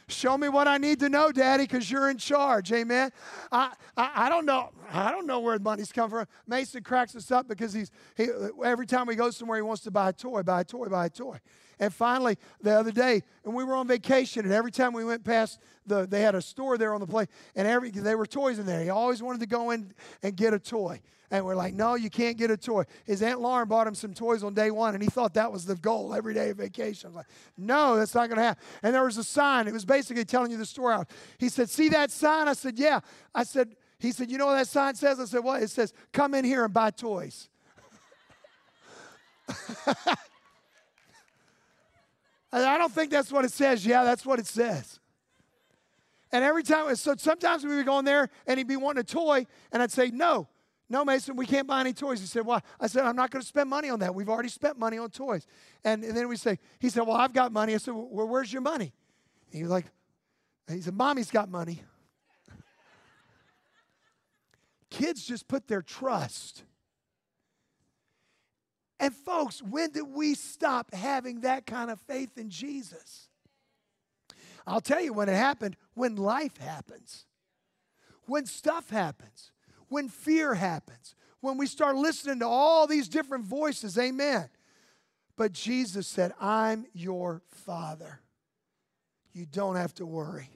Show 0.07 0.37
me 0.37 0.49
what 0.49 0.67
I 0.67 0.77
need 0.77 0.99
to 1.01 1.09
know, 1.09 1.31
Daddy, 1.31 1.63
because 1.63 1.89
you're 1.89 2.09
in 2.09 2.17
charge. 2.17 2.71
Amen. 2.71 3.11
I, 3.51 3.73
I, 3.95 4.11
I 4.25 4.29
don't 4.29 4.45
know. 4.45 4.71
I 4.91 5.11
don't 5.11 5.27
know 5.27 5.39
where 5.39 5.57
the 5.57 5.63
money's 5.63 5.91
come 5.91 6.09
from. 6.09 6.25
Mason 6.47 6.81
cracks 6.81 7.15
us 7.15 7.31
up 7.31 7.47
because 7.47 7.73
he's 7.73 7.91
he, 8.17 8.27
every 8.63 8.87
time 8.87 9.05
we 9.05 9.15
go 9.15 9.29
somewhere, 9.29 9.57
he 9.57 9.61
wants 9.61 9.83
to 9.83 9.91
buy 9.91 10.09
a 10.09 10.13
toy, 10.13 10.41
buy 10.41 10.61
a 10.61 10.63
toy, 10.63 10.87
buy 10.87 11.05
a 11.05 11.09
toy. 11.09 11.37
And 11.79 11.93
finally, 11.93 12.37
the 12.61 12.71
other 12.71 12.91
day, 12.91 13.23
and 13.45 13.53
we 13.53 13.63
were 13.63 13.75
on 13.75 13.87
vacation, 13.87 14.43
and 14.43 14.53
every 14.53 14.71
time 14.71 14.93
we 14.93 15.05
went 15.05 15.23
past 15.23 15.59
the, 15.85 16.05
they 16.05 16.21
had 16.21 16.35
a 16.35 16.41
store 16.41 16.77
there 16.77 16.93
on 16.93 16.99
the 16.99 17.07
place, 17.07 17.27
and 17.55 17.67
every 17.67 17.89
there 17.91 18.17
were 18.17 18.25
toys 18.25 18.59
in 18.59 18.65
there. 18.65 18.83
He 18.83 18.89
always 18.89 19.23
wanted 19.23 19.39
to 19.41 19.47
go 19.47 19.71
in 19.71 19.93
and 20.21 20.35
get 20.35 20.53
a 20.53 20.59
toy. 20.59 21.01
And 21.31 21.45
we're 21.45 21.55
like, 21.55 21.75
no, 21.75 21.93
you 21.93 22.09
can't 22.09 22.37
get 22.37 22.49
a 22.49 22.57
toy. 22.57 22.85
His 23.05 23.21
Aunt 23.21 23.39
Lauren 23.39 23.67
bought 23.67 23.85
him 23.85 23.93
some 23.93 24.13
toys 24.13 24.43
on 24.43 24.55
day 24.55 24.71
one, 24.71 24.95
and 24.95 25.03
he 25.03 25.09
thought 25.09 25.35
that 25.35 25.51
was 25.51 25.63
the 25.63 25.75
goal 25.75 26.13
every 26.13 26.33
day 26.33 26.49
of 26.49 26.57
vacation. 26.57 27.07
I 27.07 27.09
was 27.09 27.15
like, 27.17 27.27
no, 27.55 27.97
that's 27.97 28.15
not 28.15 28.29
going 28.29 28.37
to 28.37 28.43
happen. 28.43 28.63
And 28.81 28.95
there 28.95 29.03
was 29.03 29.17
a 29.17 29.23
sign. 29.23 29.67
It 29.67 29.73
was 29.73 29.85
basically 29.85 30.25
telling 30.25 30.49
you 30.49 30.57
the 30.57 30.65
story 30.65 30.95
out. 30.95 31.09
He 31.37 31.49
said, 31.49 31.69
see 31.69 31.89
that 31.89 32.09
sign? 32.09 32.47
I 32.47 32.53
said, 32.53 32.79
yeah. 32.79 33.01
I 33.33 33.43
said, 33.43 33.75
he 33.99 34.11
said, 34.11 34.31
you 34.31 34.39
know 34.39 34.47
what 34.47 34.55
that 34.55 34.67
sign 34.67 34.95
says? 34.95 35.19
I 35.19 35.25
said, 35.25 35.43
what? 35.43 35.61
It 35.61 35.69
says, 35.69 35.93
come 36.11 36.33
in 36.33 36.45
here 36.45 36.65
and 36.65 36.73
buy 36.73 36.89
toys. 36.89 37.47
I 42.51 42.77
don't 42.77 42.91
think 42.91 43.11
that's 43.11 43.31
what 43.31 43.45
it 43.45 43.51
says. 43.51 43.85
Yeah, 43.85 44.03
that's 44.03 44.25
what 44.25 44.39
it 44.39 44.47
says. 44.47 44.99
And 46.31 46.43
every 46.43 46.63
time, 46.63 46.95
so 46.95 47.15
sometimes 47.17 47.63
we 47.63 47.75
would 47.75 47.85
go 47.85 47.99
in 47.99 48.05
there 48.05 48.29
and 48.47 48.57
he'd 48.57 48.67
be 48.67 48.77
wanting 48.77 49.01
a 49.01 49.03
toy, 49.03 49.45
and 49.71 49.81
I'd 49.81 49.91
say, 49.91 50.11
no, 50.11 50.47
no, 50.89 51.05
Mason, 51.05 51.35
we 51.35 51.45
can't 51.45 51.67
buy 51.67 51.81
any 51.81 51.93
toys. 51.93 52.19
He 52.19 52.25
said, 52.25 52.45
Why? 52.45 52.61
I 52.79 52.87
said, 52.87 53.05
I'm 53.05 53.15
not 53.15 53.29
going 53.29 53.41
to 53.41 53.47
spend 53.47 53.69
money 53.69 53.91
on 53.91 53.99
that. 53.99 54.15
We've 54.15 54.29
already 54.29 54.49
spent 54.49 54.79
money 54.79 54.97
on 54.97 55.11
toys. 55.11 55.45
And, 55.83 56.03
and 56.03 56.17
then 56.17 56.27
we 56.27 56.35
say, 56.35 56.57
He 56.79 56.89
said, 56.89 57.01
Well, 57.01 57.15
I've 57.15 57.33
got 57.33 57.51
money. 57.51 57.75
I 57.75 57.77
said, 57.77 57.93
Well, 57.93 58.27
where's 58.27 58.51
your 58.51 58.63
money? 58.63 58.91
And 59.51 59.55
he 59.55 59.61
was 59.61 59.71
like, 59.71 59.85
He 60.67 60.81
said, 60.81 60.95
Mommy's 60.95 61.29
got 61.29 61.47
money. 61.47 61.83
Kids 64.89 65.23
just 65.23 65.47
put 65.47 65.67
their 65.67 65.83
trust. 65.83 66.63
And 68.99 69.13
folks, 69.13 69.61
when 69.61 69.91
did 69.91 70.07
we 70.07 70.35
stop 70.35 70.93
having 70.93 71.41
that 71.41 71.65
kind 71.65 71.89
of 71.89 71.99
faith 72.01 72.37
in 72.37 72.49
Jesus? 72.49 73.29
I'll 74.67 74.81
tell 74.81 75.01
you 75.01 75.13
when 75.13 75.29
it 75.29 75.35
happened, 75.35 75.77
when 75.93 76.15
life 76.15 76.57
happens, 76.57 77.25
when 78.25 78.45
stuff 78.45 78.89
happens 78.89 79.51
when 79.89 80.07
fear 80.07 80.53
happens, 80.53 81.15
when 81.41 81.57
we 81.57 81.65
start 81.65 81.95
listening 81.95 82.39
to 82.39 82.47
all 82.47 82.87
these 82.87 83.09
different 83.09 83.43
voices. 83.43 83.97
Amen. 83.97 84.49
But 85.35 85.51
Jesus 85.51 86.07
said, 86.07 86.33
I'm 86.39 86.85
your 86.93 87.41
Father. 87.49 88.21
You 89.33 89.45
don't 89.45 89.75
have 89.75 89.93
to 89.95 90.05
worry. 90.05 90.49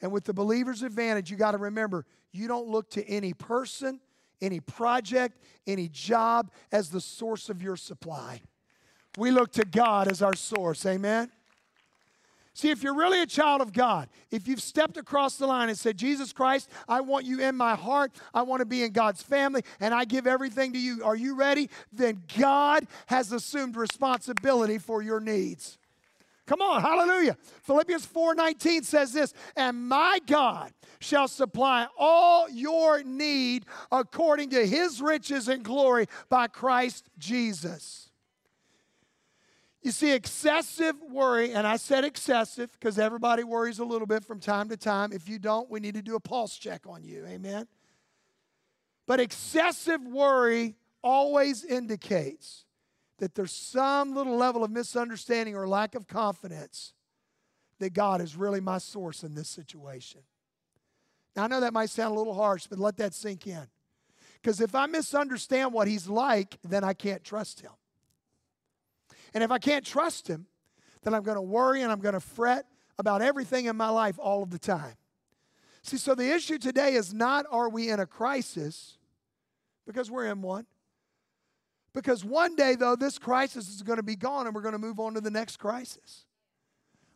And 0.00 0.12
with 0.12 0.24
the 0.24 0.32
believer's 0.34 0.82
advantage, 0.82 1.30
you 1.30 1.36
got 1.36 1.52
to 1.52 1.58
remember 1.58 2.06
you 2.32 2.46
don't 2.46 2.68
look 2.68 2.90
to 2.90 3.04
any 3.08 3.32
person, 3.32 4.00
any 4.40 4.60
project, 4.60 5.38
any 5.66 5.88
job 5.88 6.50
as 6.72 6.90
the 6.90 7.00
source 7.00 7.48
of 7.48 7.62
your 7.62 7.76
supply. 7.76 8.40
We 9.16 9.30
look 9.30 9.52
to 9.52 9.64
God 9.64 10.08
as 10.08 10.22
our 10.22 10.34
source. 10.34 10.86
Amen. 10.86 11.30
See, 12.58 12.70
if 12.70 12.82
you're 12.82 12.96
really 12.96 13.22
a 13.22 13.26
child 13.26 13.60
of 13.60 13.72
God, 13.72 14.08
if 14.32 14.48
you've 14.48 14.60
stepped 14.60 14.96
across 14.96 15.36
the 15.36 15.46
line 15.46 15.68
and 15.68 15.78
said, 15.78 15.96
Jesus 15.96 16.32
Christ, 16.32 16.68
I 16.88 17.00
want 17.02 17.24
you 17.24 17.40
in 17.40 17.54
my 17.54 17.76
heart, 17.76 18.10
I 18.34 18.42
want 18.42 18.60
to 18.60 18.66
be 18.66 18.82
in 18.82 18.90
God's 18.90 19.22
family, 19.22 19.62
and 19.78 19.94
I 19.94 20.04
give 20.04 20.26
everything 20.26 20.72
to 20.72 20.78
you, 20.78 21.04
are 21.04 21.14
you 21.14 21.36
ready? 21.36 21.70
Then 21.92 22.20
God 22.36 22.88
has 23.06 23.30
assumed 23.30 23.76
responsibility 23.76 24.78
for 24.78 25.02
your 25.02 25.20
needs. 25.20 25.77
Come 26.48 26.62
on, 26.62 26.80
hallelujah. 26.80 27.36
Philippians 27.64 28.06
4:19 28.06 28.82
says 28.82 29.12
this, 29.12 29.34
and 29.54 29.86
my 29.86 30.18
God 30.26 30.72
shall 30.98 31.28
supply 31.28 31.86
all 31.98 32.48
your 32.48 33.02
need 33.02 33.66
according 33.92 34.48
to 34.50 34.66
his 34.66 35.02
riches 35.02 35.48
and 35.48 35.62
glory 35.62 36.06
by 36.30 36.46
Christ 36.46 37.10
Jesus. 37.18 38.10
You 39.82 39.92
see, 39.92 40.12
excessive 40.12 40.96
worry, 41.02 41.52
and 41.52 41.66
I 41.66 41.76
said 41.76 42.04
excessive 42.04 42.72
because 42.72 42.98
everybody 42.98 43.44
worries 43.44 43.78
a 43.78 43.84
little 43.84 44.06
bit 44.06 44.24
from 44.24 44.40
time 44.40 44.70
to 44.70 44.76
time. 44.78 45.12
If 45.12 45.28
you 45.28 45.38
don't, 45.38 45.70
we 45.70 45.80
need 45.80 45.94
to 45.94 46.02
do 46.02 46.16
a 46.16 46.20
pulse 46.20 46.56
check 46.56 46.86
on 46.86 47.04
you. 47.04 47.26
Amen. 47.26 47.68
But 49.06 49.20
excessive 49.20 50.00
worry 50.02 50.76
always 51.02 51.62
indicates 51.62 52.64
that 53.18 53.34
there's 53.34 53.52
some 53.52 54.14
little 54.14 54.36
level 54.36 54.64
of 54.64 54.70
misunderstanding 54.70 55.54
or 55.54 55.68
lack 55.68 55.94
of 55.94 56.06
confidence 56.06 56.94
that 57.78 57.92
God 57.92 58.20
is 58.20 58.36
really 58.36 58.60
my 58.60 58.78
source 58.78 59.22
in 59.22 59.34
this 59.34 59.48
situation. 59.48 60.22
Now, 61.36 61.44
I 61.44 61.46
know 61.48 61.60
that 61.60 61.72
might 61.72 61.90
sound 61.90 62.14
a 62.14 62.18
little 62.18 62.34
harsh, 62.34 62.66
but 62.66 62.78
let 62.78 62.96
that 62.96 63.14
sink 63.14 63.46
in. 63.46 63.66
Because 64.40 64.60
if 64.60 64.74
I 64.74 64.86
misunderstand 64.86 65.72
what 65.72 65.88
He's 65.88 66.08
like, 66.08 66.58
then 66.62 66.84
I 66.84 66.94
can't 66.94 67.22
trust 67.22 67.60
Him. 67.60 67.72
And 69.34 69.44
if 69.44 69.50
I 69.50 69.58
can't 69.58 69.84
trust 69.84 70.28
Him, 70.28 70.46
then 71.02 71.14
I'm 71.14 71.22
going 71.22 71.36
to 71.36 71.42
worry 71.42 71.82
and 71.82 71.92
I'm 71.92 72.00
going 72.00 72.14
to 72.14 72.20
fret 72.20 72.66
about 72.98 73.22
everything 73.22 73.66
in 73.66 73.76
my 73.76 73.88
life 73.88 74.18
all 74.18 74.42
of 74.42 74.50
the 74.50 74.58
time. 74.58 74.94
See, 75.82 75.96
so 75.96 76.14
the 76.14 76.32
issue 76.32 76.58
today 76.58 76.94
is 76.94 77.14
not 77.14 77.46
are 77.50 77.68
we 77.68 77.90
in 77.90 78.00
a 78.00 78.06
crisis, 78.06 78.98
because 79.86 80.10
we're 80.10 80.26
in 80.26 80.42
one. 80.42 80.66
Because 81.94 82.24
one 82.24 82.54
day, 82.54 82.74
though, 82.74 82.96
this 82.96 83.18
crisis 83.18 83.68
is 83.68 83.82
going 83.82 83.96
to 83.96 84.02
be 84.02 84.16
gone 84.16 84.46
and 84.46 84.54
we're 84.54 84.62
going 84.62 84.72
to 84.72 84.78
move 84.78 85.00
on 85.00 85.14
to 85.14 85.20
the 85.20 85.30
next 85.30 85.56
crisis. 85.56 86.26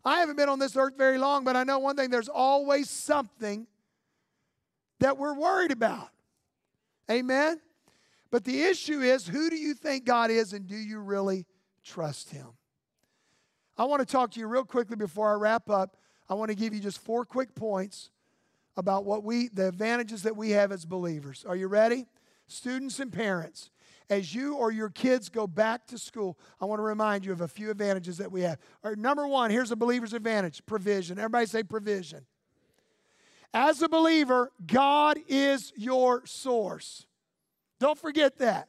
I 0.05 0.19
haven't 0.19 0.37
been 0.37 0.49
on 0.49 0.59
this 0.59 0.77
earth 0.77 0.97
very 0.97 1.19
long, 1.19 1.45
but 1.45 1.57
I 1.57 1.65
know 1.65 1.79
one 1.79 1.97
thing 1.97 2.11
there's 2.11 2.29
always 2.29 2.91
something 2.91 3.67
that 4.99 5.19
we're 5.19 5.35
worried 5.35 5.71
about. 5.71 6.09
Amen? 7.11 7.61
But 8.31 8.45
the 8.45 8.63
issue 8.63 9.01
is 9.01 9.27
who 9.27 9.51
do 9.51 9.57
you 9.57 9.75
think 9.75 10.05
God 10.05 10.31
is 10.31 10.53
and 10.53 10.67
do 10.67 10.77
you 10.77 11.01
really 11.01 11.45
trust 11.85 12.31
Him? 12.31 12.47
I 13.77 13.85
want 13.85 14.01
to 14.01 14.07
talk 14.07 14.31
to 14.33 14.41
you 14.41 14.47
real 14.47 14.65
quickly 14.65 14.97
before 14.97 15.31
I 15.33 15.35
wrap 15.35 15.69
up. 15.69 15.97
I 16.29 16.35
want 16.35 16.51
to 16.51 16.55
give 16.55 16.73
you 16.73 16.81
just 16.81 16.99
four 16.99 17.25
quick 17.25 17.55
points 17.55 18.11
about 18.77 19.05
what 19.05 19.23
we, 19.23 19.49
the 19.49 19.69
advantages 19.69 20.23
that 20.23 20.37
we 20.37 20.51
have 20.51 20.73
as 20.73 20.87
believers. 20.87 21.45
Are 21.47 21.57
you 21.57 21.69
ready? 21.69 22.07
Students 22.47 23.01
and 23.01 23.13
parents, 23.13 23.71
as 24.13 24.35
you 24.35 24.57
or 24.57 24.71
your 24.71 24.91
kids 24.91 25.31
go 25.31 25.47
back 25.47 25.87
to 25.87 25.97
school, 25.97 26.39
I 26.61 26.67
want 26.67 26.81
to 26.81 26.85
remind 26.85 27.25
you 27.25 27.33
of 27.33 27.41
a 27.41 27.49
few 27.49 27.71
advantages 27.71 28.19
that 28.19 28.31
we 28.31 28.43
have. 28.43 28.59
Right, 28.83 28.99
number 28.99 29.27
one, 29.27 29.51
here's 29.51 29.71
a 29.71 29.77
believer's 29.77 30.13
advantage 30.13 30.65
provision. 30.67 31.19
Everybody 31.19 31.47
say 31.47 31.63
provision. 31.63 32.27
As 33.55 33.81
a 33.81 33.89
believer, 33.89 34.53
God 34.67 35.19
is 35.29 35.73
your 35.77 36.27
source. 36.27 37.07
Don't 37.81 37.99
forget 37.99 38.37
that. 38.39 38.69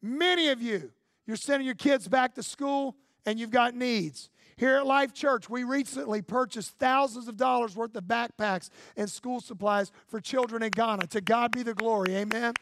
Many 0.00 0.48
of 0.48 0.62
you, 0.62 0.90
you're 1.26 1.36
sending 1.36 1.66
your 1.66 1.74
kids 1.74 2.08
back 2.08 2.34
to 2.36 2.42
school 2.42 2.96
and 3.26 3.38
you've 3.38 3.50
got 3.50 3.74
needs. 3.74 4.30
Here 4.56 4.76
at 4.76 4.86
Life 4.86 5.14
Church, 5.14 5.48
we 5.48 5.64
recently 5.64 6.20
purchased 6.20 6.78
thousands 6.78 7.28
of 7.28 7.36
dollars 7.36 7.76
worth 7.76 7.94
of 7.96 8.04
backpacks 8.04 8.68
and 8.96 9.08
school 9.08 9.40
supplies 9.40 9.90
for 10.06 10.20
children 10.20 10.62
in 10.62 10.70
Ghana. 10.70 11.06
To 11.08 11.20
God 11.20 11.52
be 11.52 11.62
the 11.62 11.74
glory. 11.74 12.16
Amen. 12.16 12.54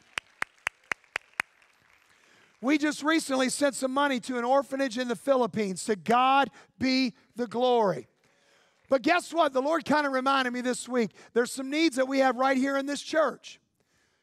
We 2.60 2.78
just 2.78 3.02
recently 3.02 3.48
sent 3.50 3.74
some 3.74 3.92
money 3.92 4.18
to 4.20 4.38
an 4.38 4.44
orphanage 4.44 4.98
in 4.98 5.08
the 5.08 5.16
Philippines. 5.16 5.84
To 5.84 5.96
God 5.96 6.50
be 6.78 7.14
the 7.36 7.46
glory. 7.46 8.08
But 8.88 9.02
guess 9.02 9.32
what? 9.32 9.52
The 9.52 9.62
Lord 9.62 9.84
kind 9.84 10.06
of 10.06 10.12
reminded 10.12 10.52
me 10.52 10.60
this 10.60 10.88
week 10.88 11.10
there's 11.34 11.52
some 11.52 11.70
needs 11.70 11.96
that 11.96 12.08
we 12.08 12.18
have 12.18 12.36
right 12.36 12.56
here 12.56 12.76
in 12.76 12.86
this 12.86 13.02
church 13.02 13.60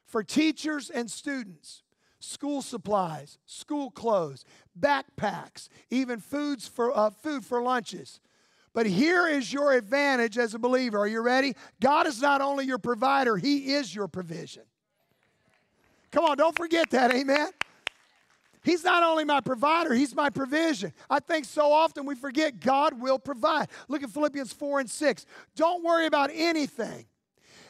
for 0.05 0.23
teachers 0.23 0.89
and 0.89 1.09
students 1.09 1.83
school 2.19 2.61
supplies, 2.63 3.37
school 3.45 3.91
clothes, 3.91 4.45
backpacks, 4.79 5.69
even 5.91 6.19
foods 6.19 6.67
for, 6.67 6.95
uh, 6.97 7.11
food 7.11 7.45
for 7.45 7.61
lunches. 7.61 8.19
But 8.73 8.87
here 8.87 9.27
is 9.27 9.53
your 9.53 9.73
advantage 9.73 10.37
as 10.37 10.55
a 10.55 10.59
believer. 10.59 10.97
Are 10.97 11.07
you 11.07 11.21
ready? 11.21 11.55
God 11.79 12.07
is 12.07 12.21
not 12.21 12.41
only 12.41 12.65
your 12.65 12.79
provider, 12.79 13.37
He 13.37 13.73
is 13.73 13.93
your 13.93 14.07
provision. 14.07 14.63
Come 16.11 16.25
on, 16.25 16.37
don't 16.37 16.57
forget 16.57 16.89
that. 16.89 17.13
Amen. 17.13 17.49
He's 18.65 18.83
not 18.83 19.03
only 19.03 19.23
my 19.23 19.41
provider, 19.41 19.93
He's 19.93 20.15
my 20.15 20.31
provision. 20.31 20.91
I 21.07 21.19
think 21.19 21.45
so 21.45 21.71
often 21.71 22.07
we 22.07 22.15
forget 22.15 22.59
God 22.59 22.99
will 22.99 23.19
provide. 23.19 23.67
Look 23.87 24.01
at 24.01 24.09
Philippians 24.09 24.51
4 24.51 24.79
and 24.81 24.89
6. 24.89 25.25
Don't 25.55 25.83
worry 25.83 26.07
about 26.07 26.31
anything. 26.33 27.05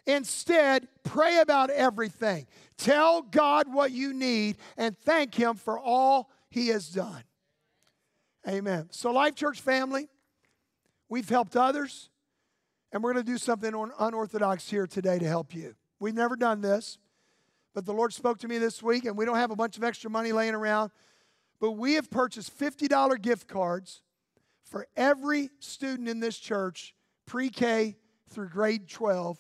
Instead, 0.08 0.88
pray 1.04 1.40
about 1.40 1.70
everything. 1.70 2.48
Tell 2.78 3.22
God 3.22 3.72
what 3.72 3.92
you 3.92 4.14
need 4.14 4.56
and 4.78 4.98
thank 4.98 5.36
Him 5.36 5.56
for 5.56 5.78
all 5.78 6.32
He 6.50 6.70
has 6.70 6.88
done. 6.88 7.24
Amen. 8.48 8.88
So, 8.92 9.12
Life 9.12 9.36
Church 9.36 9.60
family, 9.60 10.08
we've 11.10 11.28
helped 11.28 11.58
others, 11.58 12.10
and 12.94 13.04
we're 13.04 13.12
going 13.12 13.26
to 13.26 13.32
do 13.32 13.38
something 13.38 13.92
unorthodox 14.00 14.70
here 14.70 14.88
today 14.88 15.20
to 15.20 15.28
help 15.28 15.54
you. 15.54 15.76
We've 16.00 16.16
never 16.16 16.38
done 16.38 16.62
this. 16.62 17.00
But 17.76 17.86
the 17.86 17.94
Lord 17.94 18.14
spoke 18.14 18.40
to 18.40 18.48
me 18.48 18.58
this 18.58 18.82
week, 18.82 19.04
and 19.04 19.18
we 19.18 19.26
don't 19.26 19.36
have 19.36 19.52
a 19.52 19.56
bunch 19.56 19.76
of 19.76 19.84
extra 19.84 20.10
money 20.10 20.32
laying 20.32 20.56
around. 20.56 20.92
But 21.60 21.74
we 21.74 21.96
have 21.96 22.10
purchased 22.10 22.58
$50 22.58 23.22
gift 23.22 23.48
cards 23.48 24.02
for 24.64 24.88
every 24.96 25.50
student 25.60 26.08
in 26.08 26.22
this 26.22 26.40
church, 26.40 26.96
pre 27.26 27.50
K 27.50 27.98
through 28.30 28.50
grade 28.50 28.88
12. 28.88 29.38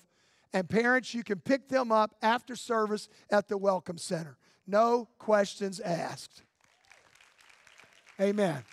And 0.53 0.69
parents, 0.69 1.13
you 1.13 1.23
can 1.23 1.39
pick 1.39 1.69
them 1.69 1.93
up 1.93 2.13
after 2.21 2.57
service 2.57 3.07
at 3.29 3.47
the 3.47 3.57
Welcome 3.57 3.97
Center. 3.97 4.37
No 4.67 5.07
questions 5.17 5.79
asked. 5.79 6.43
Amen. 8.19 8.63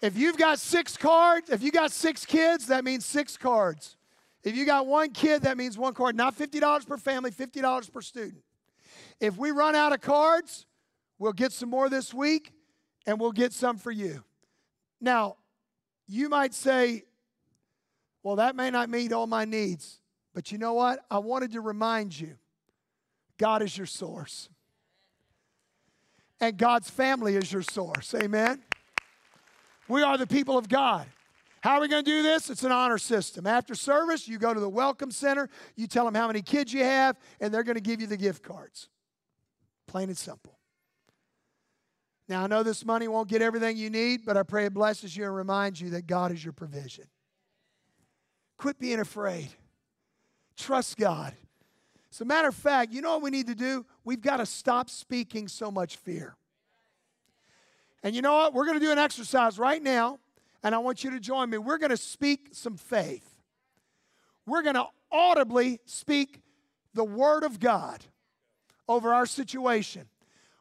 If 0.00 0.16
you've 0.16 0.38
got 0.38 0.60
six 0.60 0.96
cards, 0.96 1.50
if 1.50 1.60
you 1.60 1.72
got 1.72 1.90
six 1.90 2.24
kids, 2.24 2.68
that 2.68 2.84
means 2.84 3.04
six 3.04 3.36
cards. 3.36 3.97
If 4.44 4.56
you 4.56 4.64
got 4.64 4.86
one 4.86 5.10
kid, 5.10 5.42
that 5.42 5.56
means 5.56 5.76
one 5.76 5.94
card. 5.94 6.16
Not 6.16 6.36
$50 6.36 6.86
per 6.86 6.96
family, 6.96 7.30
$50 7.30 7.92
per 7.92 8.00
student. 8.00 8.42
If 9.20 9.36
we 9.36 9.50
run 9.50 9.74
out 9.74 9.92
of 9.92 10.00
cards, 10.00 10.66
we'll 11.18 11.32
get 11.32 11.52
some 11.52 11.70
more 11.70 11.88
this 11.88 12.14
week 12.14 12.52
and 13.06 13.18
we'll 13.20 13.32
get 13.32 13.52
some 13.52 13.78
for 13.78 13.90
you. 13.90 14.22
Now, 15.00 15.36
you 16.06 16.28
might 16.28 16.54
say, 16.54 17.04
well, 18.22 18.36
that 18.36 18.56
may 18.56 18.70
not 18.70 18.88
meet 18.88 19.12
all 19.12 19.26
my 19.26 19.44
needs. 19.44 20.00
But 20.34 20.52
you 20.52 20.58
know 20.58 20.74
what? 20.74 21.00
I 21.10 21.18
wanted 21.18 21.52
to 21.52 21.60
remind 21.60 22.18
you 22.18 22.36
God 23.38 23.62
is 23.62 23.76
your 23.76 23.86
source. 23.86 24.48
And 26.40 26.56
God's 26.56 26.88
family 26.88 27.34
is 27.34 27.52
your 27.52 27.62
source. 27.62 28.14
Amen? 28.14 28.62
We 29.88 30.02
are 30.02 30.16
the 30.16 30.26
people 30.26 30.56
of 30.56 30.68
God. 30.68 31.06
How 31.60 31.76
are 31.76 31.80
we 31.80 31.88
going 31.88 32.04
to 32.04 32.10
do 32.10 32.22
this? 32.22 32.50
It's 32.50 32.62
an 32.62 32.72
honor 32.72 32.98
system. 32.98 33.46
After 33.46 33.74
service, 33.74 34.28
you 34.28 34.38
go 34.38 34.54
to 34.54 34.60
the 34.60 34.68
Welcome 34.68 35.10
Center, 35.10 35.48
you 35.76 35.86
tell 35.86 36.04
them 36.04 36.14
how 36.14 36.26
many 36.26 36.42
kids 36.42 36.72
you 36.72 36.84
have, 36.84 37.16
and 37.40 37.52
they're 37.52 37.64
going 37.64 37.76
to 37.76 37.82
give 37.82 38.00
you 38.00 38.06
the 38.06 38.16
gift 38.16 38.42
cards. 38.42 38.88
Plain 39.86 40.08
and 40.08 40.18
simple. 40.18 40.58
Now, 42.28 42.44
I 42.44 42.46
know 42.46 42.62
this 42.62 42.84
money 42.84 43.08
won't 43.08 43.28
get 43.28 43.42
everything 43.42 43.76
you 43.76 43.90
need, 43.90 44.24
but 44.24 44.36
I 44.36 44.42
pray 44.42 44.66
it 44.66 44.74
blesses 44.74 45.16
you 45.16 45.24
and 45.24 45.34
reminds 45.34 45.80
you 45.80 45.90
that 45.90 46.06
God 46.06 46.30
is 46.30 46.44
your 46.44 46.52
provision. 46.52 47.06
Quit 48.58 48.78
being 48.78 49.00
afraid. 49.00 49.48
Trust 50.56 50.96
God. 50.96 51.34
As 52.12 52.20
a 52.20 52.24
matter 52.24 52.48
of 52.48 52.54
fact, 52.54 52.92
you 52.92 53.00
know 53.00 53.12
what 53.12 53.22
we 53.22 53.30
need 53.30 53.46
to 53.46 53.54
do? 53.54 53.86
We've 54.04 54.20
got 54.20 54.38
to 54.38 54.46
stop 54.46 54.90
speaking 54.90 55.48
so 55.48 55.70
much 55.70 55.96
fear. 55.96 56.36
And 58.02 58.14
you 58.14 58.22
know 58.22 58.34
what? 58.34 58.54
We're 58.54 58.64
going 58.64 58.78
to 58.78 58.84
do 58.84 58.92
an 58.92 58.98
exercise 58.98 59.58
right 59.58 59.82
now 59.82 60.18
and 60.62 60.74
I 60.74 60.78
want 60.78 61.04
you 61.04 61.10
to 61.10 61.20
join 61.20 61.50
me. 61.50 61.58
We're 61.58 61.78
going 61.78 61.90
to 61.90 61.96
speak 61.96 62.50
some 62.52 62.76
faith. 62.76 63.28
We're 64.46 64.62
going 64.62 64.74
to 64.74 64.86
audibly 65.10 65.80
speak 65.84 66.40
the 66.94 67.04
Word 67.04 67.44
of 67.44 67.60
God 67.60 68.04
over 68.88 69.12
our 69.12 69.26
situation. 69.26 70.08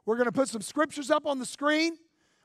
We're 0.06 0.16
going 0.16 0.26
to 0.26 0.32
put 0.32 0.50
some 0.50 0.62
scriptures 0.62 1.10
up 1.10 1.26
on 1.26 1.40
the 1.40 1.46
screen. 1.46 1.98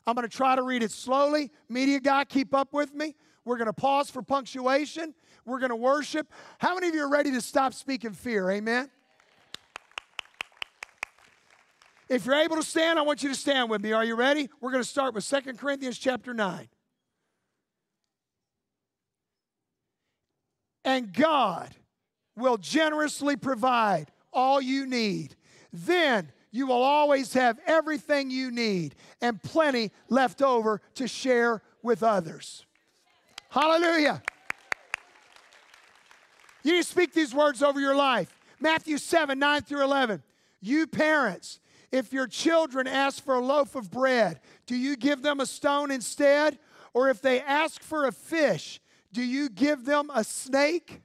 I'm 0.06 0.14
going 0.14 0.28
to 0.28 0.36
try 0.36 0.56
to 0.56 0.62
read 0.62 0.82
it 0.82 0.90
slowly. 0.90 1.50
Media 1.68 2.00
guy, 2.00 2.24
keep 2.24 2.54
up 2.54 2.72
with 2.72 2.94
me. 2.94 3.14
We're 3.44 3.56
going 3.56 3.66
to 3.66 3.72
pause 3.72 4.10
for 4.10 4.22
punctuation. 4.22 5.14
We're 5.44 5.58
going 5.58 5.70
to 5.70 5.76
worship. 5.76 6.28
How 6.58 6.74
many 6.74 6.88
of 6.88 6.94
you 6.94 7.02
are 7.02 7.10
ready 7.10 7.32
to 7.32 7.40
stop 7.40 7.74
speaking 7.74 8.12
fear? 8.12 8.50
Amen. 8.50 8.90
If 12.08 12.26
you're 12.26 12.34
able 12.34 12.56
to 12.56 12.62
stand, 12.62 12.98
I 12.98 13.02
want 13.02 13.22
you 13.22 13.28
to 13.30 13.34
stand 13.34 13.70
with 13.70 13.80
me. 13.80 13.92
Are 13.92 14.04
you 14.04 14.16
ready? 14.16 14.48
We're 14.60 14.70
going 14.70 14.82
to 14.82 14.88
start 14.88 15.14
with 15.14 15.24
Second 15.24 15.58
Corinthians 15.58 15.98
chapter 15.98 16.34
9. 16.34 16.68
And 20.84 21.12
God 21.12 21.74
will 22.36 22.56
generously 22.56 23.36
provide 23.36 24.06
all 24.32 24.60
you 24.60 24.86
need. 24.86 25.36
Then 25.72 26.32
you 26.50 26.66
will 26.66 26.82
always 26.82 27.32
have 27.34 27.58
everything 27.66 28.30
you 28.30 28.50
need 28.50 28.94
and 29.20 29.42
plenty 29.42 29.90
left 30.08 30.42
over 30.42 30.80
to 30.94 31.08
share 31.08 31.62
with 31.82 32.02
others. 32.02 32.64
Hallelujah. 33.50 34.22
You 36.62 36.82
speak 36.82 37.12
these 37.12 37.34
words 37.34 37.62
over 37.62 37.80
your 37.80 37.96
life. 37.96 38.34
Matthew 38.60 38.98
7, 38.98 39.38
9 39.38 39.62
through 39.62 39.82
11. 39.82 40.22
You 40.60 40.86
parents, 40.86 41.58
If 41.90 42.12
your 42.12 42.26
children 42.26 42.86
ask 42.86 43.22
for 43.22 43.34
a 43.34 43.44
loaf 43.44 43.74
of 43.74 43.90
bread, 43.90 44.40
do 44.66 44.76
you 44.76 44.96
give 44.96 45.22
them 45.22 45.40
a 45.40 45.46
stone 45.46 45.90
instead? 45.90 46.58
Or 46.94 47.10
if 47.10 47.20
they 47.20 47.40
ask 47.40 47.82
for 47.82 48.06
a 48.06 48.12
fish, 48.12 48.80
do 49.12 49.22
you 49.22 49.48
give 49.48 49.84
them 49.84 50.10
a 50.14 50.24
snake? 50.24 51.02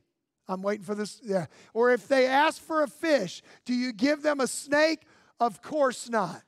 I'm 0.47 0.61
waiting 0.61 0.85
for 0.85 0.95
this. 0.95 1.19
Yeah. 1.23 1.47
Or 1.73 1.91
if 1.91 2.07
they 2.07 2.25
ask 2.27 2.61
for 2.61 2.83
a 2.83 2.87
fish, 2.87 3.41
do 3.65 3.73
you 3.73 3.91
give 3.91 4.21
them 4.21 4.39
a 4.39 4.47
snake? 4.47 5.01
Of 5.39 5.61
course 5.61 6.09
not. 6.09 6.41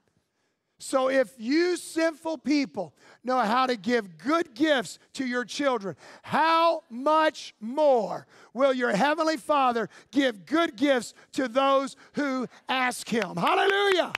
So 0.82 1.10
if 1.10 1.34
you 1.38 1.76
sinful 1.76 2.38
people 2.38 2.96
know 3.22 3.40
how 3.40 3.66
to 3.66 3.76
give 3.76 4.18
good 4.18 4.56
gifts 4.56 4.98
to 5.14 5.28
your 5.28 5.44
children, 5.44 5.98
how 6.24 6.84
much 6.90 7.54
more 7.60 8.26
will 8.54 8.72
your 8.72 8.96
heavenly 8.96 9.36
Father 9.36 9.90
give 10.12 10.46
good 10.46 10.78
gifts 10.78 11.14
to 11.34 11.50
those 11.50 11.98
who 12.14 12.48
ask 12.70 13.10
him? 13.10 13.36
Hallelujah. 13.36 14.14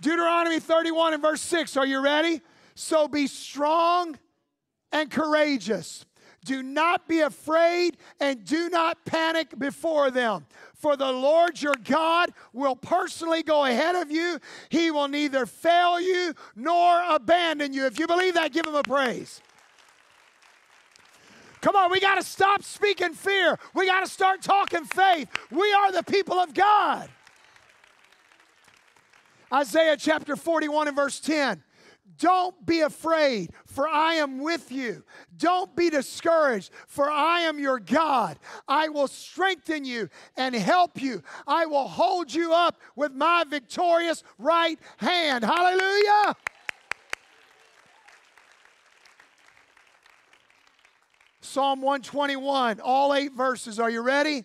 Deuteronomy 0.00 0.60
31 0.60 1.14
and 1.14 1.22
verse 1.22 1.42
6. 1.42 1.76
Are 1.76 1.84
you 1.84 2.00
ready? 2.00 2.40
So 2.80 3.06
be 3.08 3.26
strong 3.26 4.18
and 4.90 5.10
courageous. 5.10 6.06
Do 6.46 6.62
not 6.62 7.06
be 7.06 7.20
afraid 7.20 7.98
and 8.18 8.42
do 8.42 8.70
not 8.70 9.04
panic 9.04 9.58
before 9.58 10.10
them. 10.10 10.46
For 10.76 10.96
the 10.96 11.12
Lord 11.12 11.60
your 11.60 11.74
God 11.84 12.32
will 12.54 12.74
personally 12.74 13.42
go 13.42 13.66
ahead 13.66 13.96
of 13.96 14.10
you. 14.10 14.38
He 14.70 14.90
will 14.90 15.08
neither 15.08 15.44
fail 15.44 16.00
you 16.00 16.32
nor 16.56 17.02
abandon 17.06 17.74
you. 17.74 17.84
If 17.84 17.98
you 17.98 18.06
believe 18.06 18.32
that, 18.34 18.50
give 18.50 18.66
him 18.66 18.74
a 18.74 18.82
praise. 18.82 19.42
Come 21.60 21.76
on, 21.76 21.90
we 21.90 22.00
got 22.00 22.14
to 22.14 22.22
stop 22.22 22.62
speaking 22.62 23.12
fear. 23.12 23.58
We 23.74 23.84
got 23.84 24.00
to 24.00 24.10
start 24.10 24.40
talking 24.40 24.84
faith. 24.86 25.28
We 25.50 25.70
are 25.74 25.92
the 25.92 26.02
people 26.02 26.38
of 26.38 26.54
God. 26.54 27.10
Isaiah 29.52 29.98
chapter 29.98 30.34
41 30.34 30.88
and 30.88 30.96
verse 30.96 31.20
10. 31.20 31.62
Don't 32.20 32.66
be 32.66 32.80
afraid, 32.80 33.50
for 33.64 33.88
I 33.88 34.16
am 34.16 34.40
with 34.42 34.70
you. 34.70 35.02
Don't 35.38 35.74
be 35.74 35.88
discouraged, 35.88 36.70
for 36.86 37.10
I 37.10 37.40
am 37.40 37.58
your 37.58 37.80
God. 37.80 38.38
I 38.68 38.90
will 38.90 39.08
strengthen 39.08 39.86
you 39.86 40.10
and 40.36 40.54
help 40.54 41.00
you. 41.00 41.22
I 41.46 41.64
will 41.64 41.88
hold 41.88 42.32
you 42.32 42.52
up 42.52 42.78
with 42.94 43.12
my 43.12 43.44
victorious 43.48 44.22
right 44.38 44.78
hand. 44.98 45.44
Hallelujah. 45.44 46.36
Psalm 51.40 51.80
121, 51.80 52.80
all 52.80 53.14
eight 53.14 53.32
verses. 53.32 53.80
Are 53.80 53.90
you 53.90 54.02
ready? 54.02 54.44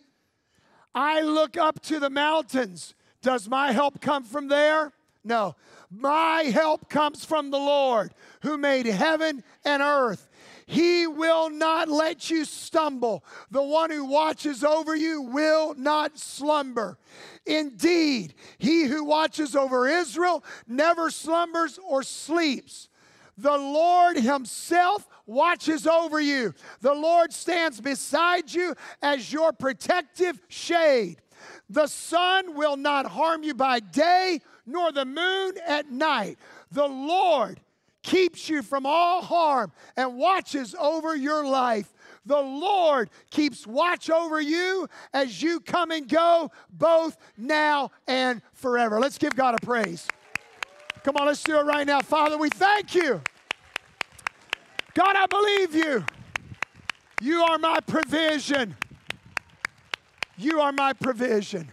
I 0.95 1.21
look 1.21 1.57
up 1.57 1.81
to 1.81 1.99
the 1.99 2.09
mountains. 2.09 2.95
Does 3.21 3.49
my 3.49 3.73
help 3.73 3.99
come 3.99 4.23
from 4.23 4.47
there? 4.47 4.93
No. 5.25 5.55
My 5.97 6.43
help 6.43 6.89
comes 6.89 7.23
from 7.23 7.51
the 7.51 7.57
Lord 7.57 8.13
who 8.41 8.57
made 8.57 8.85
heaven 8.85 9.43
and 9.63 9.81
earth. 9.81 10.29
He 10.65 11.05
will 11.05 11.49
not 11.49 11.89
let 11.89 12.29
you 12.29 12.43
stumble. 12.43 13.23
The 13.51 13.61
one 13.61 13.91
who 13.91 14.05
watches 14.05 14.63
over 14.63 14.95
you 14.95 15.21
will 15.21 15.75
not 15.75 16.17
slumber. 16.17 16.97
Indeed, 17.45 18.33
he 18.57 18.85
who 18.85 19.03
watches 19.03 19.55
over 19.55 19.87
Israel 19.87 20.43
never 20.67 21.11
slumbers 21.11 21.79
or 21.87 22.01
sleeps. 22.03 22.89
The 23.37 23.57
Lord 23.57 24.17
Himself 24.17 25.07
watches 25.25 25.85
over 25.85 26.19
you. 26.19 26.53
The 26.81 26.93
Lord 26.93 27.33
stands 27.33 27.79
beside 27.81 28.51
you 28.53 28.75
as 29.01 29.31
your 29.31 29.51
protective 29.51 30.41
shade. 30.47 31.21
The 31.69 31.87
sun 31.87 32.55
will 32.55 32.77
not 32.77 33.05
harm 33.05 33.43
you 33.43 33.53
by 33.53 33.79
day 33.79 34.41
nor 34.65 34.91
the 34.91 35.05
moon 35.05 35.53
at 35.65 35.91
night. 35.91 36.37
The 36.71 36.87
Lord 36.87 37.59
keeps 38.03 38.49
you 38.49 38.61
from 38.61 38.85
all 38.85 39.21
harm 39.21 39.71
and 39.97 40.17
watches 40.17 40.75
over 40.79 41.15
your 41.15 41.45
life. 41.45 41.91
The 42.25 42.41
Lord 42.41 43.09
keeps 43.29 43.67
watch 43.67 44.09
over 44.09 44.39
you 44.39 44.87
as 45.13 45.41
you 45.41 45.59
come 45.59 45.91
and 45.91 46.07
go, 46.07 46.51
both 46.71 47.17
now 47.37 47.91
and 48.07 48.41
forever. 48.53 48.99
Let's 48.99 49.17
give 49.17 49.35
God 49.35 49.55
a 49.55 49.65
praise. 49.65 50.07
Come 51.03 51.17
on, 51.17 51.27
let's 51.27 51.43
do 51.43 51.57
it 51.57 51.65
right 51.65 51.85
now. 51.85 52.01
Father, 52.01 52.37
we 52.37 52.49
thank 52.49 52.95
you. 52.95 53.21
God, 54.95 55.15
I 55.15 55.25
believe 55.27 55.75
you. 55.75 56.05
You 57.21 57.41
are 57.43 57.57
my 57.57 57.79
provision. 57.79 58.75
You 60.37 60.61
are 60.61 60.71
my 60.71 60.93
provision. 60.93 61.71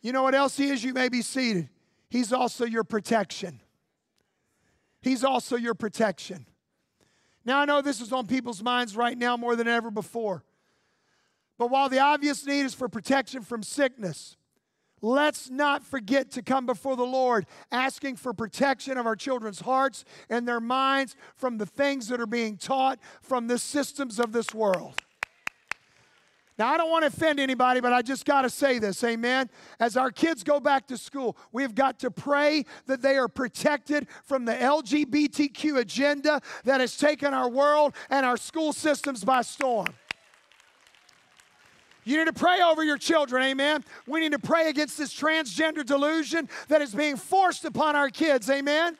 You 0.00 0.12
know 0.12 0.22
what 0.22 0.34
else 0.34 0.56
He 0.56 0.70
is? 0.70 0.82
You 0.84 0.94
may 0.94 1.08
be 1.08 1.22
seated. 1.22 1.68
He's 2.08 2.32
also 2.32 2.64
your 2.64 2.84
protection. 2.84 3.60
He's 5.02 5.24
also 5.24 5.56
your 5.56 5.74
protection. 5.74 6.46
Now, 7.44 7.60
I 7.60 7.64
know 7.64 7.80
this 7.80 8.00
is 8.00 8.12
on 8.12 8.26
people's 8.26 8.62
minds 8.62 8.96
right 8.96 9.16
now 9.16 9.36
more 9.36 9.54
than 9.54 9.68
ever 9.68 9.90
before. 9.90 10.42
But 11.58 11.70
while 11.70 11.88
the 11.88 12.00
obvious 12.00 12.44
need 12.46 12.62
is 12.62 12.74
for 12.74 12.88
protection 12.88 13.42
from 13.42 13.62
sickness, 13.62 14.36
let's 15.00 15.48
not 15.48 15.84
forget 15.84 16.30
to 16.32 16.42
come 16.42 16.66
before 16.66 16.96
the 16.96 17.04
Lord 17.04 17.46
asking 17.70 18.16
for 18.16 18.32
protection 18.32 18.98
of 18.98 19.06
our 19.06 19.16
children's 19.16 19.60
hearts 19.60 20.04
and 20.28 20.46
their 20.46 20.60
minds 20.60 21.16
from 21.36 21.58
the 21.58 21.66
things 21.66 22.08
that 22.08 22.20
are 22.20 22.26
being 22.26 22.56
taught 22.56 22.98
from 23.22 23.46
the 23.46 23.58
systems 23.58 24.18
of 24.18 24.32
this 24.32 24.52
world. 24.52 25.02
Now, 26.58 26.72
I 26.72 26.78
don't 26.78 26.90
want 26.90 27.02
to 27.02 27.08
offend 27.08 27.38
anybody, 27.38 27.80
but 27.80 27.92
I 27.92 28.00
just 28.00 28.24
got 28.24 28.42
to 28.42 28.50
say 28.50 28.78
this, 28.78 29.04
amen. 29.04 29.50
As 29.78 29.96
our 29.96 30.10
kids 30.10 30.42
go 30.42 30.58
back 30.58 30.86
to 30.86 30.96
school, 30.96 31.36
we've 31.52 31.74
got 31.74 31.98
to 32.00 32.10
pray 32.10 32.64
that 32.86 33.02
they 33.02 33.16
are 33.16 33.28
protected 33.28 34.06
from 34.24 34.46
the 34.46 34.54
LGBTQ 34.54 35.78
agenda 35.78 36.40
that 36.64 36.80
has 36.80 36.96
taken 36.96 37.34
our 37.34 37.50
world 37.50 37.94
and 38.08 38.24
our 38.24 38.38
school 38.38 38.72
systems 38.72 39.22
by 39.22 39.42
storm. 39.42 39.88
You 42.04 42.16
need 42.16 42.26
to 42.26 42.32
pray 42.32 42.62
over 42.62 42.84
your 42.84 42.98
children, 42.98 43.42
amen. 43.42 43.84
We 44.06 44.20
need 44.20 44.32
to 44.32 44.38
pray 44.38 44.70
against 44.70 44.96
this 44.96 45.12
transgender 45.12 45.84
delusion 45.84 46.48
that 46.68 46.80
is 46.80 46.94
being 46.94 47.16
forced 47.16 47.64
upon 47.64 47.96
our 47.96 48.08
kids, 48.08 48.48
amen. 48.48 48.96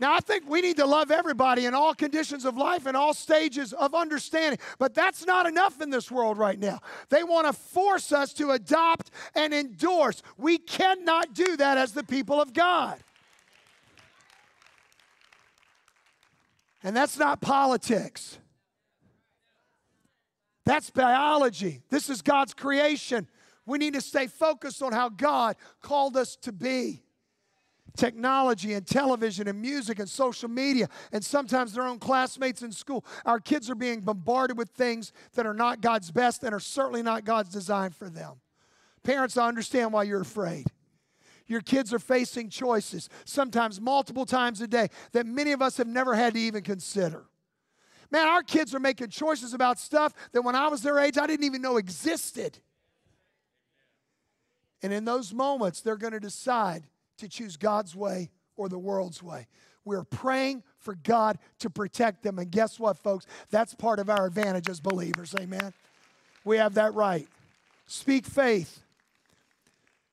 Now, 0.00 0.14
I 0.14 0.20
think 0.20 0.48
we 0.48 0.60
need 0.60 0.76
to 0.76 0.86
love 0.86 1.10
everybody 1.10 1.66
in 1.66 1.74
all 1.74 1.94
conditions 1.94 2.44
of 2.44 2.56
life 2.56 2.86
and 2.86 2.96
all 2.96 3.14
stages 3.14 3.72
of 3.72 3.94
understanding, 3.94 4.60
but 4.78 4.94
that's 4.94 5.26
not 5.26 5.46
enough 5.46 5.80
in 5.80 5.90
this 5.90 6.10
world 6.10 6.38
right 6.38 6.58
now. 6.58 6.80
They 7.08 7.24
want 7.24 7.46
to 7.48 7.52
force 7.52 8.12
us 8.12 8.32
to 8.34 8.52
adopt 8.52 9.10
and 9.34 9.52
endorse. 9.52 10.22
We 10.36 10.58
cannot 10.58 11.34
do 11.34 11.56
that 11.56 11.78
as 11.78 11.92
the 11.92 12.04
people 12.04 12.40
of 12.40 12.52
God. 12.52 13.02
And 16.84 16.96
that's 16.96 17.18
not 17.18 17.40
politics. 17.40 18.38
That's 20.64 20.90
biology. 20.90 21.82
This 21.90 22.08
is 22.08 22.22
God's 22.22 22.54
creation. 22.54 23.26
We 23.66 23.78
need 23.78 23.94
to 23.94 24.00
stay 24.00 24.28
focused 24.28 24.82
on 24.82 24.92
how 24.92 25.08
God 25.08 25.56
called 25.82 26.16
us 26.16 26.36
to 26.42 26.52
be 26.52 27.02
technology 27.98 28.72
and 28.74 28.86
television 28.86 29.48
and 29.48 29.60
music 29.60 29.98
and 29.98 30.08
social 30.08 30.48
media 30.48 30.88
and 31.12 31.22
sometimes 31.22 31.72
their 31.72 31.84
own 31.84 31.98
classmates 31.98 32.62
in 32.62 32.72
school. 32.72 33.04
Our 33.26 33.40
kids 33.40 33.68
are 33.68 33.74
being 33.74 34.00
bombarded 34.00 34.56
with 34.56 34.70
things 34.70 35.12
that 35.34 35.44
are 35.44 35.54
not 35.54 35.80
God's 35.80 36.10
best 36.10 36.44
and 36.44 36.54
are 36.54 36.60
certainly 36.60 37.02
not 37.02 37.24
God's 37.24 37.50
design 37.50 37.90
for 37.90 38.08
them. 38.08 38.34
Parents, 39.02 39.36
I 39.36 39.48
understand 39.48 39.92
why 39.92 40.04
you're 40.04 40.20
afraid. 40.20 40.66
Your 41.46 41.60
kids 41.60 41.92
are 41.92 41.98
facing 41.98 42.50
choices, 42.50 43.08
sometimes 43.24 43.80
multiple 43.80 44.26
times 44.26 44.60
a 44.60 44.68
day, 44.68 44.88
that 45.12 45.26
many 45.26 45.52
of 45.52 45.62
us 45.62 45.78
have 45.78 45.86
never 45.86 46.14
had 46.14 46.34
to 46.34 46.40
even 46.40 46.62
consider. 46.62 47.24
Man, 48.10 48.26
our 48.26 48.42
kids 48.42 48.74
are 48.74 48.80
making 48.80 49.08
choices 49.08 49.54
about 49.54 49.78
stuff 49.78 50.12
that 50.32 50.42
when 50.42 50.54
I 50.54 50.68
was 50.68 50.82
their 50.82 50.98
age, 50.98 51.18
I 51.18 51.26
didn't 51.26 51.44
even 51.44 51.62
know 51.62 51.78
existed. 51.78 52.58
And 54.82 54.92
in 54.92 55.04
those 55.04 55.34
moments, 55.34 55.80
they're 55.80 55.96
going 55.96 56.12
to 56.12 56.20
decide 56.20 56.84
to 57.18 57.28
choose 57.28 57.56
God's 57.56 57.94
way 57.94 58.30
or 58.56 58.68
the 58.68 58.78
world's 58.78 59.22
way. 59.22 59.46
We're 59.84 60.04
praying 60.04 60.64
for 60.78 60.94
God 60.94 61.38
to 61.60 61.70
protect 61.70 62.22
them. 62.22 62.38
And 62.38 62.50
guess 62.50 62.78
what, 62.78 62.98
folks? 62.98 63.26
That's 63.50 63.74
part 63.74 63.98
of 63.98 64.10
our 64.10 64.26
advantage 64.26 64.68
as 64.68 64.80
believers. 64.80 65.34
Amen. 65.38 65.72
We 66.44 66.58
have 66.58 66.74
that 66.74 66.94
right. 66.94 67.26
Speak 67.86 68.26
faith. 68.26 68.82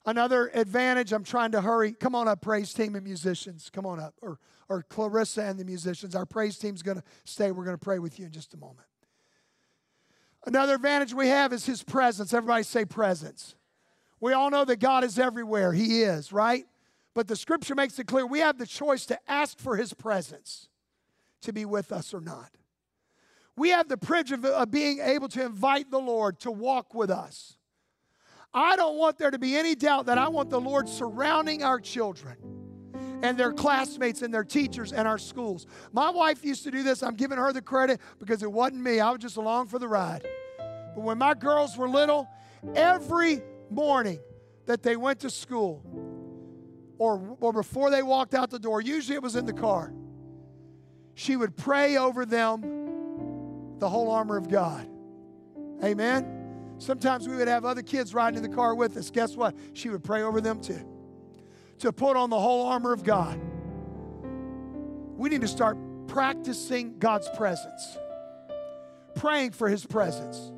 Another 0.06 0.51
advantage, 0.53 1.12
I'm 1.12 1.24
trying 1.24 1.51
to 1.51 1.62
hurry. 1.62 1.91
Come 1.91 2.16
on 2.16 2.28
up, 2.28 2.41
praise 2.41 2.74
team 2.74 2.95
and 2.95 3.03
musicians. 3.03 3.70
Come 3.74 3.86
on 3.86 3.99
up. 3.99 4.14
Or, 4.22 4.39
or 4.70 4.84
Clarissa 4.84 5.43
and 5.43 5.60
the 5.60 5.66
musicians. 5.66 6.16
Our 6.16 6.26
praise 6.26 6.58
team's 6.58 6.84
going 6.84 6.97
to 6.97 7.03
stay. 7.24 7.51
We're 7.51 7.66
going 7.66 7.78
to 7.78 7.84
pray 7.84 7.99
with 7.99 8.20
you 8.20 8.26
in 8.28 8.32
just 8.32 8.53
a 8.53 8.58
moment. 8.58 8.88
Another 10.45 10.76
advantage 10.76 11.14
we 11.14 11.28
have 11.30 11.51
is 11.53 11.66
his 11.66 11.84
presence. 11.84 12.34
Everybody 12.34 12.64
say 12.64 12.86
presence. 12.86 13.56
We 14.20 14.34
all 14.34 14.51
know 14.51 14.64
that 14.64 14.80
God 14.80 15.03
is 15.03 15.18
everywhere. 15.18 15.74
He 15.74 16.03
is, 16.03 16.32
right? 16.32 16.66
But 17.16 17.30
the 17.30 17.36
scripture 17.38 17.74
makes 17.74 17.97
it 17.97 18.05
clear 18.07 18.26
we 18.28 18.39
have 18.39 18.57
the 18.57 18.68
choice 18.68 19.05
to 19.07 19.18
ask 19.28 19.57
for 19.57 19.78
his 19.78 19.93
presence 19.93 20.68
to 21.41 21.53
be 21.53 21.63
with 21.66 21.91
us 21.91 22.13
or 22.13 22.22
not. 22.22 22.51
we 23.55 23.70
have 23.70 23.88
the 23.88 23.97
privilege 23.97 24.34
of, 24.34 24.70
being 24.70 24.99
able 24.99 25.30
to 25.30 25.43
invite 25.43 25.89
the 25.89 25.99
Lord 25.99 26.41
to 26.41 26.51
walk 26.51 26.93
with 26.93 27.09
us. 27.09 27.55
I 28.53 28.76
don't 28.76 28.97
want 28.97 29.18
there 29.18 29.32
to 29.32 29.39
be 29.39 29.55
any 29.55 29.76
doubt 29.76 30.07
that 30.07 30.18
I 30.18 30.28
want 30.28 30.49
the 30.49 30.59
Lord 30.59 30.89
surrounding 30.89 31.63
our 31.63 31.80
children 31.80 32.36
and 33.22 33.38
their 33.38 33.53
classmates 33.53 34.22
and 34.22 34.34
their 34.34 34.43
teachers 34.43 34.91
and 34.91 35.07
our 35.07 35.18
schools. 35.18 35.68
My 35.93 36.09
wife 36.09 36.43
used 36.43 36.63
to 36.63 36.72
do 36.72 36.84
this. 36.84 37.01
I'm 37.01 37.16
giving 37.16 37.38
her 37.38 37.53
the 37.53 37.61
credit 37.61 38.01
because 38.20 38.43
it 38.43 38.51
wasn't 38.51 38.82
me. 38.82 38.99
I 38.99 39.11
was 39.11 39.20
just 39.20 39.38
along 39.38 39.68
for 39.68 39.80
the 39.80 39.88
ride. 39.88 40.28
But 40.57 41.01
when 41.01 41.18
my 41.18 41.34
girls 41.34 41.78
were 41.78 41.88
little, 41.88 42.28
every 42.76 43.41
morning 43.70 44.20
that 44.66 44.84
they 44.84 44.97
went 44.97 45.22
to 45.22 45.30
school 45.30 45.82
or, 46.98 47.38
or 47.39 47.54
before 47.54 47.89
they 47.89 48.04
walked 48.04 48.34
out 48.34 48.50
the 48.50 48.60
door, 48.60 48.82
usually 48.82 49.16
it 49.16 49.24
was 49.24 49.36
in 49.36 49.46
the 49.46 49.54
car, 49.54 49.93
she 51.14 51.36
would 51.36 51.56
pray 51.56 51.98
over 51.98 52.26
them 52.26 53.80
the 53.80 53.89
whole 53.89 54.12
armor 54.12 54.38
of 54.38 54.50
God. 54.50 54.88
Amen. 55.84 56.76
Sometimes 56.78 57.28
we 57.28 57.36
would 57.36 57.48
have 57.48 57.66
other 57.66 57.82
kids 57.82 58.14
riding 58.14 58.43
in 58.43 58.50
the 58.50 58.56
car 58.56 58.76
with 58.76 58.98
us. 58.98 59.10
Guess 59.10 59.36
what? 59.36 59.56
She 59.74 59.89
would 59.89 60.04
pray 60.04 60.24
over 60.24 60.41
them 60.41 60.62
too. 60.62 60.80
To 61.80 61.91
put 61.93 62.18
on 62.18 62.30
the 62.30 62.39
whole 62.39 62.68
armor 62.68 62.93
of 62.93 63.04
God. 63.04 63.39
We 65.18 65.30
need 65.30 65.41
to 65.41 65.48
start 65.48 65.78
practicing 66.08 67.00
God's 67.00 67.30
presence, 67.38 67.98
praying 69.16 69.52
for 69.52 69.70
His 69.70 69.86
presence. 69.86 70.52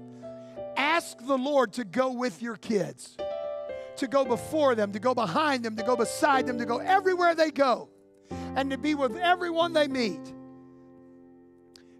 Ask 0.75 1.17
the 1.25 1.37
Lord 1.37 1.73
to 1.73 1.85
go 1.85 2.11
with 2.11 2.41
your 2.41 2.55
kids, 2.55 3.17
to 3.97 4.07
go 4.07 4.25
before 4.25 4.75
them, 4.75 4.91
to 4.93 4.99
go 4.99 5.13
behind 5.13 5.63
them, 5.63 5.75
to 5.75 5.83
go 5.83 5.95
beside 5.95 6.47
them, 6.47 6.57
to 6.57 6.65
go 6.65 6.77
everywhere 6.77 7.35
they 7.35 7.51
go, 7.51 7.89
and 8.55 8.71
to 8.71 8.77
be 8.77 8.95
with 8.95 9.15
everyone 9.17 9.73
they 9.73 9.87
meet. 9.87 10.33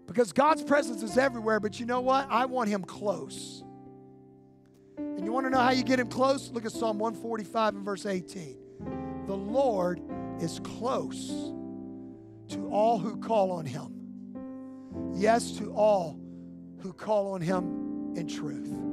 Because 0.06 0.32
God's 0.32 0.62
presence 0.62 1.02
is 1.02 1.18
everywhere, 1.18 1.60
but 1.60 1.78
you 1.78 1.86
know 1.86 2.00
what? 2.00 2.26
I 2.30 2.46
want 2.46 2.70
Him 2.70 2.82
close. 2.82 3.62
And 4.96 5.24
you 5.24 5.32
want 5.32 5.46
to 5.46 5.50
know 5.50 5.58
how 5.58 5.70
you 5.70 5.84
get 5.84 6.00
Him 6.00 6.08
close? 6.08 6.50
Look 6.50 6.64
at 6.64 6.72
Psalm 6.72 6.98
145 6.98 7.74
and 7.74 7.84
verse 7.84 8.06
18. 8.06 8.56
The 9.26 9.36
Lord 9.36 10.00
is 10.40 10.60
close 10.60 11.28
to 12.48 12.68
all 12.70 12.98
who 12.98 13.18
call 13.18 13.52
on 13.52 13.66
Him. 13.66 13.94
Yes, 15.14 15.52
to 15.58 15.72
all 15.72 16.18
who 16.78 16.92
call 16.92 17.32
on 17.32 17.42
Him 17.42 18.14
in 18.16 18.26
truth. 18.26 18.87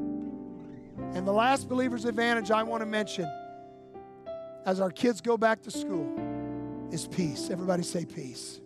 And 1.16 1.26
the 1.26 1.32
last 1.32 1.70
believer's 1.70 2.04
advantage 2.04 2.52
I 2.52 2.62
want 2.64 2.82
to 2.82 2.86
mention 2.86 3.32
as 4.66 4.82
our 4.82 4.92
kids 4.92 5.22
go 5.22 5.38
back 5.38 5.62
to 5.62 5.72
school 5.72 6.14
is 6.92 7.08
peace. 7.08 7.50
Everybody 7.50 7.84
say 7.84 8.04
peace. 8.04 8.60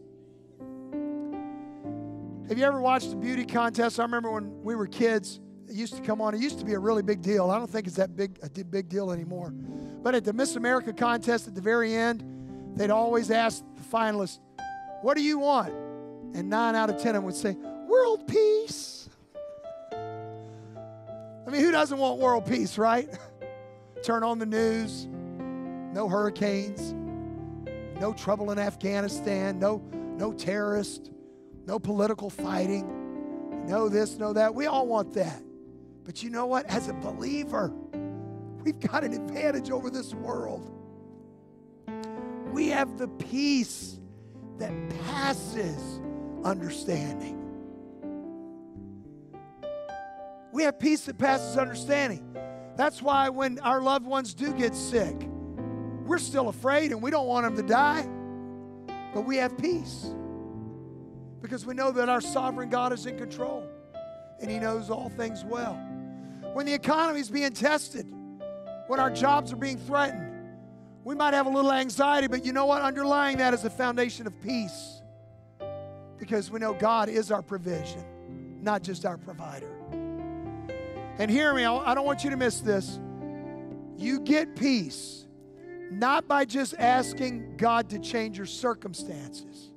Have 2.47 2.57
you 2.57 2.63
ever 2.63 2.81
watched 2.81 3.13
a 3.13 3.15
beauty 3.15 3.45
contest? 3.45 3.99
I 3.99 4.03
remember 4.03 4.31
when 4.31 4.63
we 4.63 4.73
were 4.73 4.87
kids, 4.87 5.39
it 5.67 5.75
used 5.75 5.95
to 5.97 6.01
come 6.01 6.21
on. 6.21 6.33
It 6.33 6.41
used 6.41 6.57
to 6.57 6.65
be 6.65 6.73
a 6.73 6.79
really 6.79 7.03
big 7.03 7.21
deal. 7.21 7.51
I 7.51 7.59
don't 7.59 7.69
think 7.69 7.85
it's 7.85 7.97
that 7.97 8.15
big 8.15 8.39
a 8.41 8.49
big 8.49 8.89
deal 8.89 9.11
anymore. 9.11 9.51
But 9.51 10.15
at 10.15 10.25
the 10.25 10.33
Miss 10.33 10.55
America 10.55 10.91
contest 10.91 11.47
at 11.47 11.53
the 11.53 11.61
very 11.61 11.93
end, 11.93 12.23
they'd 12.75 12.89
always 12.89 13.29
ask 13.29 13.63
the 13.75 13.83
finalists, 13.83 14.39
What 15.03 15.15
do 15.15 15.21
you 15.21 15.37
want? 15.37 15.71
And 16.33 16.49
nine 16.49 16.73
out 16.73 16.89
of 16.89 16.97
ten 16.97 17.09
of 17.09 17.21
them 17.21 17.25
would 17.25 17.35
say, 17.35 17.55
World 17.87 18.27
peace. 18.27 18.98
I 21.49 21.51
mean, 21.51 21.61
who 21.63 21.71
doesn't 21.71 21.97
want 21.97 22.19
world 22.19 22.45
peace, 22.45 22.77
right? 22.77 23.09
Turn 24.03 24.23
on 24.23 24.37
the 24.37 24.45
news, 24.45 25.07
no 25.07 26.07
hurricanes, 26.07 26.93
no 27.99 28.13
trouble 28.13 28.51
in 28.51 28.59
Afghanistan, 28.59 29.57
no, 29.57 29.81
no 29.91 30.31
terrorists, 30.31 31.09
no 31.65 31.79
political 31.79 32.29
fighting, 32.29 33.65
no 33.65 33.89
this, 33.89 34.19
no 34.19 34.31
that. 34.31 34.53
We 34.53 34.67
all 34.67 34.85
want 34.85 35.11
that. 35.13 35.41
But 36.03 36.21
you 36.21 36.29
know 36.29 36.45
what? 36.45 36.67
As 36.67 36.87
a 36.87 36.93
believer, 36.93 37.73
we've 38.63 38.79
got 38.79 39.03
an 39.03 39.13
advantage 39.13 39.71
over 39.71 39.89
this 39.89 40.13
world. 40.13 40.71
We 42.51 42.67
have 42.67 42.99
the 42.99 43.07
peace 43.07 43.99
that 44.59 44.71
passes 45.03 45.99
understanding. 46.43 47.38
We 50.51 50.63
have 50.63 50.79
peace 50.79 51.05
that 51.05 51.17
passes 51.17 51.57
understanding. 51.57 52.35
That's 52.75 53.01
why 53.01 53.29
when 53.29 53.59
our 53.59 53.81
loved 53.81 54.05
ones 54.05 54.33
do 54.33 54.53
get 54.53 54.73
sick, 54.73 55.15
we're 56.05 56.17
still 56.17 56.49
afraid 56.49 56.91
and 56.91 57.01
we 57.01 57.11
don't 57.11 57.27
want 57.27 57.45
them 57.45 57.55
to 57.57 57.73
die, 57.73 58.07
but 59.13 59.25
we 59.25 59.37
have 59.37 59.57
peace 59.57 60.11
because 61.41 61.65
we 61.65 61.73
know 61.73 61.91
that 61.91 62.09
our 62.09 62.21
sovereign 62.21 62.69
God 62.69 62.93
is 62.93 63.05
in 63.05 63.17
control 63.17 63.67
and 64.41 64.49
He 64.49 64.59
knows 64.59 64.89
all 64.89 65.09
things 65.09 65.43
well. 65.43 65.75
When 66.53 66.65
the 66.65 66.73
economy 66.73 67.19
is 67.19 67.29
being 67.29 67.51
tested, 67.51 68.07
when 68.87 68.99
our 68.99 69.11
jobs 69.11 69.53
are 69.53 69.57
being 69.57 69.77
threatened, 69.77 70.25
we 71.03 71.15
might 71.15 71.33
have 71.33 71.45
a 71.45 71.49
little 71.49 71.71
anxiety, 71.71 72.27
but 72.27 72.45
you 72.45 72.53
know 72.53 72.65
what? 72.65 72.81
Underlying 72.81 73.37
that 73.37 73.53
is 73.53 73.65
a 73.65 73.69
foundation 73.69 74.25
of 74.25 74.41
peace 74.41 75.01
because 76.17 76.51
we 76.51 76.59
know 76.59 76.73
God 76.73 77.07
is 77.07 77.31
our 77.31 77.41
provision, 77.41 78.03
not 78.61 78.83
just 78.83 79.05
our 79.05 79.17
provider. 79.17 79.69
And 81.19 81.29
hear 81.29 81.53
me, 81.53 81.65
I 81.65 81.93
don't 81.93 82.05
want 82.05 82.23
you 82.23 82.29
to 82.29 82.37
miss 82.37 82.61
this. 82.61 82.97
You 83.97 84.21
get 84.21 84.55
peace 84.55 85.27
not 85.91 86.27
by 86.27 86.45
just 86.45 86.75
asking 86.77 87.57
God 87.57 87.89
to 87.89 87.99
change 87.99 88.37
your 88.37 88.45
circumstances, 88.45 89.71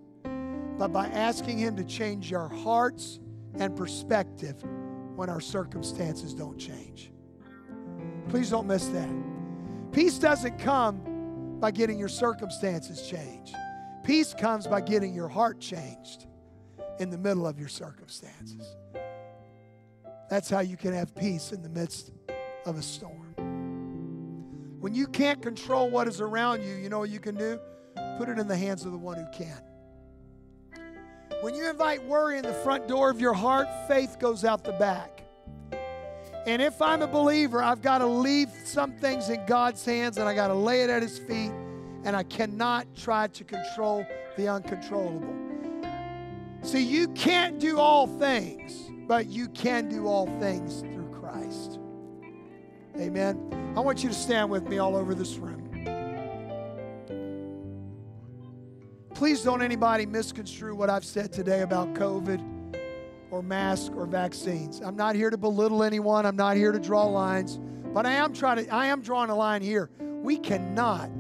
but 0.78 0.92
by 0.92 1.06
asking 1.08 1.58
Him 1.58 1.74
to 1.76 1.84
change 1.84 2.30
your 2.30 2.48
hearts 2.48 3.18
and 3.54 3.74
perspective 3.76 4.62
when 5.16 5.28
our 5.28 5.40
circumstances 5.40 6.32
don't 6.32 6.58
change. 6.58 7.10
Please 8.28 8.50
don't 8.50 8.68
miss 8.68 8.86
that. 8.88 9.10
Peace 9.90 10.18
doesn't 10.18 10.58
come 10.58 11.58
by 11.58 11.72
getting 11.72 11.98
your 11.98 12.08
circumstances 12.08 13.08
changed, 13.08 13.54
peace 14.04 14.32
comes 14.32 14.66
by 14.66 14.80
getting 14.80 15.12
your 15.12 15.28
heart 15.28 15.60
changed 15.60 16.26
in 17.00 17.10
the 17.10 17.18
middle 17.18 17.46
of 17.46 17.58
your 17.58 17.68
circumstances. 17.68 18.76
That's 20.32 20.48
how 20.48 20.60
you 20.60 20.78
can 20.78 20.94
have 20.94 21.14
peace 21.14 21.52
in 21.52 21.62
the 21.62 21.68
midst 21.68 22.10
of 22.64 22.78
a 22.78 22.82
storm. 22.82 23.34
When 24.80 24.94
you 24.94 25.06
can't 25.06 25.42
control 25.42 25.90
what 25.90 26.08
is 26.08 26.22
around 26.22 26.62
you, 26.62 26.72
you 26.76 26.88
know 26.88 27.00
what 27.00 27.10
you 27.10 27.20
can 27.20 27.34
do? 27.34 27.60
Put 28.16 28.30
it 28.30 28.38
in 28.38 28.48
the 28.48 28.56
hands 28.56 28.86
of 28.86 28.92
the 28.92 28.98
one 28.98 29.18
who 29.18 29.26
can. 29.30 29.60
When 31.42 31.54
you 31.54 31.68
invite 31.68 32.02
worry 32.06 32.38
in 32.38 32.44
the 32.44 32.54
front 32.54 32.88
door 32.88 33.10
of 33.10 33.20
your 33.20 33.34
heart, 33.34 33.68
faith 33.86 34.16
goes 34.18 34.42
out 34.42 34.64
the 34.64 34.72
back. 34.72 35.22
And 36.46 36.62
if 36.62 36.80
I'm 36.80 37.02
a 37.02 37.06
believer, 37.06 37.62
I've 37.62 37.82
got 37.82 37.98
to 37.98 38.06
leave 38.06 38.48
some 38.64 38.92
things 38.92 39.28
in 39.28 39.44
God's 39.44 39.84
hands 39.84 40.16
and 40.16 40.26
I 40.26 40.34
got 40.34 40.48
to 40.48 40.54
lay 40.54 40.80
it 40.80 40.88
at 40.88 41.02
His 41.02 41.18
feet, 41.18 41.52
and 42.04 42.16
I 42.16 42.22
cannot 42.22 42.86
try 42.96 43.26
to 43.26 43.44
control 43.44 44.06
the 44.38 44.48
uncontrollable. 44.48 45.34
See, 46.62 46.82
you 46.82 47.08
can't 47.08 47.58
do 47.58 47.78
all 47.78 48.06
things 48.06 48.91
but 49.06 49.26
you 49.26 49.48
can 49.48 49.88
do 49.88 50.06
all 50.06 50.26
things 50.38 50.80
through 50.80 51.10
Christ. 51.10 51.78
Amen. 52.98 53.72
I 53.76 53.80
want 53.80 54.02
you 54.02 54.08
to 54.08 54.14
stand 54.14 54.50
with 54.50 54.68
me 54.68 54.78
all 54.78 54.96
over 54.96 55.14
this 55.14 55.36
room. 55.36 55.62
Please 59.14 59.42
don't 59.42 59.62
anybody 59.62 60.04
misconstrue 60.04 60.74
what 60.74 60.90
I've 60.90 61.04
said 61.04 61.32
today 61.32 61.60
about 61.60 61.94
COVID 61.94 62.42
or 63.30 63.42
masks 63.42 63.90
or 63.94 64.04
vaccines. 64.04 64.80
I'm 64.80 64.96
not 64.96 65.14
here 65.14 65.30
to 65.30 65.38
belittle 65.38 65.82
anyone. 65.82 66.26
I'm 66.26 66.36
not 66.36 66.56
here 66.56 66.72
to 66.72 66.78
draw 66.78 67.04
lines, 67.04 67.58
but 67.94 68.04
I 68.04 68.12
am 68.12 68.32
trying 68.32 68.64
to 68.64 68.74
I 68.74 68.86
am 68.86 69.00
drawing 69.00 69.30
a 69.30 69.36
line 69.36 69.62
here. 69.62 69.90
We 70.00 70.36
cannot 70.36 71.10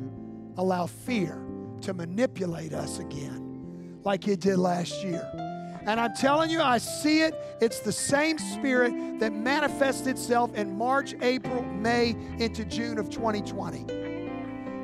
allow 0.56 0.86
fear 0.86 1.42
to 1.82 1.94
manipulate 1.94 2.72
us 2.72 2.98
again 2.98 4.00
like 4.04 4.28
it 4.28 4.40
did 4.40 4.58
last 4.58 5.02
year. 5.02 5.41
And 5.86 5.98
I'm 5.98 6.14
telling 6.14 6.50
you, 6.50 6.60
I 6.60 6.78
see 6.78 7.22
it. 7.22 7.34
It's 7.60 7.80
the 7.80 7.92
same 7.92 8.38
spirit 8.38 9.18
that 9.18 9.32
manifests 9.32 10.06
itself 10.06 10.54
in 10.54 10.76
March, 10.76 11.14
April, 11.20 11.62
May, 11.62 12.16
into 12.38 12.64
June 12.64 12.98
of 12.98 13.10
2020. 13.10 13.86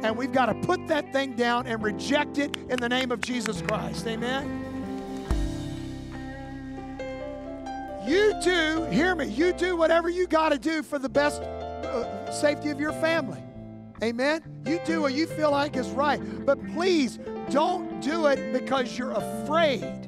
And 0.02 0.16
we've 0.16 0.32
got 0.32 0.46
to 0.46 0.54
put 0.54 0.86
that 0.88 1.12
thing 1.12 1.34
down 1.34 1.66
and 1.66 1.82
reject 1.82 2.38
it 2.38 2.56
in 2.68 2.78
the 2.78 2.88
name 2.88 3.10
of 3.12 3.20
Jesus 3.20 3.62
Christ. 3.62 4.06
Amen. 4.06 4.64
You 8.06 8.34
do, 8.42 8.86
hear 8.90 9.14
me, 9.14 9.26
you 9.26 9.52
do 9.52 9.76
whatever 9.76 10.08
you 10.08 10.26
got 10.26 10.48
to 10.50 10.58
do 10.58 10.82
for 10.82 10.98
the 10.98 11.08
best 11.08 11.42
uh, 11.42 12.30
safety 12.30 12.70
of 12.70 12.80
your 12.80 12.92
family. 12.92 13.42
Amen. 14.02 14.42
You 14.64 14.80
do 14.86 15.02
what 15.02 15.12
you 15.12 15.26
feel 15.26 15.50
like 15.50 15.76
is 15.76 15.88
right. 15.90 16.20
But 16.46 16.64
please 16.72 17.18
don't 17.50 18.00
do 18.00 18.26
it 18.26 18.52
because 18.52 18.96
you're 18.96 19.12
afraid. 19.12 20.07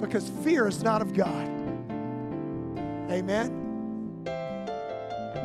Because 0.00 0.28
fear 0.44 0.66
is 0.66 0.82
not 0.82 1.02
of 1.02 1.14
God. 1.14 1.46
Amen. 3.10 3.62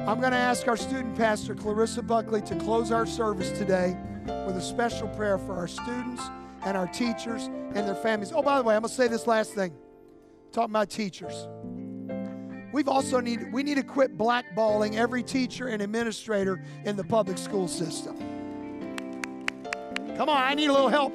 I'm 0.08 0.20
going 0.20 0.32
to 0.32 0.38
ask 0.38 0.68
our 0.68 0.78
student 0.78 1.16
pastor, 1.16 1.54
Clarissa 1.54 2.02
Buckley, 2.02 2.42
to 2.42 2.56
close 2.56 2.92
our 2.92 3.06
service 3.06 3.52
today 3.52 3.96
with 4.48 4.58
a 4.58 4.62
special 4.62 5.08
prayer 5.10 5.38
for 5.38 5.56
our 5.56 5.68
students 5.68 6.24
and 6.66 6.76
our 6.76 6.88
teachers 6.88 7.46
and 7.46 7.88
their 7.88 7.96
families. 7.96 8.32
Oh, 8.34 8.42
by 8.42 8.58
the 8.58 8.64
way, 8.64 8.76
I'm 8.76 8.82
going 8.82 8.90
to 8.90 8.96
say 8.96 9.08
this 9.08 9.28
last 9.28 9.54
thing. 9.54 9.74
talking 10.52 10.72
about 10.72 10.90
teachers. 10.90 11.48
We've 12.74 12.88
also 12.88 13.20
need 13.20 13.52
we 13.52 13.64
need 13.64 13.76
to 13.76 13.84
quit 13.84 14.18
blackballing 14.18 14.96
every 14.96 15.24
teacher 15.24 15.68
and 15.68 15.82
administrator 15.82 16.64
in 16.86 16.96
the 16.96 17.04
public 17.04 17.38
school 17.38 17.68
system. 17.68 18.18
Come 20.18 20.30
on, 20.30 20.38
I 20.38 20.54
need 20.54 20.70
a 20.70 20.74
little 20.74 20.90
help. 20.90 21.14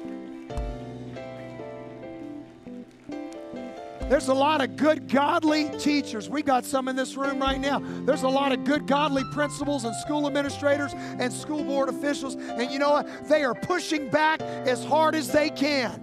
There's 4.09 4.29
a 4.29 4.33
lot 4.33 4.61
of 4.61 4.77
good, 4.77 5.09
godly 5.09 5.69
teachers. 5.79 6.29
We 6.29 6.41
got 6.41 6.63
some 6.63 6.87
in 6.87 6.95
this 6.95 7.17
room 7.17 7.39
right 7.41 7.59
now. 7.59 7.81
There's 8.05 8.23
a 8.23 8.29
lot 8.29 8.53
of 8.53 8.63
good, 8.63 8.87
godly 8.87 9.23
principals 9.33 9.83
and 9.83 9.93
school 9.97 10.27
administrators 10.27 10.93
and 10.93 11.31
school 11.31 11.61
board 11.63 11.89
officials. 11.89 12.35
And 12.35 12.71
you 12.71 12.79
know 12.79 12.91
what? 12.91 13.27
They 13.27 13.43
are 13.43 13.53
pushing 13.53 14.09
back 14.09 14.41
as 14.41 14.85
hard 14.85 15.13
as 15.13 15.29
they 15.29 15.49
can. 15.49 16.01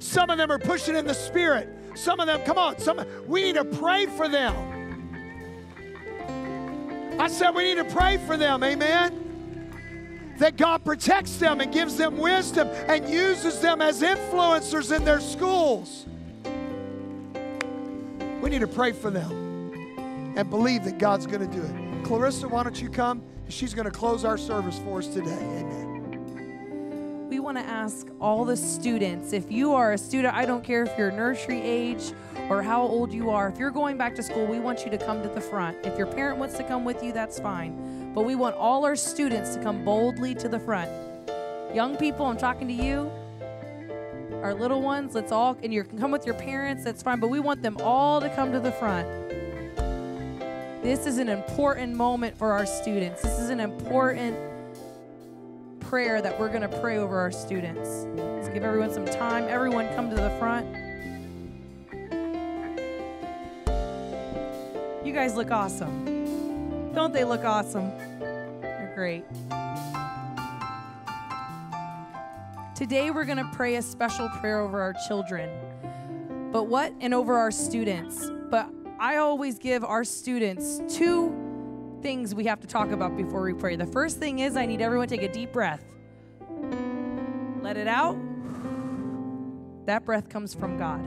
Some 0.00 0.30
of 0.30 0.38
them 0.38 0.50
are 0.50 0.58
pushing 0.58 0.96
in 0.96 1.06
the 1.06 1.14
spirit. 1.14 1.68
Some 1.94 2.18
of 2.18 2.26
them, 2.26 2.40
come 2.42 2.58
on, 2.58 2.78
some 2.78 3.04
we 3.26 3.42
need 3.42 3.54
to 3.54 3.64
pray 3.64 4.06
for 4.06 4.28
them. 4.28 4.54
I 7.20 7.28
said 7.28 7.54
we 7.54 7.62
need 7.62 7.76
to 7.76 7.84
pray 7.84 8.18
for 8.26 8.36
them, 8.36 8.64
amen. 8.64 10.34
That 10.38 10.56
God 10.56 10.84
protects 10.84 11.36
them 11.36 11.60
and 11.60 11.72
gives 11.72 11.96
them 11.96 12.18
wisdom 12.18 12.66
and 12.88 13.08
uses 13.08 13.60
them 13.60 13.80
as 13.80 14.02
influencers 14.02 14.96
in 14.96 15.04
their 15.04 15.20
schools. 15.20 16.06
We 18.42 18.50
need 18.50 18.60
to 18.60 18.66
pray 18.66 18.90
for 18.90 19.08
them 19.08 19.30
and 20.36 20.50
believe 20.50 20.82
that 20.84 20.98
God's 20.98 21.26
going 21.26 21.48
to 21.48 21.56
do 21.56 21.62
it. 21.62 22.04
Clarissa, 22.04 22.48
why 22.48 22.64
don't 22.64 22.82
you 22.82 22.90
come? 22.90 23.22
She's 23.48 23.72
going 23.72 23.84
to 23.84 23.92
close 23.92 24.24
our 24.24 24.36
service 24.36 24.78
for 24.80 24.98
us 24.98 25.06
today. 25.06 25.30
Amen. 25.30 27.28
We 27.30 27.38
want 27.38 27.56
to 27.58 27.62
ask 27.62 28.08
all 28.20 28.44
the 28.44 28.56
students 28.56 29.32
if 29.32 29.50
you 29.50 29.72
are 29.72 29.92
a 29.92 29.98
student, 29.98 30.34
I 30.34 30.44
don't 30.44 30.64
care 30.64 30.82
if 30.82 30.98
you're 30.98 31.12
nursery 31.12 31.60
age 31.60 32.12
or 32.48 32.62
how 32.62 32.82
old 32.82 33.12
you 33.12 33.30
are, 33.30 33.48
if 33.48 33.58
you're 33.58 33.70
going 33.70 33.96
back 33.96 34.16
to 34.16 34.22
school, 34.24 34.44
we 34.44 34.58
want 34.58 34.84
you 34.84 34.90
to 34.90 34.98
come 34.98 35.22
to 35.22 35.28
the 35.28 35.40
front. 35.40 35.78
If 35.86 35.96
your 35.96 36.08
parent 36.08 36.38
wants 36.38 36.56
to 36.56 36.64
come 36.64 36.84
with 36.84 37.02
you, 37.02 37.12
that's 37.12 37.38
fine. 37.38 38.12
But 38.12 38.22
we 38.22 38.34
want 38.34 38.56
all 38.56 38.84
our 38.84 38.96
students 38.96 39.54
to 39.54 39.62
come 39.62 39.84
boldly 39.84 40.34
to 40.34 40.48
the 40.48 40.58
front. 40.58 40.90
Young 41.72 41.96
people, 41.96 42.26
I'm 42.26 42.36
talking 42.36 42.66
to 42.66 42.74
you 42.74 43.10
our 44.42 44.54
little 44.54 44.82
ones, 44.82 45.14
let's 45.14 45.30
all, 45.30 45.56
and 45.62 45.72
you 45.72 45.84
can 45.84 45.98
come 45.98 46.10
with 46.10 46.26
your 46.26 46.34
parents, 46.34 46.82
that's 46.84 47.02
fine, 47.02 47.20
but 47.20 47.28
we 47.28 47.38
want 47.40 47.62
them 47.62 47.76
all 47.80 48.20
to 48.20 48.28
come 48.30 48.52
to 48.52 48.60
the 48.60 48.72
front. 48.72 49.06
This 50.82 51.06
is 51.06 51.18
an 51.18 51.28
important 51.28 51.94
moment 51.94 52.36
for 52.36 52.52
our 52.52 52.66
students. 52.66 53.22
This 53.22 53.38
is 53.38 53.50
an 53.50 53.60
important 53.60 54.36
prayer 55.78 56.20
that 56.20 56.40
we're 56.40 56.48
going 56.48 56.68
to 56.68 56.80
pray 56.80 56.98
over 56.98 57.20
our 57.20 57.30
students. 57.30 58.06
Let's 58.16 58.48
give 58.48 58.64
everyone 58.64 58.92
some 58.92 59.04
time. 59.04 59.44
Everyone 59.44 59.88
come 59.94 60.10
to 60.10 60.16
the 60.16 60.30
front. 60.40 60.66
You 65.06 65.12
guys 65.12 65.36
look 65.36 65.52
awesome. 65.52 66.92
Don't 66.94 67.12
they 67.12 67.22
look 67.22 67.44
awesome? 67.44 67.92
You're 68.20 68.92
great. 68.96 69.24
Today, 72.74 73.10
we're 73.10 73.26
going 73.26 73.36
to 73.36 73.50
pray 73.52 73.76
a 73.76 73.82
special 73.82 74.30
prayer 74.30 74.60
over 74.60 74.80
our 74.80 74.94
children, 75.06 75.50
but 76.50 76.68
what? 76.68 76.94
And 77.00 77.12
over 77.12 77.36
our 77.36 77.50
students. 77.50 78.30
But 78.50 78.66
I 78.98 79.16
always 79.16 79.58
give 79.58 79.84
our 79.84 80.04
students 80.04 80.80
two 80.88 81.98
things 82.00 82.34
we 82.34 82.44
have 82.44 82.60
to 82.60 82.66
talk 82.66 82.90
about 82.90 83.14
before 83.14 83.42
we 83.42 83.52
pray. 83.52 83.76
The 83.76 83.86
first 83.86 84.18
thing 84.18 84.38
is 84.38 84.56
I 84.56 84.64
need 84.64 84.80
everyone 84.80 85.06
to 85.08 85.16
take 85.16 85.28
a 85.28 85.32
deep 85.32 85.52
breath. 85.52 85.84
Let 87.60 87.76
it 87.76 87.88
out. 87.88 88.16
That 89.84 90.06
breath 90.06 90.30
comes 90.30 90.54
from 90.54 90.78
God. 90.78 91.04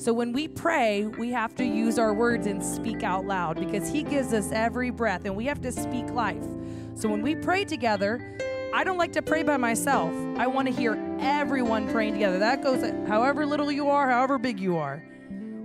So 0.00 0.12
when 0.12 0.32
we 0.32 0.46
pray, 0.46 1.06
we 1.06 1.32
have 1.32 1.56
to 1.56 1.64
use 1.64 1.98
our 1.98 2.14
words 2.14 2.46
and 2.46 2.62
speak 2.62 3.02
out 3.02 3.26
loud 3.26 3.58
because 3.58 3.90
He 3.90 4.04
gives 4.04 4.32
us 4.32 4.52
every 4.52 4.90
breath 4.90 5.24
and 5.24 5.34
we 5.34 5.46
have 5.46 5.60
to 5.62 5.72
speak 5.72 6.10
life. 6.10 6.46
So 6.94 7.08
when 7.08 7.22
we 7.22 7.34
pray 7.34 7.64
together, 7.64 8.38
I 8.76 8.84
don't 8.84 8.98
like 8.98 9.14
to 9.14 9.22
pray 9.22 9.42
by 9.42 9.56
myself. 9.56 10.12
I 10.36 10.46
want 10.46 10.68
to 10.68 10.74
hear 10.74 11.02
everyone 11.18 11.88
praying 11.88 12.12
together. 12.12 12.38
That 12.38 12.62
goes 12.62 12.84
however 13.08 13.46
little 13.46 13.72
you 13.72 13.88
are, 13.88 14.10
however 14.10 14.36
big 14.36 14.60
you 14.60 14.76
are. 14.76 15.02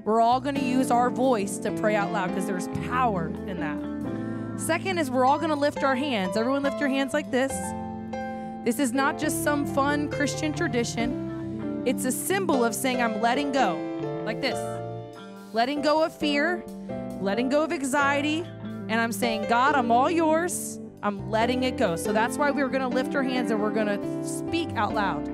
We're 0.05 0.22
all 0.22 0.39
going 0.39 0.55
to 0.55 0.64
use 0.64 0.91
our 0.91 1.09
voice 1.09 1.57
to 1.57 1.74
pray 1.74 1.93
out 1.93 2.14
loud 2.14 2.30
because 2.30 2.45
there's 2.45 2.70
power 2.88 3.28
in 3.47 3.59
that. 3.59 4.57
Second 4.57 4.97
is 4.97 5.12
we're 5.12 5.26
all 5.26 5.38
going 5.39 5.49
to 5.49 5.57
lift 5.57 5.84
our 5.84 5.93
hands. 5.93 6.38
Everyone 6.38 6.64
lift 6.64 6.80
your 6.80 6.88
hands 6.88 7.14
like 7.14 7.30
this. 7.32 7.51
This 8.64 8.80
is 8.80 8.93
not 8.93 9.20
just 9.20 9.43
some 9.43 9.66
fun 9.66 10.09
Christian 10.09 10.53
tradition. 10.53 11.84
It's 11.86 12.05
a 12.05 12.14
symbol 12.14 12.64
of 12.64 12.74
saying 12.74 13.01
I'm 13.01 13.20
letting 13.20 13.51
go. 13.51 13.76
Like 14.26 14.39
this. 14.39 14.55
Letting 15.51 15.82
go 15.82 16.01
of 16.01 16.16
fear, 16.16 16.64
letting 17.20 17.49
go 17.49 17.66
of 17.66 17.74
anxiety, 17.74 18.45
and 18.88 18.93
I'm 18.93 19.12
saying, 19.12 19.47
God, 19.49 19.76
I'm 19.76 19.91
all 19.91 20.09
yours. 20.09 20.80
I'm 21.04 21.32
letting 21.32 21.64
it 21.64 21.78
go. 21.78 21.95
So 21.95 22.14
that's 22.14 22.38
why 22.38 22.52
we 22.52 22.62
are 22.62 22.68
going 22.68 22.88
to 22.88 22.88
lift 22.88 23.16
our 23.16 23.24
hands 23.24 23.49
and 23.49 23.60
we're 23.60 23.72
going 23.72 23.88
to 23.88 24.28
speak 24.28 24.70
out 24.76 24.93
loud. 24.93 25.26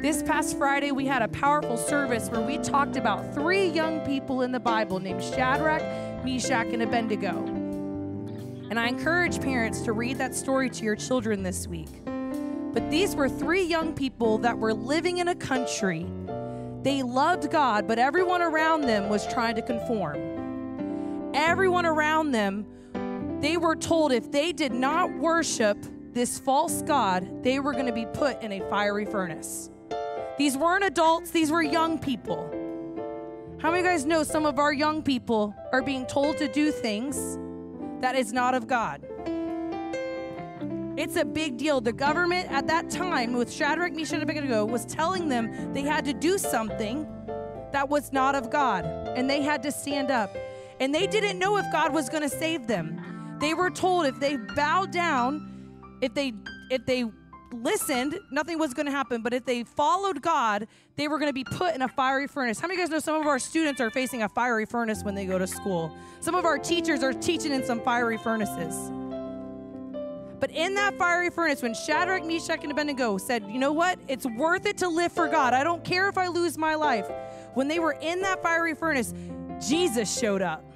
This 0.00 0.22
past 0.22 0.56
Friday, 0.56 0.92
we 0.92 1.06
had 1.06 1.22
a 1.22 1.28
powerful 1.28 1.76
service 1.76 2.28
where 2.28 2.42
we 2.42 2.58
talked 2.58 2.96
about 2.96 3.34
three 3.34 3.66
young 3.66 4.00
people 4.00 4.42
in 4.42 4.52
the 4.52 4.60
Bible 4.60 5.00
named 5.00 5.22
Shadrach, 5.22 5.82
Meshach, 6.24 6.66
and 6.66 6.82
Abednego. 6.82 7.44
And 8.70 8.78
I 8.78 8.86
encourage 8.86 9.40
parents 9.40 9.80
to 9.82 9.92
read 9.92 10.18
that 10.18 10.34
story 10.34 10.70
to 10.70 10.84
your 10.84 10.96
children 10.96 11.42
this 11.42 11.66
week. 11.66 12.04
But 12.04 12.88
these 12.90 13.16
were 13.16 13.28
three 13.28 13.64
young 13.64 13.94
people 13.94 14.38
that 14.38 14.58
were 14.58 14.74
living 14.74 15.18
in 15.18 15.28
a 15.28 15.34
country. 15.34 16.06
They 16.82 17.02
loved 17.02 17.50
God, 17.50 17.88
but 17.88 17.98
everyone 17.98 18.42
around 18.42 18.82
them 18.82 19.08
was 19.08 19.26
trying 19.26 19.56
to 19.56 19.62
conform. 19.62 21.32
Everyone 21.34 21.86
around 21.86 22.32
them 22.32 22.66
they 23.44 23.58
were 23.58 23.76
told 23.76 24.10
if 24.10 24.32
they 24.32 24.52
did 24.52 24.72
not 24.72 25.12
worship 25.18 25.76
this 26.14 26.38
false 26.38 26.80
God, 26.80 27.42
they 27.42 27.60
were 27.60 27.74
going 27.74 27.84
to 27.84 27.92
be 27.92 28.06
put 28.06 28.40
in 28.42 28.52
a 28.52 28.60
fiery 28.70 29.04
furnace. 29.04 29.68
These 30.38 30.56
weren't 30.56 30.82
adults, 30.82 31.30
these 31.30 31.50
were 31.50 31.62
young 31.62 31.98
people. 31.98 32.48
How 33.60 33.70
many 33.70 33.80
of 33.80 33.84
you 33.84 33.92
guys 33.92 34.06
know 34.06 34.22
some 34.22 34.46
of 34.46 34.58
our 34.58 34.72
young 34.72 35.02
people 35.02 35.54
are 35.74 35.82
being 35.82 36.06
told 36.06 36.38
to 36.38 36.48
do 36.48 36.70
things 36.70 37.38
that 38.00 38.16
is 38.16 38.32
not 38.32 38.54
of 38.54 38.66
God? 38.66 39.02
It's 40.96 41.16
a 41.16 41.24
big 41.26 41.58
deal. 41.58 41.82
The 41.82 41.92
government 41.92 42.50
at 42.50 42.66
that 42.68 42.88
time, 42.88 43.34
with 43.34 43.52
Shadrach, 43.52 43.92
Meshach, 43.92 44.14
and 44.14 44.22
Abednego, 44.22 44.64
was 44.64 44.86
telling 44.86 45.28
them 45.28 45.74
they 45.74 45.82
had 45.82 46.06
to 46.06 46.14
do 46.14 46.38
something 46.38 47.06
that 47.72 47.90
was 47.90 48.10
not 48.10 48.34
of 48.34 48.48
God, 48.48 48.86
and 48.86 49.28
they 49.28 49.42
had 49.42 49.62
to 49.64 49.70
stand 49.70 50.10
up. 50.10 50.34
And 50.80 50.94
they 50.94 51.06
didn't 51.06 51.38
know 51.38 51.58
if 51.58 51.66
God 51.70 51.92
was 51.92 52.08
going 52.08 52.22
to 52.22 52.28
save 52.30 52.66
them. 52.66 53.13
They 53.38 53.54
were 53.54 53.70
told 53.70 54.06
if 54.06 54.18
they 54.20 54.36
bowed 54.36 54.92
down, 54.92 55.98
if 56.00 56.14
they 56.14 56.32
if 56.70 56.86
they 56.86 57.04
listened, 57.52 58.18
nothing 58.30 58.58
was 58.58 58.74
going 58.74 58.86
to 58.86 58.92
happen. 58.92 59.22
But 59.22 59.32
if 59.32 59.44
they 59.44 59.64
followed 59.64 60.22
God, 60.22 60.66
they 60.96 61.08
were 61.08 61.18
going 61.18 61.28
to 61.28 61.34
be 61.34 61.44
put 61.44 61.74
in 61.74 61.82
a 61.82 61.88
fiery 61.88 62.26
furnace. 62.26 62.58
How 62.58 62.66
many 62.66 62.74
of 62.74 62.78
you 62.80 62.86
guys 62.86 62.90
know 62.90 62.98
some 62.98 63.20
of 63.20 63.26
our 63.26 63.38
students 63.38 63.80
are 63.80 63.90
facing 63.90 64.22
a 64.22 64.28
fiery 64.28 64.66
furnace 64.66 65.02
when 65.02 65.14
they 65.14 65.26
go 65.26 65.38
to 65.38 65.46
school? 65.46 65.94
Some 66.20 66.34
of 66.34 66.44
our 66.44 66.58
teachers 66.58 67.02
are 67.02 67.12
teaching 67.12 67.52
in 67.52 67.64
some 67.64 67.80
fiery 67.80 68.18
furnaces. 68.18 68.90
But 70.40 70.50
in 70.50 70.74
that 70.74 70.98
fiery 70.98 71.30
furnace, 71.30 71.62
when 71.62 71.74
Shadrach, 71.74 72.24
Meshach, 72.24 72.62
and 72.62 72.70
Abednego 72.70 73.16
said, 73.18 73.44
You 73.48 73.58
know 73.58 73.72
what? 73.72 73.98
It's 74.08 74.26
worth 74.26 74.66
it 74.66 74.76
to 74.78 74.88
live 74.88 75.12
for 75.12 75.28
God. 75.28 75.54
I 75.54 75.64
don't 75.64 75.82
care 75.84 76.08
if 76.08 76.18
I 76.18 76.28
lose 76.28 76.58
my 76.58 76.74
life. 76.74 77.10
When 77.54 77.68
they 77.68 77.78
were 77.78 77.92
in 77.92 78.20
that 78.22 78.42
fiery 78.42 78.74
furnace, 78.74 79.14
Jesus 79.66 80.18
showed 80.18 80.42
up. 80.42 80.73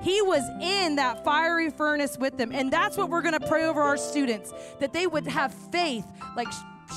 He 0.00 0.22
was 0.22 0.42
in 0.60 0.96
that 0.96 1.24
fiery 1.24 1.70
furnace 1.70 2.16
with 2.18 2.36
them. 2.36 2.50
And 2.52 2.72
that's 2.72 2.96
what 2.96 3.10
we're 3.10 3.22
going 3.22 3.38
to 3.38 3.46
pray 3.46 3.64
over 3.64 3.80
our 3.82 3.96
students 3.96 4.52
that 4.78 4.92
they 4.92 5.06
would 5.06 5.26
have 5.26 5.52
faith 5.52 6.06
like 6.36 6.48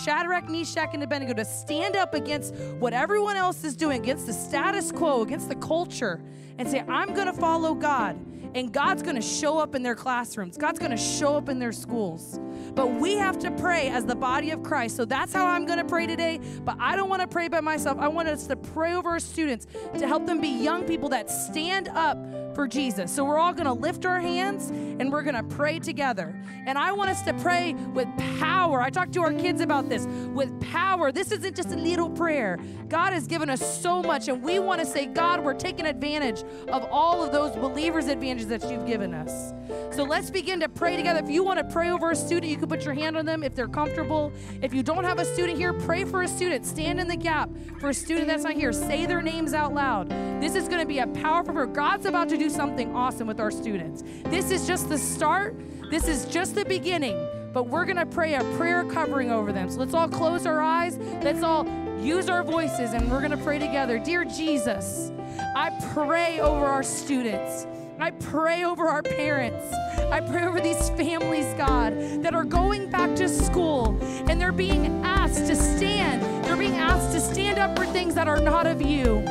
Shadrach, 0.04 0.49
Meshach, 0.49 0.89
and 0.93 1.04
Abednego 1.04 1.34
to 1.34 1.45
stand 1.45 1.95
up 1.95 2.14
against 2.14 2.56
what 2.80 2.93
everyone 2.93 3.38
else 3.38 3.64
is 3.64 3.76
doing, 3.76 4.01
against 4.01 4.26
the 4.26 4.34
status 4.34 4.91
quo, 4.91 5.22
against 5.22 5.49
the 5.49 5.56
culture, 5.56 6.22
and 6.58 6.68
say, 6.68 6.80
I'm 6.88 7.14
going 7.14 7.28
to 7.28 7.34
follow 7.34 7.74
God. 7.74 8.20
And 8.56 8.72
God's 8.72 9.01
going 9.01 9.16
to 9.16 9.22
show 9.22 9.58
up 9.58 9.74
in 9.74 9.82
their 9.82 9.95
classrooms, 9.95 10.58
God's 10.58 10.78
going 10.78 10.91
to 10.91 10.97
show 10.97 11.36
up 11.36 11.49
in 11.49 11.58
their 11.58 11.72
schools. 11.72 12.39
But 12.76 12.93
we 12.93 13.16
have 13.16 13.39
to 13.39 13.51
pray 13.51 13.89
as 13.89 14.06
the 14.06 14.16
body 14.16 14.51
of 14.51 14.62
Christ. 14.62 14.95
So 14.95 15.06
that's 15.06 15.34
how 15.34 15.47
I'm 15.47 15.66
going 15.66 15.80
to 15.80 15.86
pray 15.86 16.06
today. 16.06 16.39
But 16.64 16.78
I 16.80 16.95
don't 16.95 17.10
want 17.10 17.22
to 17.22 17.28
pray 17.28 17.47
by 17.47 17.62
myself. 17.62 17.97
I 17.99 18.08
want 18.08 18.28
us 18.28 18.45
to 18.47 18.56
pray 18.56 18.93
over 18.93 19.10
our 19.10 19.20
students 19.20 19.66
to 19.97 20.08
help 20.08 20.28
them 20.28 20.39
be 20.39 20.49
young 20.49 20.84
people 20.84 21.10
that 21.10 21.32
stand 21.32 21.88
up 21.89 22.18
for 22.54 22.68
Jesus. 22.68 23.12
So 23.12 23.24
we're 23.24 23.39
all 23.39 23.54
going 23.54 23.66
to 23.66 23.74
lift 23.74 24.06
our 24.06 24.20
hands 24.20 24.70
and 24.70 25.12
we're 25.12 25.24
going 25.24 25.36
to 25.36 25.43
pray 25.56 25.80
together. 25.80 26.36
And 26.66 26.78
I 26.78 26.91
want 26.91 27.10
us 27.10 27.22
to 27.24 27.34
pray 27.36 27.74
with 27.93 28.08
power. 28.39 28.82
I 28.82 28.89
talked 28.89 29.14
to 29.14 29.22
our 29.22 29.34
kids 29.34 29.62
about 29.62 29.89
this 29.89 30.06
with 30.34 30.60
power. 30.62 31.12
This 31.12 31.32
isn't 31.32 31.56
just 31.56 31.72
a 31.72 31.76
little 31.76 32.10
prayer. 32.10 32.60
God 32.88 33.14
has 33.14 33.28
given 33.28 33.49
us 33.49 33.82
so 33.82 34.04
much, 34.04 34.28
and 34.28 34.41
we 34.43 34.60
want 34.60 34.80
to 34.80 34.86
say, 34.86 35.08
God, 35.08 35.43
we're 35.43 35.56
taking 35.56 35.86
advantage 35.86 36.43
of 36.70 36.86
all 36.91 37.24
of 37.24 37.32
those 37.32 37.56
believers' 37.56 38.08
advantages 38.08 38.47
that 38.49 38.70
you've 38.70 38.86
given 38.86 39.14
us. 39.14 39.54
So 39.95 40.04
let's 40.04 40.30
begin 40.30 40.60
to 40.60 40.70
pray 40.70 40.95
together. 40.95 41.20
If 41.20 41.30
you 41.30 41.43
want 41.43 41.60
to 41.60 41.66
pray 41.66 41.89
over 41.89 42.12
a 42.12 42.16
student, 42.16 42.51
you 42.51 42.58
can 42.58 42.70
put 42.70 42.84
your 42.84 42.93
hand 42.93 43.18
on 43.18 43.26
them 43.26 43.43
if 43.43 43.56
they're 43.56 43.68
comfortable. 43.68 44.32
If 44.62 44.74
you 44.74 44.84
don't 44.84 45.04
have 45.04 45.20
a 45.20 45.26
student 45.26 45.58
here, 45.58 45.74
pray 45.74 46.04
for 46.06 46.24
a 46.24 46.28
student. 46.28 46.66
Stand 46.66 46.99
in 46.99 47.08
the 47.08 47.16
gap 47.16 47.49
for 47.80 47.89
a 47.89 47.93
student 47.93 48.28
that's 48.28 48.43
not 48.43 48.54
here. 48.54 48.74
Say 48.74 49.06
their 49.06 49.22
names 49.22 49.54
out 49.54 49.74
loud. 49.74 50.10
This 50.41 50.56
is 50.56 50.68
going 50.68 50.82
to 50.82 50.86
be 50.88 50.99
a 50.99 51.08
powerful 51.08 51.54
prayer. 51.54 51.68
God's 51.68 52.06
about 52.06 52.30
to 52.30 52.38
do 52.38 52.43
something 52.50 52.96
awesome 52.96 53.28
with 53.28 53.39
our 53.39 53.52
students. 53.52 54.04
This 54.26 54.52
is 54.52 54.68
just 54.68 54.89
the 54.89 54.98
start, 54.98 55.56
this 55.89 56.08
is 56.08 56.26
just 56.26 56.56
the 56.56 56.66
beginning. 56.66 57.28
But 57.54 57.68
we're 57.68 57.86
going 57.86 57.98
to 57.98 58.06
pray 58.08 58.34
a 58.34 58.44
prayer 58.58 58.84
covering 58.86 59.30
over 59.30 59.52
them. 59.54 59.70
So 59.70 59.80
let's 59.80 59.94
all 59.94 60.10
close 60.10 60.48
our 60.48 60.60
eyes. 60.60 60.98
Let's 61.22 61.44
all 61.44 61.68
use 62.00 62.28
our 62.28 62.44
voices 62.44 62.94
and 62.94 63.10
we're 63.12 63.20
going 63.20 63.32
to 63.32 63.38
pray 63.38 63.60
together. 63.60 64.00
Dear 64.00 64.26
Jesus, 64.26 65.12
I 65.56 65.70
pray 65.94 66.39
over 66.39 66.66
our 66.66 66.82
students. 66.82 67.68
I 68.00 68.10
pray 68.10 68.64
over 68.64 68.88
our 68.88 69.04
parents. 69.04 69.72
I 70.12 70.20
pray 70.20 70.46
over 70.46 70.60
these 70.60 70.89
families, 70.91 71.46
God, 71.54 71.94
that 72.24 72.34
are 72.34 72.44
going 72.44 72.89
back 72.89 73.16
to 73.18 73.30
school 73.30 73.98
and 74.28 74.41
they're 74.41 74.52
being 74.52 74.88
asked 75.06 75.46
to 75.46 75.56
stand. 75.56 76.24
They're 76.44 76.58
being 76.58 76.76
asked 76.76 77.14
to 77.14 77.20
stand 77.20 77.60
up 77.60 77.78
for 77.78 77.86
things 77.86 78.16
that 78.16 78.28
are 78.28 78.41
not 78.41 78.66
of 78.66 78.82
you. 78.82 79.24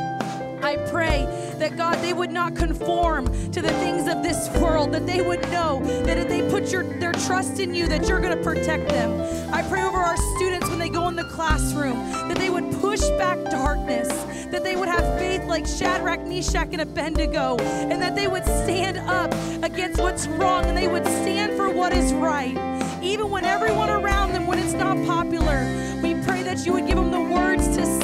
I 0.63 0.77
pray 0.89 1.25
that 1.59 1.75
God, 1.75 1.95
they 1.95 2.13
would 2.13 2.31
not 2.31 2.55
conform 2.55 3.25
to 3.51 3.61
the 3.61 3.71
things 3.73 4.07
of 4.07 4.23
this 4.23 4.49
world, 4.61 4.93
that 4.93 5.05
they 5.05 5.21
would 5.21 5.41
know 5.51 5.81
that 6.05 6.17
if 6.17 6.29
they 6.29 6.41
put 6.49 6.71
your, 6.71 6.83
their 6.99 7.11
trust 7.11 7.59
in 7.59 7.75
you, 7.75 7.85
that 7.87 8.07
you're 8.07 8.21
going 8.21 8.35
to 8.35 8.41
protect 8.41 8.87
them. 8.87 9.11
I 9.53 9.61
pray 9.63 9.83
over 9.83 9.97
our 9.97 10.15
students 10.37 10.69
when 10.69 10.79
they 10.79 10.87
go 10.87 11.09
in 11.09 11.17
the 11.17 11.25
classroom, 11.25 11.97
that 12.29 12.37
they 12.37 12.49
would 12.49 12.71
push 12.79 13.01
back 13.19 13.43
darkness, 13.51 14.07
that 14.51 14.63
they 14.63 14.77
would 14.77 14.87
have 14.87 15.19
faith 15.19 15.43
like 15.43 15.67
Shadrach, 15.67 16.25
Meshach, 16.25 16.69
and 16.71 16.79
Abednego, 16.79 17.57
and 17.57 18.01
that 18.01 18.15
they 18.15 18.27
would 18.27 18.45
stand 18.45 18.97
up 18.99 19.33
against 19.63 19.99
what's 19.99 20.27
wrong 20.27 20.63
and 20.63 20.77
they 20.77 20.87
would 20.87 21.05
stand 21.05 21.57
for 21.57 21.69
what 21.69 21.91
is 21.91 22.13
right. 22.13 22.57
Even 23.03 23.29
when 23.29 23.43
everyone 23.43 23.89
around 23.89 24.31
them, 24.31 24.47
when 24.47 24.59
it's 24.59 24.71
not 24.71 24.95
popular, 25.05 25.67
we 26.01 26.15
pray 26.23 26.41
that 26.43 26.65
you 26.65 26.71
would 26.71 26.87
give 26.87 26.95
them 26.95 27.11
the 27.11 27.19
words 27.19 27.67
to 27.75 27.85
say. 27.85 28.02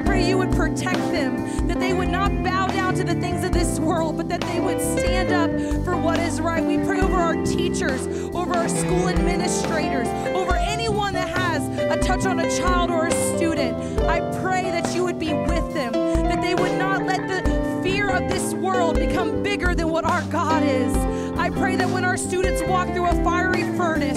I 0.00 0.02
pray 0.02 0.26
you 0.26 0.38
would 0.38 0.52
protect 0.52 0.96
them, 1.12 1.68
that 1.68 1.78
they 1.78 1.92
would 1.92 2.08
not 2.08 2.30
bow 2.42 2.68
down 2.68 2.94
to 2.94 3.04
the 3.04 3.14
things 3.16 3.44
of 3.44 3.52
this 3.52 3.78
world, 3.78 4.16
but 4.16 4.30
that 4.30 4.40
they 4.40 4.58
would 4.58 4.80
stand 4.80 5.30
up 5.30 5.50
for 5.84 5.94
what 5.94 6.18
is 6.18 6.40
right. 6.40 6.64
We 6.64 6.78
pray 6.78 7.02
over 7.02 7.16
our 7.16 7.36
teachers, 7.44 8.06
over 8.34 8.54
our 8.54 8.68
school 8.70 9.10
administrators, 9.10 10.08
over 10.34 10.56
anyone 10.56 11.12
that 11.12 11.28
has 11.28 11.68
a 11.78 11.98
touch 12.02 12.24
on 12.24 12.40
a 12.40 12.50
child 12.56 12.90
or 12.90 13.08
a 13.08 13.36
student. 13.36 13.76
I 14.04 14.20
pray 14.40 14.70
that 14.70 14.94
you 14.94 15.04
would 15.04 15.18
be 15.18 15.34
with 15.34 15.74
them, 15.74 15.92
that 15.92 16.40
they 16.40 16.54
would 16.54 16.78
not 16.78 17.04
let 17.04 17.28
the 17.28 17.82
fear 17.82 18.08
of 18.08 18.26
this 18.30 18.54
world 18.54 18.94
become 18.94 19.42
bigger 19.42 19.74
than 19.74 19.90
what 19.90 20.06
our 20.06 20.22
God 20.30 20.62
is. 20.62 20.96
I 21.36 21.50
pray 21.50 21.76
that 21.76 21.90
when 21.90 22.06
our 22.06 22.16
students 22.16 22.62
walk 22.62 22.88
through 22.94 23.08
a 23.08 23.22
fiery 23.22 23.64
furnace, 23.76 24.16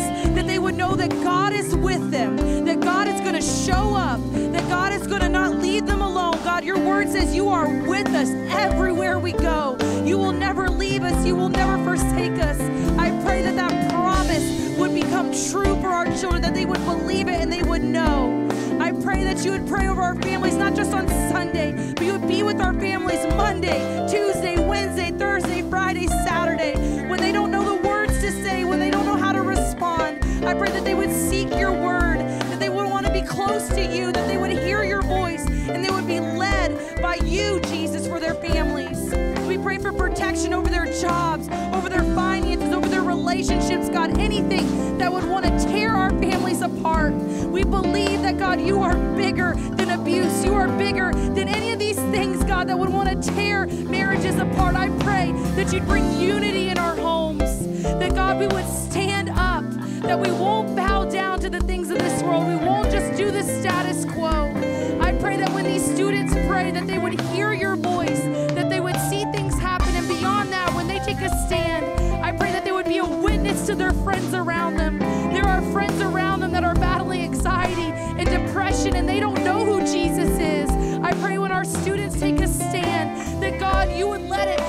would 0.63 0.77
know 0.77 0.95
that 0.95 1.09
God 1.09 1.51
is 1.51 1.75
with 1.75 2.09
them, 2.09 2.37
that 2.63 2.79
God 2.79 3.09
is 3.09 3.19
going 3.19 3.33
to 3.33 3.41
show 3.41 3.95
up, 3.95 4.21
that 4.31 4.65
God 4.69 4.93
is 4.93 5.05
going 5.07 5.19
to 5.19 5.27
not 5.27 5.57
leave 5.57 5.85
them 5.85 6.01
alone. 6.01 6.41
God, 6.45 6.63
your 6.63 6.79
word 6.79 7.09
says 7.09 7.35
you 7.35 7.49
are 7.49 7.67
with 7.85 8.07
us 8.07 8.29
everywhere 8.49 9.19
we 9.19 9.33
go. 9.33 9.77
You 10.05 10.17
will 10.17 10.31
never 10.31 10.69
leave 10.69 11.03
us, 11.03 11.25
you 11.25 11.35
will 11.35 11.49
never 11.49 11.83
forsake 11.83 12.39
us. 12.39 12.57
I 12.97 13.09
pray 13.25 13.41
that 13.41 13.57
that 13.57 13.91
promise 13.91 14.77
would 14.77 14.93
become 14.93 15.33
true 15.49 15.75
for 15.81 15.89
our 15.89 16.05
children, 16.17 16.41
that 16.43 16.53
they 16.53 16.65
would 16.65 16.83
believe 16.85 17.27
it 17.27 17.41
and 17.41 17.51
they 17.51 17.63
would 17.63 17.83
know. 17.83 18.47
I 18.79 18.93
pray 18.93 19.21
that 19.25 19.43
you 19.43 19.51
would 19.51 19.67
pray 19.67 19.89
over 19.89 20.01
our 20.01 20.15
families, 20.21 20.55
not 20.55 20.75
just 20.75 20.93
on 20.93 21.09
Sunday, 21.09 21.73
but 21.93 22.05
you 22.05 22.13
would 22.13 22.27
be 22.27 22.41
with 22.41 22.61
our 22.61 22.73
families 22.73 23.25
Monday, 23.35 24.07
Tuesday, 24.09 24.65
Wednesday, 24.65 25.11
Thursday, 25.11 25.32
they 30.93 31.07
would 31.07 31.11
seek 31.11 31.49
your 31.49 31.71
word, 31.71 32.19
that 32.19 32.59
they 32.59 32.69
would 32.69 32.87
want 32.87 33.03
to 33.03 33.11
be 33.11 33.23
close 33.23 33.67
to 33.69 33.83
you, 33.83 34.11
that 34.11 34.27
they 34.27 34.37
would 34.37 34.51
hear 34.51 34.83
your 34.83 35.01
voice, 35.01 35.43
and 35.47 35.83
they 35.83 35.89
would 35.89 36.05
be 36.05 36.19
led 36.19 37.01
by 37.01 37.15
you, 37.25 37.59
Jesus, 37.61 38.05
for 38.05 38.19
their 38.19 38.35
families. 38.35 39.11
We 39.47 39.57
pray 39.57 39.79
for 39.79 39.91
protection 39.91 40.53
over 40.53 40.69
their 40.69 40.85
jobs, 41.01 41.49
over 41.73 41.89
their 41.89 42.03
finances, 42.13 42.71
over 42.71 42.87
their 42.87 43.01
relationships, 43.01 43.89
God, 43.89 44.19
anything 44.19 44.99
that 44.99 45.11
would 45.11 45.27
want 45.27 45.45
to 45.45 45.65
tear 45.65 45.95
our 45.95 46.11
families 46.11 46.61
apart. 46.61 47.15
We 47.15 47.63
believe 47.63 48.21
that, 48.21 48.37
God, 48.37 48.61
you 48.61 48.79
are 48.79 48.95
bigger 49.15 49.55
than 49.55 49.89
abuse. 49.89 50.45
You 50.45 50.53
are 50.53 50.67
bigger 50.77 51.11
than 51.11 51.47
any 51.47 51.71
of 51.71 51.79
these 51.79 51.97
things, 52.11 52.43
God, 52.43 52.69
that 52.69 52.77
would 52.77 52.89
want 52.89 53.09
to 53.09 53.31
tear 53.33 53.65
marriages 53.65 54.35
apart. 54.37 54.75
I 54.75 54.89
pray 54.99 55.31
that 55.55 55.73
you'd 55.73 55.87
bring 55.87 56.21
unity 56.21 56.69
in 56.69 56.77
our 56.77 56.95
homes, 56.95 57.65
that, 57.81 58.13
God, 58.13 58.37
we 58.37 58.45
would 58.45 58.67
stand 58.67 59.12
that 60.03 60.19
we 60.19 60.29
won't 60.31 60.75
bow 60.75 61.05
down 61.05 61.39
to 61.39 61.49
the 61.49 61.59
things 61.61 61.89
of 61.89 61.97
this 61.97 62.21
world. 62.23 62.47
We 62.47 62.55
won't 62.55 62.91
just 62.91 63.17
do 63.17 63.31
the 63.31 63.41
status 63.41 64.05
quo. 64.05 64.51
I 65.01 65.13
pray 65.19 65.37
that 65.37 65.49
when 65.53 65.65
these 65.65 65.83
students 65.83 66.33
pray, 66.47 66.71
that 66.71 66.87
they 66.87 66.97
would 66.97 67.19
hear 67.31 67.53
your 67.53 67.75
voice, 67.75 68.21
that 68.53 68.69
they 68.69 68.79
would 68.79 68.97
see 69.09 69.23
things 69.31 69.57
happen, 69.57 69.95
and 69.95 70.07
beyond 70.07 70.51
that, 70.51 70.73
when 70.75 70.87
they 70.87 70.99
take 70.99 71.21
a 71.21 71.29
stand, 71.47 71.85
I 72.23 72.31
pray 72.31 72.51
that 72.51 72.63
they 72.65 72.71
would 72.71 72.85
be 72.85 72.97
a 72.97 73.05
witness 73.05 73.65
to 73.67 73.75
their 73.75 73.93
friends 73.93 74.33
around 74.33 74.77
them. 74.77 74.99
There 74.99 75.45
are 75.45 75.61
friends 75.71 75.99
around 76.01 76.41
them 76.41 76.51
that 76.51 76.63
are 76.63 76.75
battling 76.75 77.21
anxiety 77.21 77.91
and 78.19 78.29
depression, 78.29 78.95
and 78.95 79.07
they 79.07 79.19
don't 79.19 79.41
know 79.43 79.65
who 79.65 79.81
Jesus 79.81 80.37
is. 80.37 80.69
I 81.01 81.13
pray 81.21 81.37
when 81.37 81.51
our 81.51 81.65
students 81.65 82.19
take 82.19 82.39
a 82.39 82.47
stand, 82.47 83.41
that 83.41 83.59
God, 83.59 83.91
you 83.91 84.07
would 84.09 84.21
let 84.21 84.47
it 84.47 84.59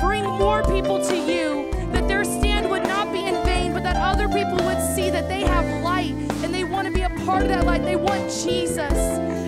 bring 0.00 0.24
more 0.24 0.62
people 0.64 1.04
to 1.06 1.16
you, 1.16 1.49
other 4.20 4.34
people 4.34 4.62
would 4.66 4.80
see 4.94 5.08
that 5.08 5.28
they 5.28 5.40
have 5.40 5.82
light 5.82 6.12
and 6.42 6.52
they 6.52 6.62
want 6.62 6.86
to 6.86 6.92
be 6.92 7.00
a 7.02 7.08
part 7.24 7.42
of 7.42 7.48
that 7.48 7.64
light. 7.64 7.82
They 7.84 7.96
want 7.96 8.30
Jesus. 8.44 8.92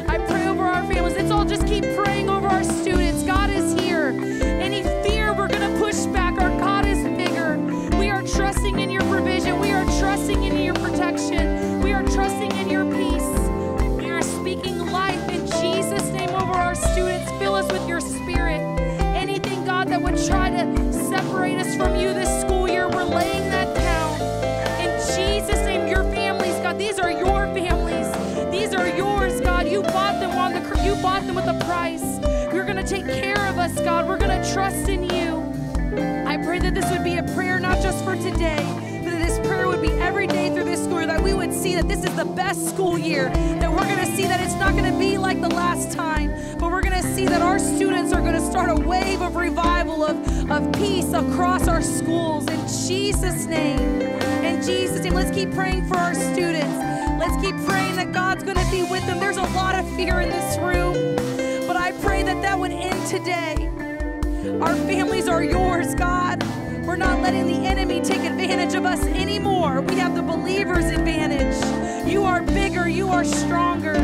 I 0.08 0.18
pray 0.26 0.46
over 0.46 0.62
our 0.62 0.82
families. 0.86 1.14
Let's 1.14 1.30
all 1.30 1.44
just 1.44 1.66
keep 1.66 1.84
praying 1.94 2.30
over 2.30 2.46
our 2.46 2.64
students. 2.64 3.22
God 3.22 3.50
is 3.50 3.78
here. 3.78 4.08
Any 4.42 4.82
fear, 5.06 5.34
we're 5.34 5.48
going 5.48 5.70
to 5.70 5.78
push 5.78 6.06
back. 6.06 6.40
Our 6.40 6.48
God 6.58 6.86
is 6.86 7.02
bigger. 7.18 7.58
We 7.98 8.08
are 8.08 8.22
trusting 8.22 8.78
in 8.78 8.88
your 8.88 9.02
provision. 9.02 9.60
We 9.60 9.72
are 9.72 9.84
trusting 10.00 10.42
in 10.42 10.56
your 10.62 10.74
protection. 10.74 11.82
We 11.82 11.92
are 11.92 12.02
trusting 12.04 12.52
in 12.52 12.70
your 12.70 12.86
peace. 12.86 13.28
We 13.98 14.08
are 14.08 14.22
speaking 14.22 14.78
life 14.90 15.28
in 15.28 15.46
Jesus' 15.60 16.08
name 16.12 16.30
over 16.30 16.52
our 16.52 16.74
students. 16.74 17.30
Fill 17.32 17.56
us 17.56 17.70
with 17.70 17.86
your 17.86 18.00
spirit. 18.00 18.60
Anything, 19.14 19.66
God, 19.66 19.88
that 19.88 20.00
would 20.00 20.16
try 20.26 20.48
to 20.48 20.92
separate 20.92 21.58
us 21.58 21.76
from 21.76 21.94
you 21.96 22.14
this 22.14 22.41
your 27.45 27.55
families. 27.55 28.51
These 28.51 28.74
are 28.74 28.88
yours, 28.88 29.40
God. 29.40 29.66
You 29.66 29.82
bought 29.82 30.20
them 30.20 30.30
on 30.30 30.53
the 30.53 30.62
you 30.84 30.95
bought 31.03 31.26
them 31.26 31.34
with 31.34 31.47
a 31.47 31.59
price. 31.64 32.20
You're 32.53 32.64
gonna 32.64 32.86
take 32.86 33.07
care 33.07 33.49
of 33.49 33.59
us, 33.59 33.74
God. 33.80 34.07
We're 34.07 34.18
gonna 34.18 34.45
trust 34.53 34.88
in 34.88 35.03
you. 35.05 35.43
I 36.26 36.36
pray 36.38 36.59
that 36.61 36.74
this 36.74 36.88
would 36.90 37.05
be 37.05 37.16
a 37.16 37.22
prayer 37.34 37.59
not 37.59 37.82
just 37.82 38.05
for 38.05 38.14
today, 38.16 38.64
but 39.03 39.11
that 39.11 39.26
this 39.26 39.38
prayer 39.47 39.66
would 39.66 39.82
be 39.82 39.90
every 40.01 40.26
day 40.26 40.51
through 40.51 40.64
this 40.64 40.84
school 40.84 40.99
year, 40.99 41.07
that 41.07 41.22
we 41.22 41.34
would 41.34 41.53
see 41.53 41.74
that 41.74 41.88
this 41.88 42.05
is 42.05 42.14
the 42.16 42.24
best 42.24 42.68
school 42.68 42.99
year, 42.99 43.28
that 43.61 43.70
we're 43.70 43.84
going 43.84 43.99
to 43.99 44.16
see 44.16 44.24
that 44.24 44.40
it's 44.40 44.55
not 44.55 44.72
going 44.72 44.90
to 44.90 44.99
be 44.99 45.18
like 45.18 45.40
the 45.40 45.49
last 45.49 45.93
time, 45.93 46.30
but 46.59 46.70
we're 46.70 46.80
going 46.80 47.01
to 47.01 47.14
see 47.14 47.26
that 47.26 47.43
our 47.43 47.59
students 47.59 48.12
are 48.12 48.20
going 48.20 48.34
to 48.34 48.40
start 48.40 48.70
a 48.70 48.80
wave 48.88 49.20
of 49.20 49.36
revival, 49.36 50.05
of, 50.05 50.51
of 50.51 50.72
peace 50.72 51.12
across 51.12 51.68
our 51.68 51.82
schools. 51.82 52.47
In 52.49 52.61
Jesus' 52.86 53.47
name. 53.47 54.01
In 54.45 54.62
Jesus' 54.62 55.03
name. 55.03 55.14
Let's 55.14 55.30
keep 55.30 55.53
praying 55.53 55.86
for 55.86 55.97
our 55.97 56.14
students. 56.14 57.01
Let's 57.22 57.40
keep 57.40 57.54
praying 57.68 57.94
that 57.96 58.10
God's 58.10 58.42
going 58.42 58.56
to 58.56 58.68
be 58.68 58.82
with 58.82 59.06
them. 59.06 59.20
There's 59.20 59.36
a 59.36 59.42
lot 59.54 59.76
of 59.76 59.88
fear 59.94 60.18
in 60.22 60.28
this 60.28 60.58
room, 60.58 61.14
but 61.68 61.76
I 61.76 61.92
pray 62.02 62.24
that 62.24 62.42
that 62.42 62.58
would 62.58 62.72
end 62.72 63.06
today. 63.06 63.70
Our 64.60 64.74
families 64.74 65.28
are 65.28 65.44
yours, 65.44 65.94
God. 65.94 66.42
We're 66.84 66.96
not 66.96 67.20
letting 67.20 67.46
the 67.46 67.64
enemy 67.64 68.00
take 68.00 68.22
advantage 68.22 68.74
of 68.74 68.84
us 68.84 69.00
anymore. 69.06 69.82
We 69.82 69.94
have 69.98 70.16
the 70.16 70.22
believer's 70.22 70.86
advantage. 70.86 71.54
You 72.10 72.24
are 72.24 72.42
bigger, 72.42 72.88
you 72.88 73.08
are 73.08 73.24
stronger. 73.24 73.94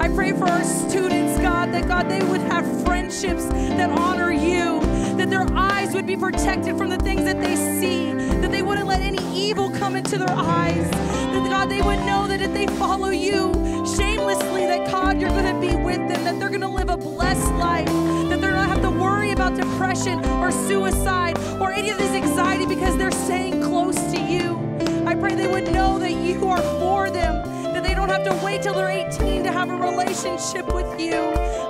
I 0.00 0.08
pray 0.08 0.30
for 0.30 0.44
our 0.44 0.62
students, 0.62 1.40
God, 1.42 1.72
that 1.72 1.88
God, 1.88 2.08
they 2.08 2.22
would 2.22 2.42
have 2.42 2.64
friendships 2.84 3.46
that 3.46 3.90
honor 3.90 4.30
you, 4.30 4.78
that 5.16 5.30
their 5.30 5.52
eyes 5.52 5.94
would 5.94 6.06
be 6.06 6.16
protected 6.16 6.78
from 6.78 6.90
the 6.90 6.98
things 6.98 7.24
that 7.24 7.40
they 7.40 7.56
see, 7.56 8.12
that 8.40 8.52
they 8.52 8.62
wouldn't 8.62 8.86
let 8.86 9.00
any 9.00 9.18
evil 9.36 9.68
come 9.68 9.96
into 9.96 10.16
their 10.16 10.30
eyes, 10.30 10.88
that 10.92 11.48
God, 11.50 11.68
they 11.68 11.82
would 11.82 11.98
know 12.06 12.28
that 12.42 12.52
they 12.54 12.66
follow 12.74 13.10
you 13.10 13.52
shamelessly, 13.96 14.66
that 14.66 14.90
God, 14.90 15.20
you're 15.20 15.30
going 15.30 15.54
to 15.54 15.60
be 15.60 15.76
with 15.76 15.98
them, 16.08 16.24
that 16.24 16.40
they're 16.40 16.48
going 16.48 16.60
to 16.62 16.68
live 16.68 16.90
a 16.90 16.96
blessed 16.96 17.52
life, 17.54 17.86
that 17.86 18.40
they're 18.40 18.50
not 18.50 18.68
have 18.68 18.82
to 18.82 18.90
worry 18.90 19.30
about 19.30 19.54
depression 19.54 20.18
or 20.42 20.50
suicide 20.50 21.38
or 21.60 21.70
any 21.70 21.90
of 21.90 21.98
this 21.98 22.10
anxiety 22.10 22.66
because 22.66 22.98
they're 22.98 23.12
staying 23.12 23.62
close 23.62 23.94
to 24.12 24.20
you. 24.20 24.58
I 25.06 25.14
pray 25.14 25.36
they 25.36 25.46
would 25.46 25.72
know 25.72 26.00
that 26.00 26.10
you 26.10 26.48
are 26.48 26.60
for 26.80 27.10
them, 27.10 27.44
that 27.74 27.84
they 27.84 27.94
don't 27.94 28.08
have 28.08 28.24
to 28.24 28.44
wait 28.44 28.62
till 28.62 28.74
they're 28.74 28.88
18 28.88 29.44
to 29.44 29.52
have 29.52 29.70
a 29.70 29.76
relationship 29.76 30.74
with 30.74 31.00
you. 31.00 31.14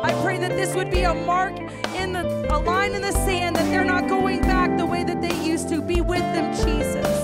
I 0.03 0.19
pray 0.23 0.39
that 0.39 0.53
this 0.53 0.75
would 0.75 0.91
be 0.91 1.03
a 1.03 1.13
mark 1.13 1.59
in 1.95 2.15
the 2.15 2.47
a 2.51 2.57
line 2.57 2.95
in 2.95 3.03
the 3.03 3.13
sand 3.13 3.57
that 3.57 3.69
they're 3.71 3.85
not 3.85 4.09
going 4.09 4.41
back 4.41 4.79
the 4.79 4.87
way 4.87 5.05
that 5.05 5.21
they 5.21 5.35
used 5.45 5.69
to. 5.69 5.83
Be 5.83 6.01
with 6.01 6.21
them, 6.21 6.55
Jesus. 6.65 7.22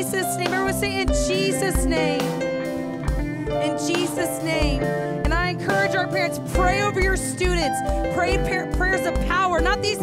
Jesus' 0.00 0.38
name. 0.38 0.46
Everyone 0.46 0.72
say 0.72 1.00
in 1.02 1.08
Jesus' 1.08 1.84
name. 1.84 2.22
In 3.50 3.76
Jesus' 3.86 4.42
name. 4.42 4.82
And 4.82 5.34
I 5.34 5.50
encourage 5.50 5.94
our 5.94 6.08
parents, 6.08 6.40
pray 6.54 6.80
over 6.80 7.02
your 7.02 7.18
students. 7.18 7.78
Pray 8.14 8.38
par- 8.38 8.72
prayers 8.78 9.06
of 9.06 9.14
power, 9.26 9.60
not 9.60 9.82
these 9.82 9.98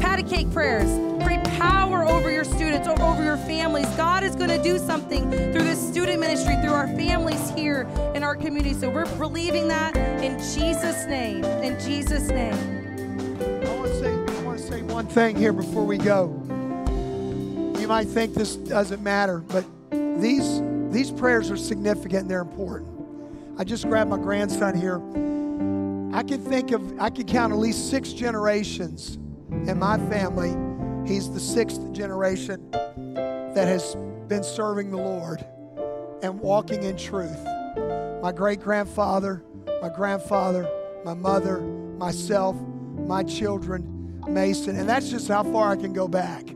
patty 0.00 0.24
cake 0.24 0.50
prayers. 0.50 0.90
Pray 1.22 1.40
power 1.58 2.02
over 2.02 2.28
your 2.28 2.42
students, 2.42 2.88
over 2.88 3.22
your 3.22 3.36
families. 3.36 3.86
God 3.90 4.24
is 4.24 4.34
going 4.34 4.50
to 4.50 4.60
do 4.60 4.78
something 4.78 5.30
through 5.30 5.62
this 5.62 5.78
student 5.78 6.18
ministry, 6.18 6.56
through 6.60 6.74
our 6.74 6.88
families 6.88 7.50
here 7.50 7.82
in 8.16 8.24
our 8.24 8.34
community. 8.34 8.74
So 8.74 8.90
we're 8.90 9.06
believing 9.16 9.68
that 9.68 9.96
in 10.24 10.38
Jesus' 10.38 11.06
name. 11.06 11.44
In 11.44 11.78
Jesus' 11.78 12.30
name. 12.30 12.52
I 13.64 13.76
want 13.76 13.92
to 13.92 14.00
say, 14.00 14.12
I 14.12 14.42
want 14.42 14.58
to 14.58 14.64
say 14.64 14.82
one 14.82 15.06
thing 15.06 15.36
here 15.36 15.52
before 15.52 15.84
we 15.84 15.98
go. 15.98 16.45
You 17.86 17.90
might 17.90 18.08
think 18.08 18.34
this 18.34 18.56
doesn't 18.56 19.00
matter, 19.00 19.38
but 19.38 19.64
these 20.20 20.60
these 20.90 21.12
prayers 21.12 21.52
are 21.52 21.56
significant 21.56 22.22
and 22.22 22.28
they're 22.28 22.40
important. 22.40 22.90
I 23.60 23.62
just 23.62 23.86
grabbed 23.88 24.10
my 24.10 24.16
grandson 24.16 24.76
here. 24.76 24.96
I 26.12 26.24
can 26.24 26.44
think 26.44 26.72
of, 26.72 27.00
I 27.00 27.10
can 27.10 27.26
count 27.26 27.52
at 27.52 27.60
least 27.60 27.88
six 27.88 28.12
generations 28.12 29.18
in 29.68 29.78
my 29.78 29.98
family. 30.08 30.50
He's 31.08 31.30
the 31.30 31.38
sixth 31.38 31.92
generation 31.92 32.68
that 32.72 33.68
has 33.68 33.94
been 34.26 34.42
serving 34.42 34.90
the 34.90 34.96
Lord 34.96 35.46
and 36.24 36.40
walking 36.40 36.82
in 36.82 36.96
truth. 36.96 37.38
My 38.20 38.32
great 38.34 38.58
grandfather, 38.58 39.44
my 39.80 39.90
grandfather, 39.90 40.68
my 41.04 41.14
mother, 41.14 41.60
myself, 41.60 42.56
my 43.06 43.22
children, 43.22 44.20
Mason, 44.26 44.74
and 44.76 44.88
that's 44.88 45.08
just 45.08 45.28
how 45.28 45.44
far 45.44 45.70
I 45.70 45.76
can 45.76 45.92
go 45.92 46.08
back. 46.08 46.48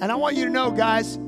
And 0.00 0.10
I 0.10 0.14
want 0.14 0.34
you 0.34 0.46
to 0.46 0.50
know, 0.50 0.70
guys, 0.70 1.18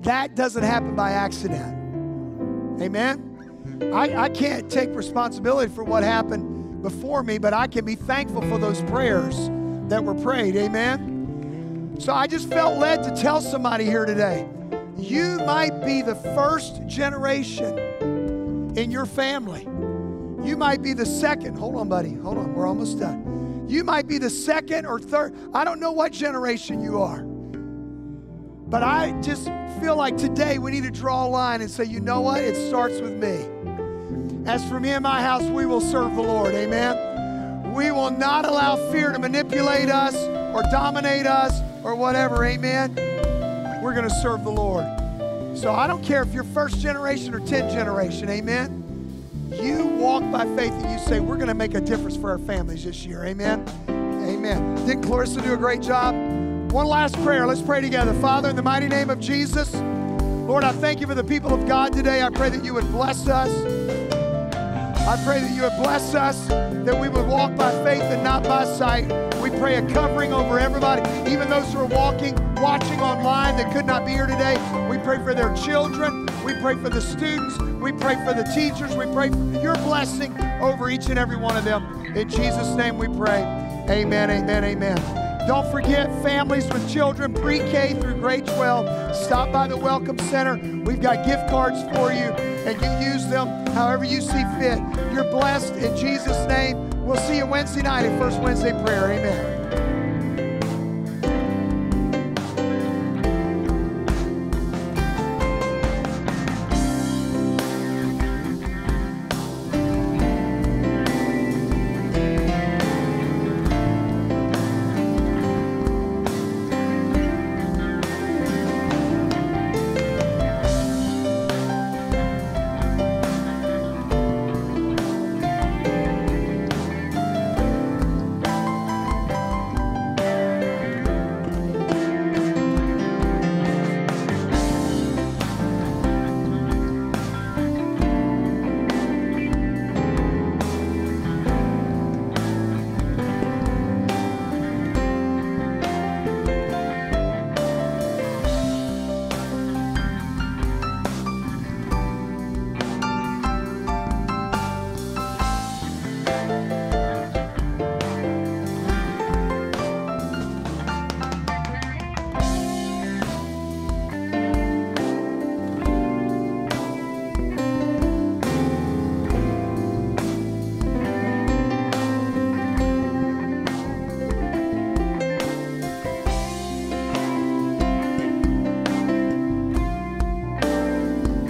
that 0.00 0.34
doesn't 0.34 0.64
happen 0.64 0.96
by 0.96 1.12
accident. 1.12 2.82
Amen? 2.82 3.90
I, 3.94 4.24
I 4.24 4.28
can't 4.28 4.70
take 4.70 4.94
responsibility 4.94 5.72
for 5.72 5.84
what 5.84 6.02
happened 6.02 6.82
before 6.82 7.22
me, 7.22 7.38
but 7.38 7.54
I 7.54 7.68
can 7.68 7.84
be 7.84 7.94
thankful 7.94 8.42
for 8.42 8.58
those 8.58 8.82
prayers 8.82 9.48
that 9.88 10.02
were 10.02 10.14
prayed. 10.14 10.56
Amen? 10.56 11.96
So 12.00 12.12
I 12.12 12.26
just 12.26 12.48
felt 12.48 12.78
led 12.78 13.04
to 13.04 13.14
tell 13.14 13.40
somebody 13.40 13.84
here 13.84 14.04
today 14.04 14.48
you 14.96 15.38
might 15.44 15.84
be 15.84 16.02
the 16.02 16.14
first 16.14 16.86
generation 16.86 18.72
in 18.76 18.90
your 18.90 19.06
family. 19.06 19.62
You 20.46 20.56
might 20.56 20.82
be 20.82 20.94
the 20.94 21.06
second. 21.06 21.58
Hold 21.58 21.76
on, 21.76 21.88
buddy. 21.88 22.14
Hold 22.14 22.38
on. 22.38 22.54
We're 22.54 22.66
almost 22.66 22.98
done. 22.98 23.66
You 23.68 23.84
might 23.84 24.06
be 24.06 24.18
the 24.18 24.30
second 24.30 24.86
or 24.86 24.98
third. 24.98 25.34
I 25.52 25.64
don't 25.64 25.80
know 25.80 25.92
what 25.92 26.12
generation 26.12 26.82
you 26.82 27.00
are. 27.02 27.26
But 28.68 28.82
I 28.82 29.12
just 29.22 29.44
feel 29.80 29.94
like 29.96 30.16
today 30.16 30.58
we 30.58 30.72
need 30.72 30.82
to 30.82 30.90
draw 30.90 31.26
a 31.26 31.28
line 31.28 31.60
and 31.60 31.70
say, 31.70 31.84
you 31.84 32.00
know 32.00 32.20
what? 32.20 32.42
It 32.42 32.56
starts 32.68 33.00
with 33.00 33.12
me. 33.12 33.46
As 34.46 34.68
for 34.68 34.80
me 34.80 34.90
and 34.90 35.02
my 35.02 35.22
house, 35.22 35.42
we 35.44 35.66
will 35.66 35.80
serve 35.80 36.14
the 36.16 36.22
Lord. 36.22 36.54
Amen. 36.54 37.72
We 37.74 37.92
will 37.92 38.10
not 38.10 38.44
allow 38.44 38.76
fear 38.90 39.12
to 39.12 39.18
manipulate 39.18 39.88
us 39.88 40.16
or 40.54 40.62
dominate 40.70 41.26
us 41.26 41.60
or 41.84 41.94
whatever. 41.94 42.44
Amen. 42.44 42.94
We're 43.82 43.94
going 43.94 44.08
to 44.08 44.14
serve 44.22 44.42
the 44.42 44.50
Lord. 44.50 44.84
So 45.56 45.72
I 45.72 45.86
don't 45.86 46.02
care 46.02 46.22
if 46.22 46.34
you're 46.34 46.44
first 46.44 46.80
generation 46.80 47.34
or 47.34 47.40
10th 47.40 47.72
generation. 47.72 48.28
Amen. 48.28 48.82
You 49.52 49.86
walk 49.86 50.28
by 50.32 50.44
faith 50.56 50.72
and 50.72 50.90
you 50.90 50.98
say, 51.06 51.20
We're 51.20 51.36
going 51.36 51.48
to 51.48 51.54
make 51.54 51.74
a 51.74 51.80
difference 51.80 52.16
for 52.16 52.30
our 52.30 52.38
families 52.38 52.84
this 52.84 53.06
year. 53.06 53.24
Amen. 53.24 53.64
Amen. 53.88 54.74
Didn't 54.86 55.04
Clarissa 55.04 55.40
do 55.40 55.54
a 55.54 55.56
great 55.56 55.82
job? 55.82 56.14
One 56.70 56.86
last 56.86 57.14
prayer. 57.22 57.46
Let's 57.46 57.62
pray 57.62 57.80
together. 57.80 58.12
Father, 58.14 58.50
in 58.50 58.56
the 58.56 58.62
mighty 58.62 58.88
name 58.88 59.08
of 59.08 59.18
Jesus, 59.20 59.74
Lord, 60.46 60.62
I 60.62 60.72
thank 60.72 61.00
you 61.00 61.06
for 61.06 61.14
the 61.14 61.24
people 61.24 61.54
of 61.54 61.66
God 61.66 61.92
today. 61.92 62.22
I 62.22 62.30
pray 62.30 62.50
that 62.50 62.64
you 62.64 62.74
would 62.74 62.90
bless 62.92 63.28
us. 63.28 63.50
I 65.08 65.22
pray 65.24 65.40
that 65.40 65.54
you 65.54 65.62
would 65.62 65.76
bless 65.82 66.14
us, 66.14 66.48
that 66.48 67.00
we 67.00 67.08
would 67.08 67.26
walk 67.28 67.56
by 67.56 67.70
faith 67.84 68.02
and 68.02 68.24
not 68.24 68.42
by 68.42 68.64
sight. 68.64 69.06
We 69.40 69.50
pray 69.50 69.76
a 69.76 69.88
covering 69.92 70.32
over 70.32 70.58
everybody, 70.58 71.02
even 71.30 71.48
those 71.48 71.72
who 71.72 71.78
are 71.78 71.86
walking, 71.86 72.34
watching 72.56 73.00
online 73.00 73.56
that 73.56 73.72
could 73.72 73.86
not 73.86 74.04
be 74.04 74.12
here 74.12 74.26
today. 74.26 74.56
We 74.90 74.98
pray 74.98 75.18
for 75.18 75.32
their 75.32 75.54
children. 75.54 76.26
We 76.44 76.54
pray 76.60 76.74
for 76.74 76.90
the 76.90 77.00
students. 77.00 77.58
We 77.80 77.92
pray 77.92 78.16
for 78.16 78.34
the 78.34 78.44
teachers. 78.54 78.96
We 78.96 79.06
pray 79.12 79.30
for 79.30 79.62
your 79.62 79.76
blessing 79.76 80.36
over 80.60 80.90
each 80.90 81.06
and 81.06 81.18
every 81.18 81.36
one 81.36 81.56
of 81.56 81.64
them. 81.64 82.04
In 82.16 82.28
Jesus' 82.28 82.74
name 82.74 82.98
we 82.98 83.06
pray. 83.06 83.42
Amen, 83.88 84.30
amen, 84.30 84.64
amen. 84.64 85.25
Don't 85.46 85.70
forget 85.70 86.06
families 86.24 86.66
with 86.72 86.90
children, 86.90 87.32
pre 87.32 87.58
K 87.58 87.94
through 88.00 88.16
grade 88.16 88.46
12. 88.46 89.14
Stop 89.14 89.52
by 89.52 89.68
the 89.68 89.76
Welcome 89.76 90.18
Center. 90.18 90.56
We've 90.84 91.00
got 91.00 91.24
gift 91.24 91.48
cards 91.48 91.80
for 91.94 92.12
you, 92.12 92.32
and 92.66 92.80
you 92.82 93.12
use 93.12 93.28
them 93.28 93.46
however 93.68 94.04
you 94.04 94.20
see 94.20 94.42
fit. 94.58 94.80
You're 95.12 95.30
blessed 95.30 95.74
in 95.74 95.96
Jesus' 95.96 96.48
name. 96.48 96.90
We'll 97.04 97.16
see 97.18 97.36
you 97.36 97.46
Wednesday 97.46 97.82
night 97.82 98.06
at 98.06 98.18
First 98.18 98.40
Wednesday 98.40 98.72
Prayer. 98.72 99.12
Amen. 99.12 99.55